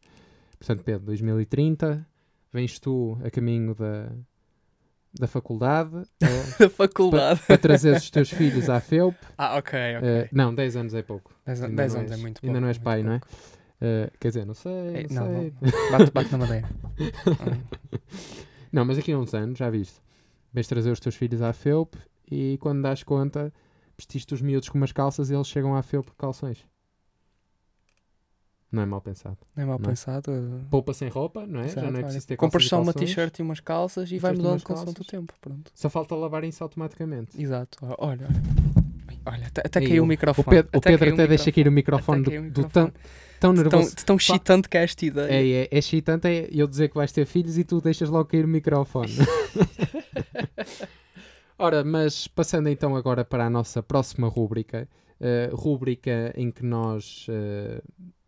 Portanto, 0.56 0.84
Pedro, 0.84 1.04
2030, 1.06 2.06
vens 2.52 2.78
tu 2.78 3.18
a 3.24 3.28
caminho 3.28 3.74
da, 3.74 4.12
da 5.18 5.26
faculdade 5.26 6.02
Da 6.60 6.70
faculdade. 6.70 7.40
para 7.44 7.58
trazeres 7.58 8.04
os 8.04 8.10
teus 8.10 8.30
filhos 8.30 8.70
à 8.70 8.78
FEUP. 8.78 9.16
Ah, 9.36 9.56
ok, 9.56 9.76
ok. 9.96 10.08
Eh, 10.08 10.28
não, 10.30 10.54
10 10.54 10.76
anos 10.76 10.94
é 10.94 11.02
pouco. 11.02 11.34
10 11.44 11.60
ainda 11.64 11.82
anos 11.82 11.96
é 11.96 12.00
és- 12.14 12.20
muito 12.20 12.34
pouco. 12.40 12.46
ainda 12.46 12.60
não 12.60 12.68
és 12.68 12.78
pai, 12.78 13.02
não 13.02 13.14
é? 13.14 13.20
Eh, 13.80 14.10
quer 14.18 14.28
dizer, 14.28 14.44
não 14.44 14.54
sei, 14.54 14.72
É, 14.72 15.06
não, 15.10 15.32
não, 15.32 15.40
sei. 15.40 15.52
Bate, 15.90 16.10
bate 16.10 16.32
na 16.32 16.38
madeira. 16.38 16.68
Hum. 16.98 17.78
Não, 18.70 18.84
mas 18.84 18.98
aqui 18.98 19.12
há 19.12 19.18
uns 19.18 19.32
anos, 19.32 19.58
já 19.58 19.70
viste. 19.70 19.98
Vens 20.52 20.68
trazer 20.68 20.90
os 20.90 21.00
teus 21.00 21.14
filhos 21.14 21.40
à 21.40 21.54
FEUP 21.54 21.96
e 22.30 22.58
quando 22.60 22.82
das 22.82 23.02
conta, 23.02 23.50
vestiste 23.96 24.34
os 24.34 24.42
miúdos 24.42 24.68
com 24.68 24.76
umas 24.76 24.92
calças 24.92 25.30
e 25.30 25.34
eles 25.34 25.46
chegam 25.46 25.74
à 25.74 25.82
FEUP 25.82 26.08
com 26.10 26.16
calções. 26.16 26.66
Não 28.70 28.82
é 28.82 28.86
mal 28.86 29.00
pensado. 29.00 29.38
Não 29.56 29.62
é 29.62 29.66
mal 29.66 29.78
Não. 29.78 29.88
pensado. 29.88 30.30
Poupa 30.70 30.92
sem 30.92 31.08
roupa, 31.08 31.46
não 31.46 31.60
é? 31.60 31.64
Exato, 31.64 31.86
já 31.86 31.90
não 31.90 32.00
é 32.00 32.02
preciso 32.02 32.26
ter 32.26 32.36
Compras 32.36 32.66
só 32.66 32.82
uma 32.82 32.92
t-shirt 32.92 33.38
e 33.38 33.42
umas 33.42 33.60
calças 33.60 34.12
e 34.12 34.18
vai 34.18 34.34
mudando 34.34 34.62
com 34.62 34.74
o 34.74 34.94
tempo. 35.04 35.32
Pronto. 35.40 35.72
Só 35.74 35.88
falta 35.88 36.14
lavarem-se 36.14 36.62
automaticamente. 36.62 37.40
Exato. 37.40 37.78
Olha, 37.96 38.28
olha. 39.28 39.46
Até, 39.46 39.80
caiu 39.80 40.02
o 40.02 40.06
microfone. 40.06 40.46
O 40.46 40.50
Pedro, 40.50 40.70
o 40.74 40.78
Até 40.78 40.90
Pedro 40.90 41.10
o 41.10 41.14
até 41.14 41.26
deixa 41.26 41.52
cair 41.52 41.68
o 41.68 41.72
microfone. 41.72 42.22
do, 42.22 42.30
caiu 42.30 42.42
o 42.42 42.50
do 42.50 42.64
tão, 42.68 42.92
tão 43.38 43.52
nervoso. 43.52 43.96
tão 44.04 44.16
excitante 44.16 44.68
que 44.68 44.76
é 44.76 44.84
esta 44.84 45.04
ideia. 45.06 45.28
É, 45.30 45.62
é, 45.62 45.68
é 45.70 45.78
excitante 45.78 46.26
é 46.26 46.48
eu 46.52 46.66
dizer 46.66 46.88
que 46.88 46.94
vais 46.94 47.12
ter 47.12 47.26
filhos 47.26 47.58
e 47.58 47.64
tu 47.64 47.80
deixas 47.80 48.08
logo 48.08 48.26
cair 48.26 48.44
o 48.44 48.48
microfone. 48.48 49.12
Ora, 51.58 51.82
mas 51.82 52.28
passando 52.28 52.68
então 52.68 52.94
agora 52.94 53.24
para 53.24 53.44
a 53.46 53.50
nossa 53.50 53.82
próxima 53.82 54.28
rúbrica, 54.28 54.88
eh, 55.20 55.50
rúbrica 55.52 56.32
em 56.36 56.52
que 56.52 56.64
nós 56.64 57.26
eh, 57.28 57.82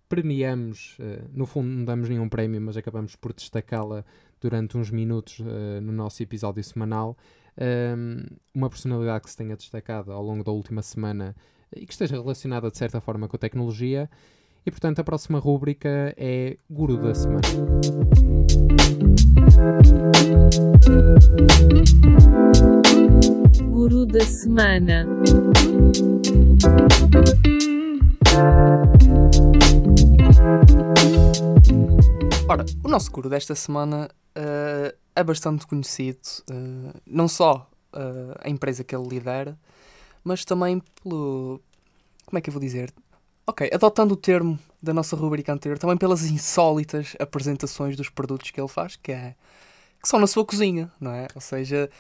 premiamos, 0.09 0.97
eh, 0.99 1.23
no 1.33 1.47
fundo 1.47 1.69
não 1.69 1.85
damos 1.85 2.09
nenhum 2.09 2.29
prémio, 2.29 2.61
mas 2.61 2.77
acabamos 2.77 3.15
por 3.15 3.33
destacá-la 3.33 4.05
durante 4.41 4.77
uns 4.77 4.91
minutos 4.91 5.39
no 5.83 5.93
nosso 5.93 6.23
episódio 6.23 6.65
semanal. 6.65 7.15
Ehm, 7.57 8.27
uma 8.55 8.69
personalidade 8.69 9.25
que 9.25 9.31
se 9.31 9.37
tenha 9.37 9.57
destacado 9.57 10.13
ao 10.13 10.23
longo 10.23 10.45
da 10.45 10.53
última 10.53 10.83
semana 10.83 11.35
e 11.75 11.87
que 11.87 11.93
esteja 11.93 12.17
relacionada 12.17 12.71
de 12.71 12.77
certa 12.77 13.01
forma 13.01 13.29
com 13.29 13.37
a 13.37 13.39
tecnologia. 13.39 14.11
E 14.65 14.71
portanto, 14.71 15.01
a 15.01 15.05
próxima 15.05 15.39
rúbrica 15.39 16.15
é 16.17 16.57
Guru 16.69 16.99
da 16.99 17.15
Semana. 17.15 17.41
Guru 23.71 24.07
da 24.07 24.21
semana. 24.21 25.07
Ora, 32.49 32.65
o 32.83 32.89
nosso 32.89 33.11
guru 33.13 33.29
desta 33.29 33.55
semana 33.55 34.11
eh, 34.35 34.95
é 35.21 35.25
bastante 35.25 35.67
conhecido, 35.67 36.19
eh, 36.51 37.01
não 37.07 37.29
só 37.29 37.69
eh, 37.93 38.39
a 38.41 38.49
empresa 38.51 38.83
que 38.85 38.95
ele 38.95 39.09
lidera, 39.09 39.59
mas 40.25 40.45
também 40.45 40.83
pelo. 41.03 41.61
Como 42.27 42.39
é 42.39 42.41
que 42.41 42.49
eu 42.51 42.53
vou 42.53 42.61
dizer? 42.61 42.93
Ok, 43.47 43.69
adotando 43.73 44.15
o 44.15 44.17
termo 44.17 44.59
da 44.83 44.95
nossa 44.95 45.17
rubrica 45.17 45.53
anterior, 45.53 45.79
também 45.79 45.97
pelas 45.97 46.25
insólitas 46.25 47.17
apresentações 47.19 47.97
dos 47.97 48.09
produtos 48.09 48.51
que 48.51 48.61
ele 48.61 48.69
faz, 48.69 48.97
que, 48.97 49.11
é, 49.13 49.35
que 50.01 50.09
são 50.09 50.21
na 50.21 50.27
sua 50.27 50.45
cozinha, 50.45 50.91
não 51.01 51.11
é? 51.11 51.27
Ou 51.35 51.41
seja, 51.41 51.91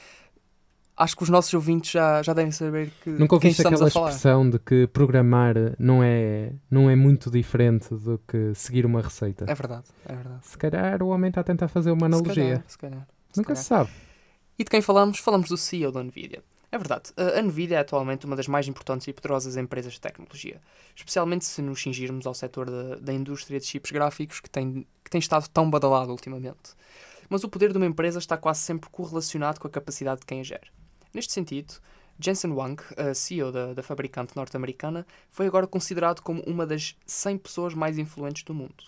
acho 0.97 1.17
que 1.17 1.23
os 1.25 1.29
nossos 1.29 1.53
ouvintes 1.53 1.91
já, 1.91 2.23
já 2.23 2.33
devem 2.33 2.53
saber 2.53 2.93
que 3.03 3.11
Nunca 3.11 3.35
ouviste 3.35 3.67
aquela 3.67 3.89
expressão 3.89 4.49
de 4.49 4.59
que 4.59 4.87
programar 4.87 5.55
não 5.79 6.03
é, 6.03 6.53
não 6.71 6.89
é 6.89 6.95
muito 6.95 7.31
diferente 7.31 7.93
do 7.95 8.21
que 8.29 8.55
seguir 8.55 8.87
uma 8.87 9.01
receita? 9.01 9.47
É 9.49 9.55
verdade, 9.55 9.87
é 10.07 10.15
verdade. 10.15 10.47
Se 10.47 10.57
calhar 10.57 11.03
o 11.03 11.09
homem 11.09 11.31
está 11.31 11.41
a 11.41 11.45
tentar 11.45 11.69
fazer 11.69 11.91
uma 11.91 12.07
Se 12.09 12.15
analogia. 12.15 12.35
calhar, 12.45 12.65
se 12.69 12.79
calhar. 12.79 13.09
Nunca 13.37 13.55
se 13.55 13.65
sabe. 13.65 13.91
E 14.59 14.65
de 14.65 14.71
quem 14.71 14.83
falamos? 14.83 15.19
Falamos 15.19 15.49
do 15.49 15.57
CEO 15.57 15.93
da 15.93 16.03
Nvidia. 16.03 16.43
É 16.73 16.79
verdade, 16.79 17.11
a 17.17 17.43
Nvidia 17.43 17.79
é 17.79 17.81
atualmente 17.81 18.27
uma 18.27 18.37
das 18.37 18.47
mais 18.47 18.69
importantes 18.69 19.09
e 19.09 19.13
poderosas 19.13 19.57
empresas 19.57 19.95
de 19.95 20.01
tecnologia, 20.01 20.61
especialmente 20.95 21.45
se 21.45 21.61
nos 21.61 21.83
cingirmos 21.83 22.27
ao 22.29 22.35
setor 22.35 22.71
da, 22.71 22.95
da 22.97 23.13
indústria 23.13 23.59
de 23.59 23.67
chips 23.67 23.91
gráficos 23.91 24.39
que 24.39 24.49
tem, 24.49 24.87
que 25.03 25.11
tem 25.11 25.19
estado 25.19 25.49
tão 25.49 25.69
badalado 25.69 26.13
ultimamente. 26.13 26.77
Mas 27.29 27.43
o 27.43 27.49
poder 27.49 27.73
de 27.73 27.77
uma 27.77 27.87
empresa 27.87 28.21
está 28.21 28.37
quase 28.37 28.61
sempre 28.61 28.89
correlacionado 28.89 29.59
com 29.59 29.67
a 29.67 29.71
capacidade 29.71 30.21
de 30.21 30.27
quem 30.27 30.41
a 30.41 30.45
gera. 30.45 30.69
Neste 31.13 31.33
sentido, 31.33 31.75
Jensen 32.21 32.53
Huang, 32.53 32.81
a 32.97 33.15
CEO 33.15 33.51
da, 33.51 33.73
da 33.75 33.83
fabricante 33.83 34.37
norte-americana, 34.37 35.05
foi 35.29 35.47
agora 35.47 35.67
considerado 35.67 36.21
como 36.21 36.41
uma 36.43 36.65
das 36.67 36.95
100 37.05 37.39
pessoas 37.39 37.75
mais 37.75 37.99
influentes 37.99 38.45
do 38.45 38.55
mundo. 38.55 38.85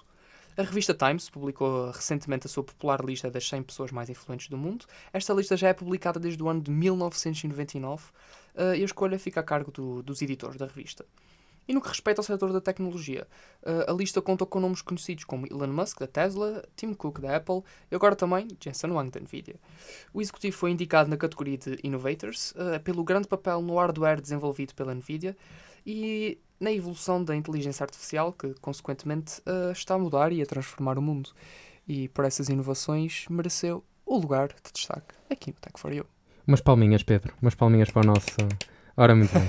A 0.54 0.62
revista 0.62 0.92
Times 0.92 1.30
publicou 1.30 1.90
recentemente 1.90 2.46
a 2.46 2.50
sua 2.50 2.62
popular 2.62 3.02
lista 3.02 3.30
das 3.30 3.48
100 3.48 3.62
pessoas 3.62 3.90
mais 3.90 4.10
influentes 4.10 4.48
do 4.48 4.58
mundo. 4.58 4.84
Esta 5.10 5.32
lista 5.32 5.56
já 5.56 5.68
é 5.68 5.72
publicada 5.72 6.20
desde 6.20 6.42
o 6.42 6.48
ano 6.48 6.60
de 6.60 6.70
1999 6.70 8.04
uh, 8.54 8.74
e 8.74 8.82
a 8.82 8.84
escolha 8.84 9.18
fica 9.18 9.40
a 9.40 9.42
cargo 9.42 9.70
do, 9.70 10.02
dos 10.02 10.20
editores 10.20 10.58
da 10.58 10.66
revista. 10.66 11.06
E 11.66 11.72
no 11.72 11.80
que 11.80 11.88
respeita 11.88 12.20
ao 12.20 12.24
setor 12.24 12.52
da 12.52 12.60
tecnologia, 12.60 13.26
uh, 13.62 13.90
a 13.90 13.94
lista 13.94 14.20
conta 14.20 14.44
com 14.44 14.60
nomes 14.60 14.82
conhecidos 14.82 15.24
como 15.24 15.46
Elon 15.46 15.68
Musk, 15.68 16.00
da 16.00 16.06
Tesla, 16.06 16.62
Tim 16.76 16.92
Cook, 16.92 17.20
da 17.20 17.36
Apple 17.36 17.62
e 17.90 17.94
agora 17.94 18.14
também 18.14 18.48
Jensen 18.60 18.90
Huang, 18.90 19.10
da 19.10 19.20
Nvidia. 19.20 19.54
O 20.12 20.20
executivo 20.20 20.54
foi 20.54 20.72
indicado 20.72 21.08
na 21.08 21.16
categoria 21.16 21.56
de 21.56 21.78
Innovators 21.82 22.52
uh, 22.52 22.78
pelo 22.84 23.02
grande 23.02 23.26
papel 23.26 23.62
no 23.62 23.76
hardware 23.76 24.20
desenvolvido 24.20 24.74
pela 24.74 24.94
Nvidia 24.94 25.34
e 25.86 26.38
na 26.60 26.72
evolução 26.72 27.22
da 27.24 27.34
inteligência 27.34 27.82
artificial, 27.84 28.32
que 28.32 28.54
consequentemente 28.60 29.40
uh, 29.40 29.72
está 29.72 29.94
a 29.94 29.98
mudar 29.98 30.32
e 30.32 30.40
a 30.42 30.46
transformar 30.46 30.98
o 30.98 31.02
mundo. 31.02 31.30
E 31.88 32.08
por 32.08 32.24
essas 32.24 32.48
inovações 32.48 33.24
mereceu 33.28 33.82
o 34.06 34.16
lugar 34.18 34.48
de 34.48 34.72
destaque 34.72 35.14
aqui 35.30 35.50
no 35.50 35.56
Tech 35.60 35.78
for 35.78 35.92
You. 35.92 36.04
Umas 36.46 36.60
palminhas, 36.60 37.02
Pedro. 37.02 37.34
Umas 37.42 37.54
palminhas 37.54 37.90
para 37.90 38.02
o 38.02 38.06
nosso. 38.06 38.26
Ora, 38.96 39.14
muito 39.16 39.32
bem. 39.32 39.46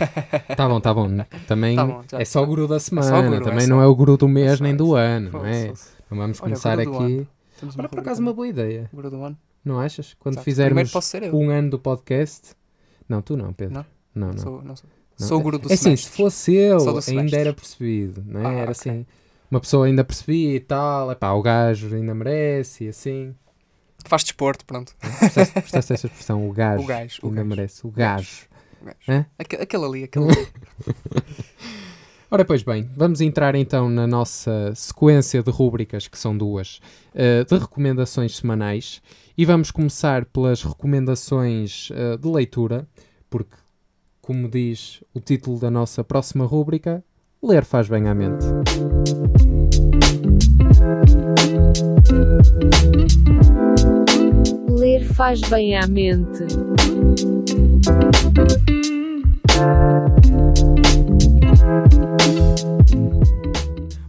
tá 0.55 0.67
bom, 0.67 0.79
tá 0.79 0.93
bom. 0.93 1.07
Também 1.47 1.75
Tá 1.77 1.85
bom, 1.85 2.03
já 2.09 2.19
é 2.19 2.25
só 2.25 2.41
o 2.41 2.45
guru 2.47 2.67
da 2.67 2.77
É 2.77 2.79
semana. 2.79 3.19
o 3.19 3.23
guru, 3.31 3.43
Também 3.43 3.65
é 3.65 3.67
não 3.67 3.77
só- 3.77 3.83
é 3.83 3.87
o 3.87 3.95
guru 3.95 4.17
do 4.17 4.27
mês 4.27 4.59
nem 4.59 4.75
do 4.75 4.95
ano, 4.95 5.31
não 5.31 5.45
é? 5.45 5.67
Não 6.09 6.17
vamos 6.17 6.39
Olha, 6.39 6.43
começar 6.43 6.79
aqui. 6.79 7.27
uma 7.61 7.89
por 7.89 7.99
acaso, 7.99 8.21
uma 8.21 8.33
boa 8.33 8.47
ideia. 8.47 8.89
Guru 8.93 9.09
do 9.11 9.23
ano. 9.23 9.37
Não 9.63 9.79
achas? 9.79 10.15
Quando 10.19 10.35
Exato. 10.35 10.45
Fizermos 10.45 10.91
um 11.33 11.49
ano 11.49 11.69
do 11.71 11.79
podcast. 11.79 12.55
Não, 13.07 13.21
tu 13.21 13.35
não, 13.37 13.53
Pedro. 13.53 13.75
Não? 13.75 13.85
Não, 14.15 14.27
não. 14.33 14.37
Sou, 14.37 14.61
não 14.63 14.75
sou. 14.75 14.89
Sou 15.27 15.39
o 15.39 15.41
guru 15.41 15.57
do 15.59 15.69
É 15.71 15.73
assim, 15.73 15.95
se 15.95 16.09
fosse 16.09 16.53
eu, 16.53 16.77
ainda 16.79 17.01
semestre. 17.01 17.39
era 17.39 17.53
percebido, 17.53 18.23
não 18.25 18.39
é? 18.41 18.45
Ah, 18.45 18.51
era 18.53 18.71
ok. 18.71 18.71
assim, 18.71 19.05
uma 19.49 19.59
pessoa 19.59 19.85
ainda 19.87 20.03
percebia 20.03 20.55
e 20.55 20.59
tal, 20.59 21.11
epá, 21.11 21.31
o 21.33 21.41
gajo 21.41 21.93
ainda 21.95 22.13
merece 22.13 22.85
e 22.85 22.87
assim. 22.89 23.33
Faz 24.05 24.23
desporto, 24.23 24.65
pronto. 24.65 24.93
Gostaste 25.21 25.53
gostaste 25.61 25.93
dessa 25.93 26.07
expressão, 26.07 26.47
o 26.49 26.51
gajo, 26.51 26.83
O 26.83 26.87
gajo, 26.87 27.19
o 27.23 27.27
ainda 27.27 27.37
gajo. 27.37 27.49
merece, 27.49 27.87
o 27.87 27.91
gajo. 27.91 28.47
O 28.81 28.85
gajo. 28.85 28.97
Hã? 29.07 29.25
Aque- 29.39 29.55
Aquele 29.55 29.85
ali, 29.85 30.03
aquele 30.03 30.25
ali. 30.25 30.47
Ora, 32.29 32.43
pois 32.43 32.63
bem, 32.63 32.89
vamos 32.97 33.21
entrar 33.21 33.53
então 33.53 33.89
na 33.89 34.07
nossa 34.07 34.73
sequência 34.75 35.43
de 35.43 35.51
rúbricas, 35.51 36.07
que 36.07 36.17
são 36.17 36.35
duas, 36.35 36.79
eh, 37.13 37.43
de 37.43 37.55
recomendações 37.57 38.35
semanais. 38.37 39.01
E 39.37 39.45
vamos 39.45 39.69
começar 39.69 40.25
pelas 40.25 40.63
recomendações 40.63 41.89
eh, 41.93 42.17
de 42.17 42.27
leitura, 42.27 42.87
porque, 43.29 43.55
como 44.23 44.47
diz 44.47 45.03
o 45.13 45.19
título 45.19 45.59
da 45.59 45.69
nossa 45.69 46.01
próxima 46.01 46.45
rúbrica, 46.45 47.03
ler 47.43 47.65
faz 47.65 47.89
bem 47.89 48.07
à 48.07 48.15
mente. 48.15 48.45
Ler 54.69 55.03
faz 55.03 55.41
bem 55.41 55.75
à 55.75 55.85
mente. 55.87 56.45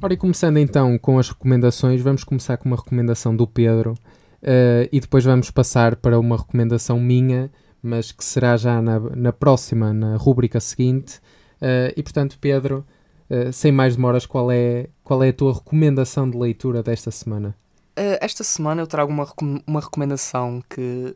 Ora, 0.00 0.14
e 0.14 0.16
começando 0.16 0.58
então 0.58 0.96
com 0.96 1.18
as 1.18 1.28
recomendações, 1.28 2.00
vamos 2.00 2.22
começar 2.22 2.56
com 2.56 2.68
uma 2.68 2.76
recomendação 2.76 3.34
do 3.34 3.48
Pedro 3.48 3.94
eh, 4.40 4.88
e 4.92 5.00
depois 5.00 5.24
vamos 5.24 5.50
passar 5.50 5.96
para 5.96 6.20
uma 6.20 6.36
recomendação 6.36 7.00
minha, 7.00 7.50
mas 7.84 8.10
que 8.10 8.24
será 8.24 8.56
já 8.56 8.80
na, 8.80 8.98
na 8.98 9.32
próxima, 9.32 9.92
na 9.92 10.16
rúbrica 10.16 10.58
seguinte. 10.58 11.20
Eh, 11.60 11.92
e 11.96 12.02
portanto, 12.02 12.38
Pedro, 12.40 12.84
eh, 13.28 13.52
sem 13.52 13.70
mais 13.70 13.94
demoras, 13.96 14.24
qual 14.26 14.50
é, 14.50 14.88
qual 15.02 15.22
é 15.22 15.28
a 15.28 15.32
tua 15.32 15.52
recomendação 15.52 16.28
de 16.28 16.36
leitura 16.38 16.82
desta 16.82 17.10
semana? 17.10 17.54
Uh, 17.96 18.18
esta 18.20 18.42
semana 18.42 18.82
eu 18.82 18.86
trago 18.86 19.12
uma, 19.12 19.26
uma 19.66 19.80
recomendação 19.80 20.62
que 20.68 21.14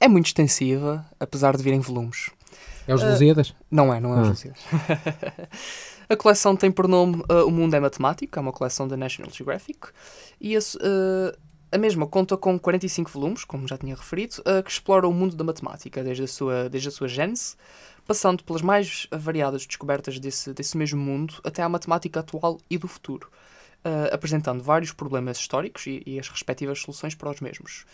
é 0.00 0.08
muito 0.08 0.26
extensiva, 0.26 1.04
apesar 1.20 1.56
de 1.56 1.62
vir 1.62 1.72
em 1.72 1.80
volumes. 1.80 2.30
É 2.88 2.94
os 2.94 3.02
Lusíadas? 3.02 3.54
Não 3.70 3.94
é, 3.94 4.00
não 4.00 4.12
é 4.14 4.18
Ah. 4.18 4.22
os 4.22 4.28
Lusíadas. 4.30 4.60
A 6.08 6.16
coleção 6.16 6.56
tem 6.56 6.70
por 6.70 6.86
nome 6.88 7.22
uh, 7.30 7.46
O 7.46 7.50
Mundo 7.50 7.74
é 7.74 7.80
Matemático, 7.80 8.38
é 8.38 8.42
uma 8.42 8.52
coleção 8.52 8.86
da 8.88 8.96
National 8.96 9.30
Geographic, 9.32 9.78
e 10.40 10.54
esse, 10.54 10.76
uh, 10.76 11.32
a 11.72 11.78
mesma 11.78 12.06
conta 12.06 12.36
com 12.36 12.58
45 12.58 13.10
volumes, 13.10 13.44
como 13.44 13.66
já 13.66 13.78
tinha 13.78 13.94
referido, 13.96 14.36
uh, 14.40 14.62
que 14.62 14.70
explora 14.70 15.08
o 15.08 15.12
mundo 15.12 15.34
da 15.34 15.42
matemática, 15.42 16.04
desde 16.04 16.24
a 16.24 16.28
sua, 16.28 16.68
desde 16.68 16.88
a 16.88 16.92
sua 16.92 17.08
gênese, 17.08 17.56
passando 18.06 18.44
pelas 18.44 18.60
mais 18.62 19.06
variadas 19.10 19.66
descobertas 19.66 20.18
desse, 20.18 20.52
desse 20.52 20.76
mesmo 20.76 21.00
mundo 21.00 21.34
até 21.42 21.62
à 21.62 21.68
matemática 21.68 22.20
atual 22.20 22.58
e 22.68 22.76
do 22.76 22.86
futuro, 22.86 23.28
uh, 23.84 24.14
apresentando 24.14 24.62
vários 24.62 24.92
problemas 24.92 25.38
históricos 25.38 25.86
e, 25.86 26.02
e 26.04 26.20
as 26.20 26.28
respectivas 26.28 26.80
soluções 26.80 27.14
para 27.14 27.30
os 27.30 27.40
mesmos. 27.40 27.86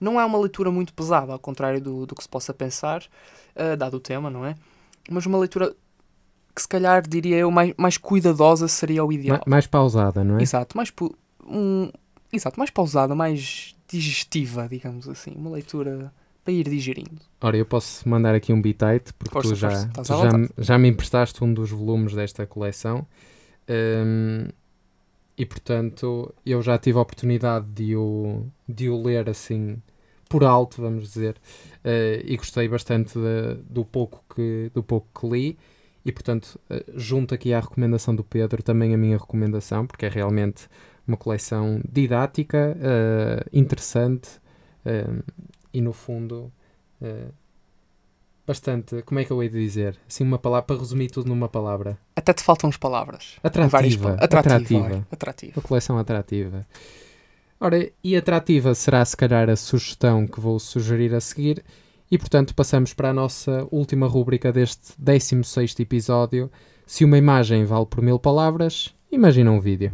Não 0.00 0.20
é 0.20 0.24
uma 0.24 0.38
leitura 0.38 0.70
muito 0.70 0.94
pesada, 0.94 1.32
ao 1.32 1.38
contrário 1.38 1.80
do, 1.80 2.06
do 2.06 2.14
que 2.14 2.22
se 2.22 2.28
possa 2.28 2.54
pensar, 2.54 3.02
uh, 3.54 3.76
dado 3.76 3.98
o 3.98 4.00
tema, 4.00 4.30
não 4.30 4.46
é? 4.46 4.56
Mas 5.10 5.26
uma 5.26 5.38
leitura 5.38 5.74
que 6.54 6.62
se 6.62 6.68
calhar 6.68 7.06
diria 7.06 7.36
eu 7.36 7.50
mais, 7.50 7.74
mais 7.76 7.98
cuidadosa 7.98 8.66
seria 8.66 9.04
o 9.04 9.12
ideal. 9.12 9.36
Ma- 9.38 9.44
mais 9.46 9.66
pausada, 9.66 10.24
não 10.24 10.38
é? 10.38 10.42
Exato, 10.42 10.74
mais 10.74 10.90
um, 11.46 11.90
exato, 12.36 12.58
mais 12.58 12.70
pausada, 12.70 13.14
mais 13.14 13.74
digestiva, 13.88 14.68
digamos 14.68 15.08
assim, 15.08 15.32
uma 15.36 15.50
leitura 15.50 16.12
para 16.44 16.52
ir 16.52 16.68
digerindo. 16.68 17.20
Ora, 17.40 17.56
eu 17.56 17.66
posso 17.66 18.08
mandar 18.08 18.34
aqui 18.34 18.52
um 18.52 18.62
bitite, 18.62 19.12
porque 19.18 19.32
Força, 19.32 19.50
tu, 19.50 19.56
já, 19.56 19.70
força, 19.94 20.02
tu 20.02 20.04
já, 20.56 20.64
já 20.64 20.78
me 20.78 20.88
emprestaste 20.88 21.42
um 21.42 21.52
dos 21.52 21.70
volumes 21.70 22.14
desta 22.14 22.46
coleção. 22.46 23.06
Hum, 23.68 24.48
e 25.38 25.44
portanto, 25.44 26.32
eu 26.44 26.62
já 26.62 26.78
tive 26.78 26.98
a 26.98 27.02
oportunidade 27.02 27.66
de 27.70 27.94
o, 27.96 28.46
de 28.68 28.88
o 28.88 29.02
ler 29.02 29.28
assim 29.28 29.82
por 30.28 30.42
alto, 30.44 30.80
vamos 30.80 31.04
dizer, 31.04 31.36
eh, 31.84 32.22
e 32.24 32.36
gostei 32.36 32.66
bastante 32.68 33.18
de- 33.18 33.54
do, 33.68 33.84
pouco 33.84 34.24
que, 34.34 34.70
do 34.74 34.82
pouco 34.82 35.06
que 35.20 35.26
li. 35.28 35.58
E 36.04 36.10
portanto, 36.12 36.58
eh, 36.70 36.84
junto 36.94 37.34
aqui 37.34 37.52
à 37.52 37.60
recomendação 37.60 38.14
do 38.16 38.24
Pedro, 38.24 38.62
também 38.62 38.94
a 38.94 38.96
minha 38.96 39.18
recomendação, 39.18 39.86
porque 39.86 40.06
é 40.06 40.08
realmente 40.08 40.68
uma 41.06 41.16
coleção 41.16 41.80
didática, 41.90 42.76
eh, 42.80 43.46
interessante 43.52 44.28
eh, 44.84 45.06
e 45.72 45.80
no 45.80 45.92
fundo 45.92 46.52
eh, 47.00 47.28
bastante, 48.46 49.02
como 49.02 49.20
é 49.20 49.24
que 49.24 49.30
eu 49.30 49.42
hei 49.42 49.48
de 49.48 49.58
dizer? 49.58 49.98
Assim, 50.08 50.24
uma 50.24 50.38
palavra, 50.38 50.66
para 50.66 50.78
resumir 50.78 51.10
tudo 51.10 51.28
numa 51.28 51.48
palavra. 51.48 51.98
Até 52.14 52.32
te 52.32 52.42
faltam 52.42 52.70
as 52.70 52.76
palavras. 52.76 53.36
Atrativa, 53.42 53.68
Várias 53.70 53.94
atrativa. 53.94 54.24
atrativa. 54.24 55.06
atrativa. 55.10 55.52
Uma 55.56 55.62
coleção 55.62 55.98
atrativa. 55.98 56.66
Ora, 57.58 57.90
e 58.04 58.16
atrativa 58.16 58.74
será 58.74 59.04
se 59.04 59.16
calhar 59.16 59.48
a 59.48 59.56
sugestão 59.56 60.26
que 60.26 60.40
vou 60.40 60.58
sugerir 60.58 61.14
a 61.14 61.20
seguir. 61.20 61.64
E 62.08 62.16
portanto 62.16 62.54
passamos 62.54 62.94
para 62.94 63.10
a 63.10 63.12
nossa 63.12 63.66
última 63.70 64.06
rúbrica 64.06 64.52
deste 64.52 64.92
16º 65.02 65.80
episódio. 65.80 66.50
Se 66.86 67.04
uma 67.04 67.18
imagem 67.18 67.64
vale 67.64 67.86
por 67.86 68.00
mil 68.00 68.18
palavras, 68.18 68.94
imagina 69.16 69.50
um 69.50 69.58
vídeo. 69.58 69.90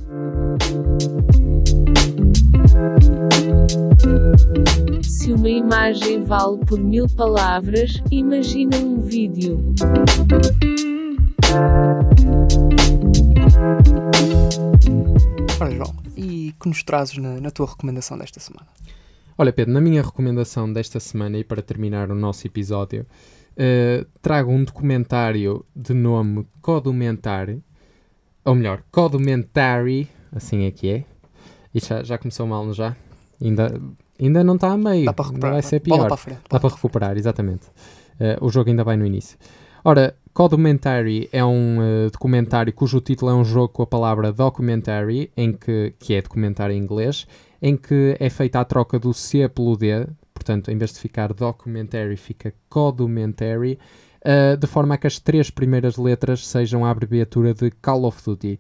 Se 5.03 5.33
uma 5.33 5.49
imagem 5.49 6.25
vale 6.25 6.59
por 6.67 6.81
mil 6.81 7.07
palavras, 7.09 8.03
imagina 8.11 8.77
um 8.79 9.01
vídeo. 9.01 9.75
Ora, 15.61 15.71
João, 15.71 15.95
e 16.17 16.53
que 16.61 16.69
nos 16.69 16.83
trazes 16.83 17.17
na, 17.19 17.41
na 17.41 17.51
tua 17.53 17.67
recomendação 17.67 18.19
desta 18.19 18.41
semana? 18.41 18.67
Olha, 19.39 19.53
Pedro, 19.53 19.73
na 19.73 19.81
minha 19.81 20.03
recomendação 20.03 20.71
desta 20.71 20.99
semana 20.99 21.39
e 21.39 21.45
para 21.45 21.63
terminar 21.63 22.11
o 22.11 22.15
nosso 22.15 22.47
episódio, 22.47 23.07
eh, 23.57 24.05
trago 24.21 24.51
um 24.51 24.65
documentário 24.65 25.65
de 25.75 25.95
nome 25.95 26.47
Codumentary, 26.61 27.63
ou 28.45 28.55
melhor, 28.55 28.83
Codumentary, 28.91 30.09
assim 30.35 30.65
é 30.65 30.71
que 30.71 30.91
é. 30.91 31.05
Isto 31.75 31.89
já, 31.89 32.03
já 32.03 32.19
começou 32.19 32.47
mal, 32.47 32.65
não 32.65 32.75
já? 32.75 32.97
Ainda, 33.41 33.81
ainda 34.21 34.45
não 34.45 34.57
está 34.57 34.73
a 34.73 34.77
meio. 34.77 35.07
Dá 35.07 35.13
para 35.13 35.27
recuperar. 35.27 35.53
vai 35.53 35.63
ser 35.63 35.81
pior. 35.81 36.09
para 36.09 36.17
frente. 36.17 36.41
Dá 36.51 36.61
para 36.61 36.71
recuperar, 36.71 37.17
exatamente. 37.17 37.67
Eh, 38.21 38.39
o 38.41 38.51
jogo 38.51 38.71
ainda 38.71 38.85
vai 38.85 38.97
no 38.97 39.07
início. 39.07 39.39
Ora, 39.85 40.15
Codumentary 40.33 41.29
é 41.33 41.45
um 41.45 41.83
eh, 41.83 42.11
documentário 42.11 42.73
cujo 42.73 43.01
título 43.01 43.31
é 43.31 43.35
um 43.35 43.45
jogo 43.45 43.69
com 43.69 43.83
a 43.83 43.87
palavra 43.87 44.33
documentary, 44.33 45.31
em 45.37 45.53
que, 45.53 45.95
que 45.99 46.15
é 46.15 46.23
documentário 46.23 46.75
em 46.75 46.79
inglês, 46.79 47.27
em 47.61 47.77
que 47.77 48.17
é 48.19 48.31
feita 48.31 48.61
a 48.61 48.65
troca 48.65 48.99
do 48.99 49.13
C 49.13 49.49
pelo 49.49 49.77
D, 49.77 50.07
portanto, 50.33 50.71
em 50.71 50.79
vez 50.79 50.93
de 50.93 51.01
ficar 51.01 51.33
documentary, 51.33 52.17
fica 52.17 52.55
codumentary, 52.69 53.79
uh, 54.25 54.57
de 54.57 54.67
forma 54.67 54.95
a 54.95 54.99
que 54.99 55.07
as 55.07 55.19
três 55.19 55.51
primeiras 55.51 55.97
letras 55.97 56.47
sejam 56.47 56.85
a 56.85 56.91
abreviatura 56.91 57.55
de 57.55 57.71
Call 57.71 58.05
of 58.05 58.23
Duty. 58.25 58.59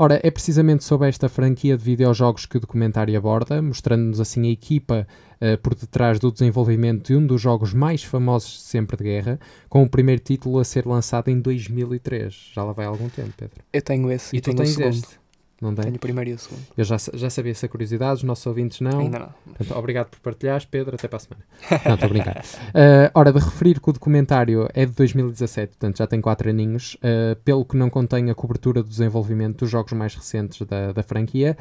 Ora, 0.00 0.20
é 0.22 0.30
precisamente 0.30 0.84
sobre 0.84 1.08
esta 1.08 1.28
franquia 1.28 1.76
de 1.76 1.82
videojogos 1.82 2.46
que 2.46 2.56
o 2.56 2.60
documentário 2.60 3.18
aborda, 3.18 3.60
mostrando-nos 3.60 4.20
assim 4.20 4.46
a 4.48 4.52
equipa 4.52 5.04
uh, 5.40 5.58
por 5.58 5.74
detrás 5.74 6.20
do 6.20 6.30
desenvolvimento 6.30 7.08
de 7.08 7.16
um 7.16 7.26
dos 7.26 7.40
jogos 7.40 7.74
mais 7.74 8.04
famosos 8.04 8.62
sempre 8.62 8.96
de 8.96 9.02
guerra, 9.02 9.40
com 9.68 9.82
o 9.82 9.90
primeiro 9.90 10.22
título 10.22 10.60
a 10.60 10.64
ser 10.64 10.86
lançado 10.86 11.28
em 11.30 11.40
2003. 11.40 12.52
Já 12.54 12.62
lá 12.62 12.72
vai 12.72 12.86
algum 12.86 13.08
tempo, 13.08 13.32
Pedro. 13.36 13.56
Eu 13.72 13.82
tenho 13.82 14.08
esse 14.12 14.36
e, 14.36 14.38
E 14.38 14.40
tu 14.40 14.44
tenho 14.44 14.54
o 14.54 14.62
tens 14.62 14.74
segundo. 14.74 14.94
este? 14.94 15.17
Não 15.60 15.74
tem? 15.74 15.84
Tenho 15.84 15.96
o 15.96 15.98
primeiro 15.98 16.30
e 16.30 16.32
o 16.34 16.38
segundo. 16.38 16.62
Eu 16.76 16.84
já, 16.84 16.96
já 17.14 17.28
sabia 17.28 17.50
essa 17.50 17.66
curiosidade, 17.66 18.18
os 18.18 18.22
nossos 18.22 18.46
ouvintes 18.46 18.80
não. 18.80 19.00
Ainda 19.00 19.18
não. 19.18 19.28
Portanto, 19.44 19.76
obrigado 19.76 20.08
por 20.08 20.20
partilhares, 20.20 20.64
Pedro. 20.64 20.94
Até 20.94 21.08
para 21.08 21.16
a 21.16 21.20
semana. 21.20 21.44
Não, 21.84 21.94
estou 21.94 22.06
a 22.06 22.08
brincar. 22.08 22.36
Uh, 22.38 23.10
ora, 23.14 23.32
de 23.32 23.40
referir 23.40 23.80
que 23.80 23.90
o 23.90 23.92
documentário 23.92 24.68
é 24.72 24.86
de 24.86 24.92
2017, 24.92 25.70
portanto 25.70 25.98
já 25.98 26.06
tem 26.06 26.20
4 26.20 26.50
aninhos, 26.50 26.94
uh, 26.96 27.34
pelo 27.44 27.64
que 27.64 27.76
não 27.76 27.90
contém 27.90 28.30
a 28.30 28.34
cobertura 28.34 28.82
do 28.82 28.88
desenvolvimento 28.88 29.58
dos 29.58 29.70
jogos 29.70 29.92
mais 29.92 30.14
recentes 30.14 30.64
da, 30.64 30.92
da 30.92 31.02
franquia, 31.02 31.56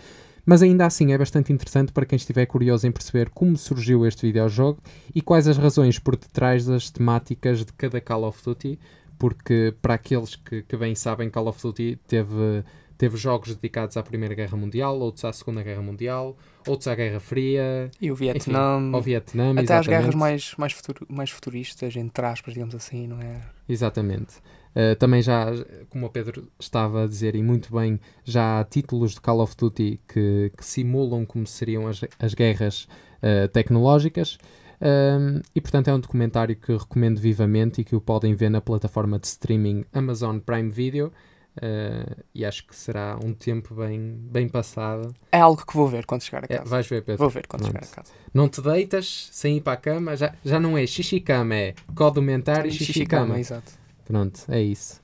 mas 0.45 0.61
ainda 0.61 0.85
assim 0.85 1.11
é 1.11 1.17
bastante 1.17 1.51
interessante 1.51 1.91
para 1.91 2.05
quem 2.05 2.15
estiver 2.15 2.45
curioso 2.45 2.87
em 2.87 2.91
perceber 2.91 3.29
como 3.31 3.57
surgiu 3.57 4.05
este 4.05 4.27
videojogo 4.27 4.79
e 5.13 5.21
quais 5.21 5.47
as 5.47 5.57
razões 5.57 5.99
por 5.99 6.15
detrás 6.15 6.65
das 6.65 6.89
temáticas 6.89 7.65
de 7.65 7.73
cada 7.73 7.99
Call 7.99 8.23
of 8.23 8.41
Duty, 8.41 8.79
porque 9.19 9.73
para 9.81 9.95
aqueles 9.95 10.35
que, 10.35 10.61
que 10.61 10.77
bem 10.77 10.95
sabem, 10.95 11.29
Call 11.29 11.47
of 11.47 11.61
Duty 11.61 11.99
teve 12.07 12.63
teve 12.97 13.15
jogos 13.17 13.55
dedicados 13.55 13.95
à 13.97 14.03
Primeira 14.03 14.33
Guerra 14.33 14.57
Mundial, 14.57 14.99
outros 14.99 15.23
à 15.25 15.31
Segunda 15.31 15.61
Guerra 15.63 15.81
Mundial, 15.81 16.35
outros 16.67 16.87
à 16.87 16.95
Guerra 16.95 17.19
Fria, 17.19 17.91
E 18.01 18.09
o 18.09 18.13
enfim, 18.13 18.25
Vietnã. 18.25 18.91
ao 18.91 19.01
Vietnã, 19.01 19.51
até 19.51 19.61
às 19.61 19.63
exatamente. 19.63 19.89
guerras 19.89 20.15
mais, 20.15 20.55
mais, 20.57 20.73
futuro, 20.73 21.05
mais 21.09 21.29
futuristas, 21.29 21.95
entre 21.95 22.25
aspas, 22.25 22.53
digamos 22.53 22.73
assim, 22.75 23.07
não 23.07 23.19
é? 23.21 23.41
Exatamente. 23.69 24.37
Uh, 24.75 24.95
também 24.97 25.21
já, 25.21 25.47
como 25.89 26.05
o 26.05 26.09
Pedro 26.09 26.47
estava 26.59 27.03
a 27.03 27.07
dizer, 27.07 27.35
e 27.35 27.41
muito 27.41 27.73
bem, 27.75 27.99
já 28.23 28.59
há 28.59 28.63
títulos 28.63 29.13
de 29.13 29.21
Call 29.21 29.39
of 29.41 29.55
Duty 29.55 29.99
que, 30.07 30.51
que 30.55 30.65
simulam 30.65 31.25
como 31.25 31.47
seriam 31.47 31.87
as, 31.87 32.01
as 32.19 32.33
guerras 32.33 32.87
uh, 33.23 33.47
tecnológicas. 33.47 34.37
Um, 34.79 35.41
e 35.55 35.59
portanto 35.59 35.87
é 35.87 35.93
um 35.93 35.99
documentário 35.99 36.55
que 36.55 36.71
recomendo 36.71 37.19
vivamente 37.19 37.81
e 37.81 37.83
que 37.83 37.95
o 37.95 38.01
podem 38.01 38.35
ver 38.35 38.49
na 38.49 38.61
plataforma 38.61 39.17
de 39.17 39.25
streaming 39.25 39.83
Amazon 39.91 40.37
Prime 40.37 40.69
Video. 40.69 41.11
Uh, 41.57 42.23
e 42.35 42.45
acho 42.45 42.65
que 42.67 42.75
será 42.75 43.17
um 43.23 43.33
tempo 43.33 43.73
bem, 43.73 43.99
bem 44.19 44.47
passado. 44.47 45.13
É 45.31 45.39
algo 45.39 45.65
que 45.65 45.73
vou 45.75 45.87
ver 45.87 46.05
quando 46.05 46.21
chegar 46.21 46.43
a 46.43 46.45
É, 46.47 46.57
casa. 46.59 46.69
vais 46.69 46.87
ver, 46.87 47.01
Pedro. 47.03 47.17
Vou 47.17 47.29
ver 47.29 47.47
quando 47.47 47.63
Pronto. 47.63 47.73
chegar 47.83 47.91
a 47.91 47.95
casa. 48.03 48.13
Não 48.33 48.47
te 48.47 48.61
deitas 48.61 49.29
sem 49.31 49.57
ir 49.57 49.61
para 49.61 49.73
a 49.73 49.77
cama, 49.77 50.15
já, 50.15 50.33
já 50.45 50.59
não 50.59 50.77
é 50.77 50.85
xixi-cama, 50.85 51.55
é 51.55 51.73
codomentário 51.95 52.69
e 52.69 52.73
xixi-cama. 52.73 53.39
exato. 53.39 53.71
Pronto, 54.05 54.39
é 54.49 54.61
isso. 54.61 55.01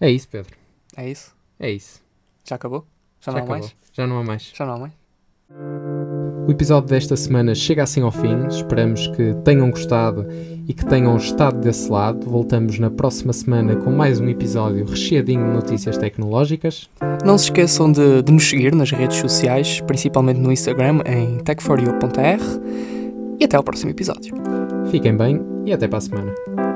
É 0.00 0.10
isso, 0.10 0.28
Pedro. 0.28 0.56
É 0.96 1.08
isso? 1.08 1.34
É 1.60 1.70
isso. 1.70 2.02
Já 2.44 2.56
acabou? 2.56 2.84
Já, 3.20 3.30
Já 3.30 3.32
não 3.32 3.38
há 3.38 3.42
acabou. 3.44 3.58
mais? 3.60 3.76
Já 3.92 4.06
não 4.06 4.18
há 4.18 4.24
mais. 4.24 4.52
Já 4.54 4.66
não 4.66 4.74
há 4.74 4.78
mais? 4.78 6.21
O 6.46 6.50
episódio 6.50 6.88
desta 6.88 7.16
semana 7.16 7.54
chega 7.54 7.84
assim 7.84 8.02
ao 8.02 8.10
fim. 8.10 8.46
Esperamos 8.48 9.06
que 9.08 9.34
tenham 9.44 9.70
gostado 9.70 10.26
e 10.66 10.74
que 10.74 10.84
tenham 10.84 11.16
estado 11.16 11.60
desse 11.60 11.88
lado. 11.88 12.28
Voltamos 12.28 12.78
na 12.80 12.90
próxima 12.90 13.32
semana 13.32 13.76
com 13.76 13.92
mais 13.92 14.18
um 14.18 14.28
episódio 14.28 14.84
recheadinho 14.84 15.44
de 15.44 15.52
notícias 15.52 15.96
tecnológicas. 15.96 16.90
Não 17.24 17.38
se 17.38 17.44
esqueçam 17.44 17.92
de, 17.92 18.22
de 18.22 18.32
nos 18.32 18.48
seguir 18.48 18.74
nas 18.74 18.90
redes 18.90 19.18
sociais, 19.18 19.80
principalmente 19.82 20.40
no 20.40 20.50
Instagram 20.50 21.00
em 21.06 21.38
tech4u.r 21.38 22.42
e 23.38 23.44
até 23.44 23.56
ao 23.56 23.62
próximo 23.62 23.90
episódio. 23.90 24.34
Fiquem 24.90 25.16
bem 25.16 25.40
e 25.64 25.72
até 25.72 25.86
para 25.86 25.98
a 25.98 26.00
semana. 26.00 26.71